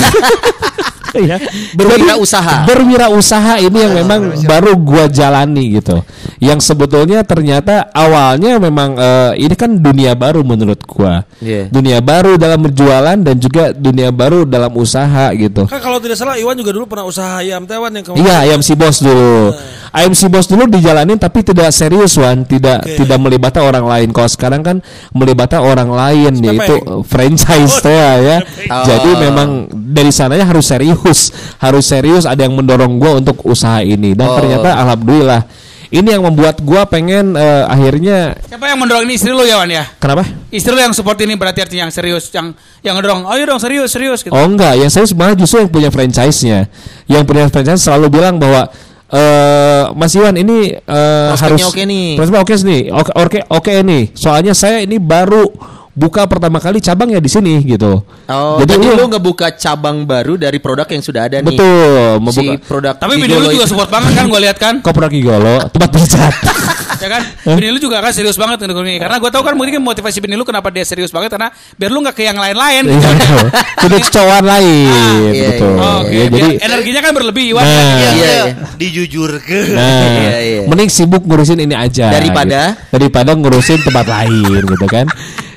ya. 1.30 1.38
Berwirausaha. 1.78 2.66
Berwirausaha 2.66 3.62
ini 3.62 3.78
yang 3.78 3.94
memang 4.04 4.22
baru 4.46 4.74
gua 4.78 5.06
jalani 5.10 5.78
gitu. 5.80 6.02
Yang 6.42 6.74
sebetulnya 6.74 7.24
ternyata 7.24 7.90
awalnya 7.94 8.58
memang 8.58 8.98
eh, 8.98 9.32
ini 9.42 9.56
kan 9.56 9.78
dunia 9.80 10.18
baru 10.18 10.42
menurut 10.42 10.82
gua. 10.86 11.24
Iya. 11.40 11.70
Dunia 11.70 12.00
baru 12.02 12.36
dalam 12.38 12.62
berjualan 12.66 13.18
dan 13.18 13.36
juga 13.38 13.72
dunia 13.72 14.10
baru 14.10 14.46
dalam 14.46 14.74
usaha 14.76 15.32
gitu. 15.34 15.70
Kan 15.70 15.82
kalau 15.82 15.98
tidak 16.02 16.18
salah 16.18 16.36
Iwan 16.38 16.58
juga 16.58 16.72
dulu 16.74 16.86
pernah 16.90 17.06
usaha 17.06 17.40
ayam 17.42 17.66
tewan 17.66 17.94
yang 17.94 18.06
kemarin. 18.06 18.22
Iya, 18.26 18.36
ayam 18.50 18.60
si 18.66 18.74
bos 18.74 18.98
dulu. 19.02 19.54
Ayam 19.54 19.73
si 20.18 20.26
bos 20.26 20.50
dulu 20.50 20.66
dijalanin 20.66 21.22
tapi 21.22 21.46
tidak 21.46 21.70
serius 21.70 22.18
Wan, 22.18 22.50
tidak 22.50 22.82
tidak 22.98 23.18
melibatkan 23.22 23.62
orang 23.62 23.86
lain. 23.86 24.10
Kalau 24.10 24.26
sekarang 24.26 24.62
kan 24.66 24.78
melibatkan 25.14 25.62
orang 25.62 25.94
lain 25.94 26.34
Sepepeng. 26.34 26.50
yaitu 26.50 26.76
uh, 26.90 27.06
franchise 27.06 27.78
ya 27.86 28.12
ya. 28.18 28.38
Oh. 28.74 28.86
Jadi 28.90 29.10
memang 29.22 29.70
dari 29.70 30.10
sananya 30.10 30.50
harus 30.50 30.66
serius, 30.66 31.30
harus 31.62 31.86
serius 31.86 32.26
ada 32.26 32.42
yang 32.42 32.58
mendorong 32.58 32.98
gua 32.98 33.22
untuk 33.22 33.38
usaha 33.46 33.86
ini 33.86 34.18
dan 34.18 34.34
Oh. 34.34 34.38
ternyata 34.42 34.74
alhamdulillah 34.82 35.46
ini 35.94 36.10
yang 36.10 36.26
membuat 36.26 36.58
gua 36.66 36.90
pengen 36.90 37.38
eh, 37.38 37.64
akhirnya 37.70 38.34
Siapa 38.50 38.66
yang 38.66 38.82
mendorong 38.82 39.06
ini 39.06 39.14
istri 39.14 39.30
lu 39.30 39.46
ya 39.46 39.62
Wan 39.62 39.70
ya? 39.70 39.86
kenapa? 40.02 40.26
Istri 40.50 40.74
lu 40.74 40.82
yang 40.82 40.94
support 40.98 41.22
ini 41.22 41.38
berarti 41.38 41.62
artinya 41.62 41.86
yang 41.86 41.94
serius, 41.94 42.34
yang 42.34 42.58
yang 42.82 42.98
ngedorong. 42.98 43.30
Ayo 43.30 43.46
dong 43.46 43.62
serius, 43.62 43.94
serius 43.94 44.26
gitu. 44.26 44.34
Oh 44.34 44.42
enggak, 44.42 44.74
yang 44.74 44.90
saya 44.90 45.06
malah 45.14 45.38
justru 45.38 45.62
yang 45.62 45.70
punya 45.70 45.94
franchise-nya. 45.94 46.66
Yang 47.06 47.24
punya 47.30 47.46
franchise 47.54 47.86
selalu 47.86 48.10
bilang 48.10 48.42
bahwa 48.42 48.74
eh 49.14 49.84
Mas 49.94 50.18
Iwan 50.18 50.34
ini 50.34 50.74
eh, 50.74 51.30
harus 51.38 51.70
oke 51.70 51.84
nih. 51.86 52.18
Oke 52.18 52.54
nih. 52.66 52.90
Oke 52.90 53.12
oke 53.14 53.40
oke 53.54 53.72
nih. 53.86 54.04
Soalnya 54.18 54.58
saya 54.58 54.82
ini 54.82 54.98
baru 54.98 55.46
buka 55.94 56.26
pertama 56.26 56.58
kali 56.58 56.78
cabang 56.78 57.06
ya 57.08 57.18
di 57.18 57.28
sini 57.28 57.62
gitu. 57.62 58.02
Oh, 58.26 58.58
Jadi 58.58 58.74
jadi, 58.74 58.86
lu- 58.90 58.98
lu 59.00 59.06
ngebuka 59.08 59.54
cabang 59.54 60.04
baru 60.04 60.36
dari 60.36 60.58
produk 60.58 60.86
yang 60.86 61.00
sudah 61.00 61.28
ada 61.28 61.38
nih. 61.38 61.48
Betul, 61.48 62.10
Si 62.18 62.42
membuka 62.42 62.54
produk 62.64 62.94
Tapi 62.96 63.14
bini 63.16 63.30
lu 63.32 63.48
juga 63.48 63.66
support 63.66 63.90
banget 63.90 64.12
kan 64.12 64.26
gue 64.26 64.40
lihat 64.42 64.58
kan. 64.58 64.74
kau 64.80 64.90
pernah 64.90 65.08
gigolo 65.08 65.62
tempat 65.70 65.90
pijat. 65.92 66.34
ya 67.04 67.10
kan? 67.10 67.22
Bini 67.48 67.70
lu 67.70 67.78
juga 67.78 68.00
kan 68.00 68.10
serius 68.10 68.34
banget 68.34 68.58
untuk 68.60 68.82
ini. 68.82 68.98
Karena 68.98 69.18
gue 69.18 69.30
tahu 69.30 69.44
kan 69.44 69.54
mungkin 69.54 69.80
motivasi 69.80 70.18
bini 70.18 70.34
lu 70.34 70.42
kenapa 70.42 70.68
dia 70.68 70.82
serius 70.82 71.10
banget 71.10 71.30
karena 71.30 71.48
biar 71.74 71.90
lu 71.90 72.02
nggak 72.02 72.16
ke 72.16 72.24
yang 72.24 72.38
lain-lain. 72.38 72.84
Iya, 72.94 73.10
betul. 73.12 73.46
Tidak 73.84 74.00
kecowan 74.02 74.44
lain, 74.44 75.30
iya, 75.30 75.44
betul. 75.52 75.74
Oh, 75.76 75.98
Oke, 76.00 76.10
Ya, 76.10 76.26
biar 76.26 76.40
jadi 76.40 76.50
energinya 76.64 77.02
kan 77.02 77.12
berlebih 77.12 77.44
Iwan. 77.52 77.62
Nah. 77.62 77.74
Iya, 77.74 77.92
Iya, 77.92 78.10
iya. 78.10 78.32
iya. 78.40 78.44
Dijujur 78.76 79.32
ke. 79.40 79.60
Nah, 79.70 80.02
Iya, 80.24 80.38
iya. 80.40 80.62
mending 80.66 80.90
sibuk 80.90 81.22
ngurusin 81.22 81.60
ini 81.60 81.76
aja 81.76 82.10
Daripada? 82.10 82.74
gitu. 82.74 82.92
daripada 82.92 83.32
ngurusin 83.34 83.80
tempat 83.84 84.06
lain 84.08 84.62
gitu 84.64 84.88
kan. 84.88 85.06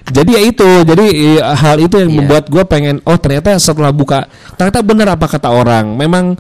Jadi 0.07 0.30
ya 0.38 0.42
itu, 0.46 0.70
jadi 0.86 1.04
hal 1.59 1.82
itu 1.82 1.98
yang 1.98 2.11
Iya. 2.14 2.18
membuat 2.22 2.44
gue 2.46 2.62
pengen, 2.62 3.02
oh 3.02 3.18
ternyata 3.18 3.59
setelah 3.59 3.90
buka, 3.90 4.30
ternyata 4.54 4.78
benar 4.86 5.18
apa 5.18 5.26
kata 5.26 5.50
orang, 5.50 5.98
memang 5.98 6.38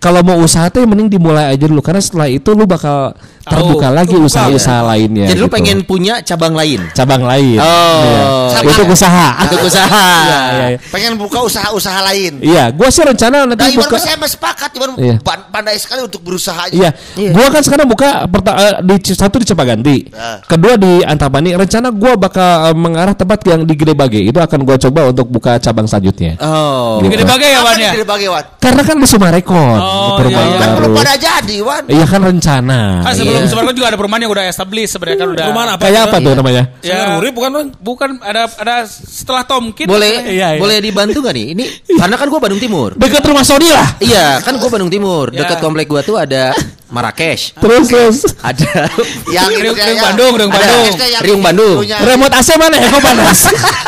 kalau 0.00 0.24
mau 0.24 0.40
usaha 0.40 0.72
tuh 0.72 0.88
mending 0.88 1.12
dimulai 1.12 1.52
aja 1.52 1.68
dulu 1.68 1.84
karena 1.84 2.00
setelah 2.00 2.24
itu 2.24 2.56
lu 2.56 2.64
bakal 2.64 3.12
terbuka 3.40 3.88
lagi 3.90 4.14
terbuka, 4.14 4.28
usaha-usaha 4.32 4.80
lainnya. 4.86 5.26
Jadi 5.28 5.40
lu 5.42 5.48
gitu. 5.48 5.56
pengen 5.58 5.78
punya 5.84 6.24
cabang 6.24 6.54
lain. 6.56 6.80
cabang 6.94 7.20
lain. 7.20 7.58
Oh. 7.60 8.00
Iya. 8.00 8.22
Cabang. 8.54 8.72
Itu 8.72 8.82
usaha. 8.88 9.28
Untuk 9.44 9.60
usaha. 9.68 9.88
Iya, 10.30 10.40
iya, 10.54 10.66
iya. 10.72 10.78
Pengen 10.88 11.18
buka 11.18 11.42
usaha-usaha 11.42 12.00
lain. 12.06 12.38
Iya, 12.40 12.70
gua 12.70 12.88
sih 12.88 13.02
rencana 13.02 13.44
nanti 13.44 13.60
Nah, 13.60 13.76
buka. 13.76 13.92
mah 13.92 14.00
saya 14.00 14.16
sepakat 14.22 14.70
Iwan 14.72 14.90
Iya. 14.96 15.16
pan- 15.20 15.48
pandai 15.50 15.76
sekali 15.76 16.06
untuk 16.06 16.22
berusaha 16.22 16.70
aja. 16.70 16.72
Iya, 16.72 16.90
gua 17.34 17.46
kan 17.50 17.60
sekarang 17.60 17.86
buka 17.90 18.24
perta- 18.30 18.56
eh, 18.56 18.74
di 18.80 18.94
satu 19.10 19.36
di 19.36 19.44
Cipaganti, 19.44 19.96
Ah. 20.14 20.38
kedua 20.40 20.78
di 20.78 21.02
Antapani. 21.02 21.52
Rencana 21.52 21.90
gua 21.90 22.14
bakal 22.14 22.70
eh, 22.70 22.76
mengarah 22.76 23.12
tempat 23.12 23.42
yang 23.44 23.66
di 23.66 23.74
Gede 23.74 23.92
Bage. 23.92 24.20
Itu 24.22 24.38
akan 24.38 24.62
gua 24.62 24.76
coba 24.78 25.10
untuk 25.10 25.26
buka 25.28 25.58
cabang 25.58 25.84
selanjutnya. 25.84 26.38
Oh. 26.38 27.02
Gitu. 27.02 27.18
Gede 27.18 27.24
bagai 27.26 27.48
ya 27.50 27.60
Wan 27.60 27.76
ya. 27.76 27.92
Gede 27.92 28.06
Bage, 28.06 28.26
Wan? 28.30 28.44
Karena 28.62 28.82
kan 28.86 28.96
di 28.96 29.06
Sumarekon 29.10 29.78
Oh, 29.80 29.89
perumahan 30.16 30.46
iya, 30.46 30.50
iya. 30.50 30.60
Kan 30.60 30.68
baru. 30.68 30.78
belum 30.80 30.92
pada 30.96 31.14
jadi, 31.16 31.56
Wan. 31.60 31.82
Iya 31.86 32.04
kan 32.06 32.20
rencana. 32.20 32.80
Kan 33.02 33.12
sebelum 33.16 33.40
Iya. 33.40 33.48
sebelum 33.50 33.72
juga 33.72 33.86
ada 33.90 33.98
perumahan 33.98 34.22
yang 34.24 34.32
udah 34.32 34.44
established 34.46 34.92
sebenarnya 34.94 35.18
kan 35.18 35.28
udah. 35.32 35.46
Perumahan 35.46 35.68
apa? 35.74 35.82
Kayak 35.84 36.02
apa 36.08 36.16
tuh 36.18 36.32
namanya? 36.34 36.62
Ya, 36.80 36.98
urip 37.16 37.32
bukan, 37.32 37.50
Wan? 37.52 37.66
bukan 37.78 38.10
ada 38.20 38.42
ada 38.46 38.76
setelah 38.88 39.42
Tomkin. 39.44 39.86
Boleh 39.86 40.26
Iya, 40.30 40.56
iya. 40.56 40.60
boleh 40.60 40.76
dibantu 40.78 41.18
gak 41.22 41.34
nih? 41.34 41.46
Ini 41.54 41.64
karena 41.96 42.16
kan 42.16 42.26
gua 42.28 42.40
Bandung 42.40 42.60
Timur. 42.60 42.94
Dekat 42.94 43.22
rumah 43.24 43.44
Sony 43.44 43.68
lah. 43.70 43.88
Iya, 43.98 44.40
kan 44.40 44.54
gua 44.56 44.68
Bandung 44.68 44.90
Timur. 44.92 45.30
Ya. 45.32 45.44
Dekat 45.44 45.58
komplek 45.58 45.86
gua 45.86 46.00
tuh 46.00 46.16
ada 46.16 46.52
Marrakesh. 46.90 47.54
Terus 47.54 47.86
terus. 47.86 48.16
Ada 48.40 48.90
Yang 49.36 49.48
Riung- 49.56 49.78
itu 49.78 49.86
Riung 49.86 49.96
ya, 49.96 50.04
Bandung, 50.04 50.32
Riung 50.34 50.50
ada 50.50 50.58
Bandung. 50.60 50.94
Riung 51.22 51.42
Bandung. 51.42 51.76
punya 51.78 51.96
Remote 52.02 52.34
AC 52.34 52.48
mana 52.58 52.76
ya? 52.76 52.88
Kok 52.88 53.00
panas? 53.00 53.38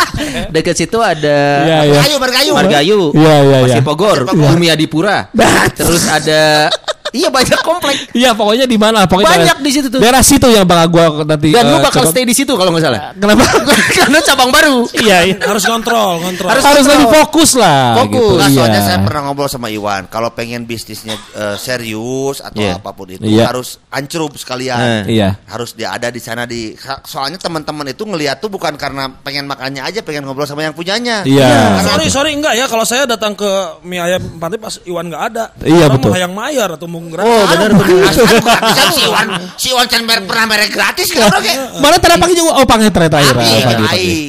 dekat 0.55 0.75
situ 0.77 0.99
ada 0.99 1.39
Iya, 1.63 1.79
iya. 1.83 1.93
Margayu, 1.93 2.17
Margayu. 2.17 2.53
Margayu. 2.55 3.01
Iya, 3.13 3.35
iya, 3.37 3.59
iya. 3.59 3.75
Masih 3.75 3.83
Pogor, 3.83 4.19
Bumi 4.31 4.67
Adipura. 4.69 5.27
Terus 5.75 6.07
ada 6.07 6.71
Iya 7.13 7.29
banyak 7.29 7.61
komplek. 7.61 7.97
Iya, 8.19 8.33
pokoknya 8.33 8.65
di 8.65 8.77
mana? 8.77 9.05
Pokoknya 9.05 9.29
Banyak 9.31 9.57
daerah- 9.57 9.65
di 9.65 9.71
situ 9.71 9.87
tuh. 9.89 10.01
Daerah 10.01 10.23
situ 10.23 10.47
yang 10.49 10.65
bakal 10.65 10.87
gua 10.89 11.05
nanti. 11.23 11.49
Dan 11.49 11.65
lu 11.67 11.77
eh, 11.77 11.83
bakal 11.83 12.05
stay 12.05 12.25
di 12.25 12.33
situ 12.33 12.53
kalau 12.53 12.73
nggak 12.73 12.83
salah. 12.83 13.01
Kenapa? 13.21 13.45
Karena 14.01 14.19
cabang 14.23 14.51
baru. 14.51 14.77
Iya, 14.95 15.19
iya. 15.25 15.37
Harus 15.39 15.65
kontrol, 15.65 16.19
kontrol. 16.19 16.49
Harus 16.49 16.65
Harus 16.65 16.77
kontrol. 16.83 16.93
lebih 16.95 17.09
fokus 17.13 17.51
lah. 17.55 17.81
Fokus. 17.99 18.17
gitu. 18.19 18.35
Nah, 18.35 18.49
soalnya 18.51 18.73
Iya. 18.75 18.87
saya 18.87 18.99
pernah 19.01 19.21
ngobrol 19.25 19.49
sama 19.49 19.69
Iwan, 19.69 20.09
kalau 20.09 20.33
pengen 20.33 20.65
bisnisnya 20.65 21.15
eh, 21.33 21.57
serius 21.57 22.41
atau 22.41 22.61
Iya. 22.61 22.81
apa 22.81 22.91
pun 22.91 23.07
itu 23.09 23.23
Iya. 23.23 23.45
harus 23.49 23.77
ancrup 23.89 24.33
sekalian. 24.35 25.05
Eh. 25.09 25.21
Iya. 25.21 25.37
Harus 25.45 25.73
dia 25.73 25.93
ada 25.93 26.09
di 26.09 26.19
sana 26.19 26.45
di 26.45 26.73
soalnya 27.03 27.37
teman-teman 27.37 27.87
itu 27.87 28.03
ngelihat 28.03 28.39
tuh 28.39 28.49
bukan 28.49 28.75
karena 28.75 29.13
pengen 29.21 29.45
makannya 29.45 29.83
aja, 29.83 30.01
pengen 30.01 30.25
ngobrol 30.25 30.45
sama 30.45 30.63
yang 30.63 30.73
punyanya. 30.73 31.25
Iya. 31.25 31.77
Nah, 31.77 31.85
sorry, 31.85 32.07
sorry 32.09 32.31
enggak 32.33 32.55
ya 32.55 32.65
kalau 32.67 32.85
saya 32.85 33.05
datang 33.05 33.33
ke 33.33 33.49
mie 33.83 34.01
ayam 34.01 34.21
pantai 34.39 34.57
pas 34.57 34.81
Iwan 34.83 35.09
nggak 35.09 35.25
ada. 35.33 35.45
Iya, 35.61 35.87
betul. 35.89 36.09
mau 36.09 36.17
hayang 36.17 36.33
mayar 36.33 36.69
atau 36.73 36.87
mau 36.87 37.02
gratis. 37.11 37.33
Oh, 37.33 37.43
benar 37.49 37.71
benar. 37.75 38.13
Gratisan 38.13 38.89
si 38.95 39.03
Iwan, 39.07 39.27
si 39.57 39.67
Iwan 39.73 39.87
can 39.89 40.03
mer- 40.07 40.27
pernah 40.29 40.47
merek 40.47 40.71
gratis 40.71 41.09
kan 41.11 41.27
orang 41.27 41.43
kayak. 41.43 41.59
Mana 41.81 41.97
tadi 41.99 42.15
pagi 42.21 42.35
juga 42.37 42.53
oh 42.61 42.67
panggil 42.69 42.91
terakhir 42.93 43.13
terakhir. 43.13 43.35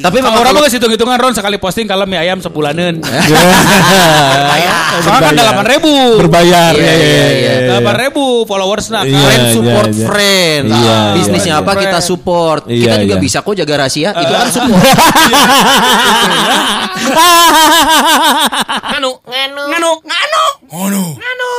ah, 0.02 0.10
memang 0.10 0.32
orang 0.40 0.52
mah 0.56 0.66
hitung 0.66 0.90
hitungan 0.90 1.18
Ron 1.20 1.34
sekali 1.36 1.56
posting 1.60 1.86
kalau 1.86 2.08
mie 2.08 2.18
ayam 2.18 2.40
sebulanan. 2.42 2.98
Bayar. 4.50 4.98
Soalnya 5.04 5.20
kan 5.30 5.34
delapan 5.36 5.64
ribu. 5.78 5.92
Berbayar. 6.26 6.72
Iya, 6.74 6.82
ya, 6.82 6.94
ya, 6.94 6.96
iya, 6.96 7.04
ya, 7.04 7.28
iya. 7.30 7.52
ya. 7.52 7.68
Delapan 7.74 7.94
ribu 8.08 8.24
followers 8.48 8.86
nah. 8.90 9.02
Iya. 9.04 9.20
friend 9.20 9.44
support 9.52 9.90
iya. 9.90 10.06
friend. 10.06 10.64
Iya, 10.70 10.98
Bisnisnya 11.18 11.54
iya. 11.58 11.64
apa 11.66 11.72
kita 11.76 11.98
support. 12.00 12.62
Iya, 12.66 12.82
kita 12.82 12.96
juga 13.04 13.16
iya. 13.18 13.22
bisa 13.22 13.38
kok 13.42 13.54
jaga 13.54 13.74
rahasia. 13.84 14.10
Itu 14.14 14.32
kan 14.32 14.48
support. 14.50 14.82
Nganu, 18.94 19.10
nganu, 19.26 19.62
nganu, 19.66 19.92
Nganu. 20.70 21.02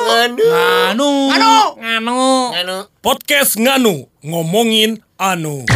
nganu, 0.08 1.10
nganu, 1.84 2.20
nganu. 2.56 2.76
Podcast 3.04 3.60
Nganu 3.60 4.08
ngomongin 4.24 5.04
anu. 5.20 5.68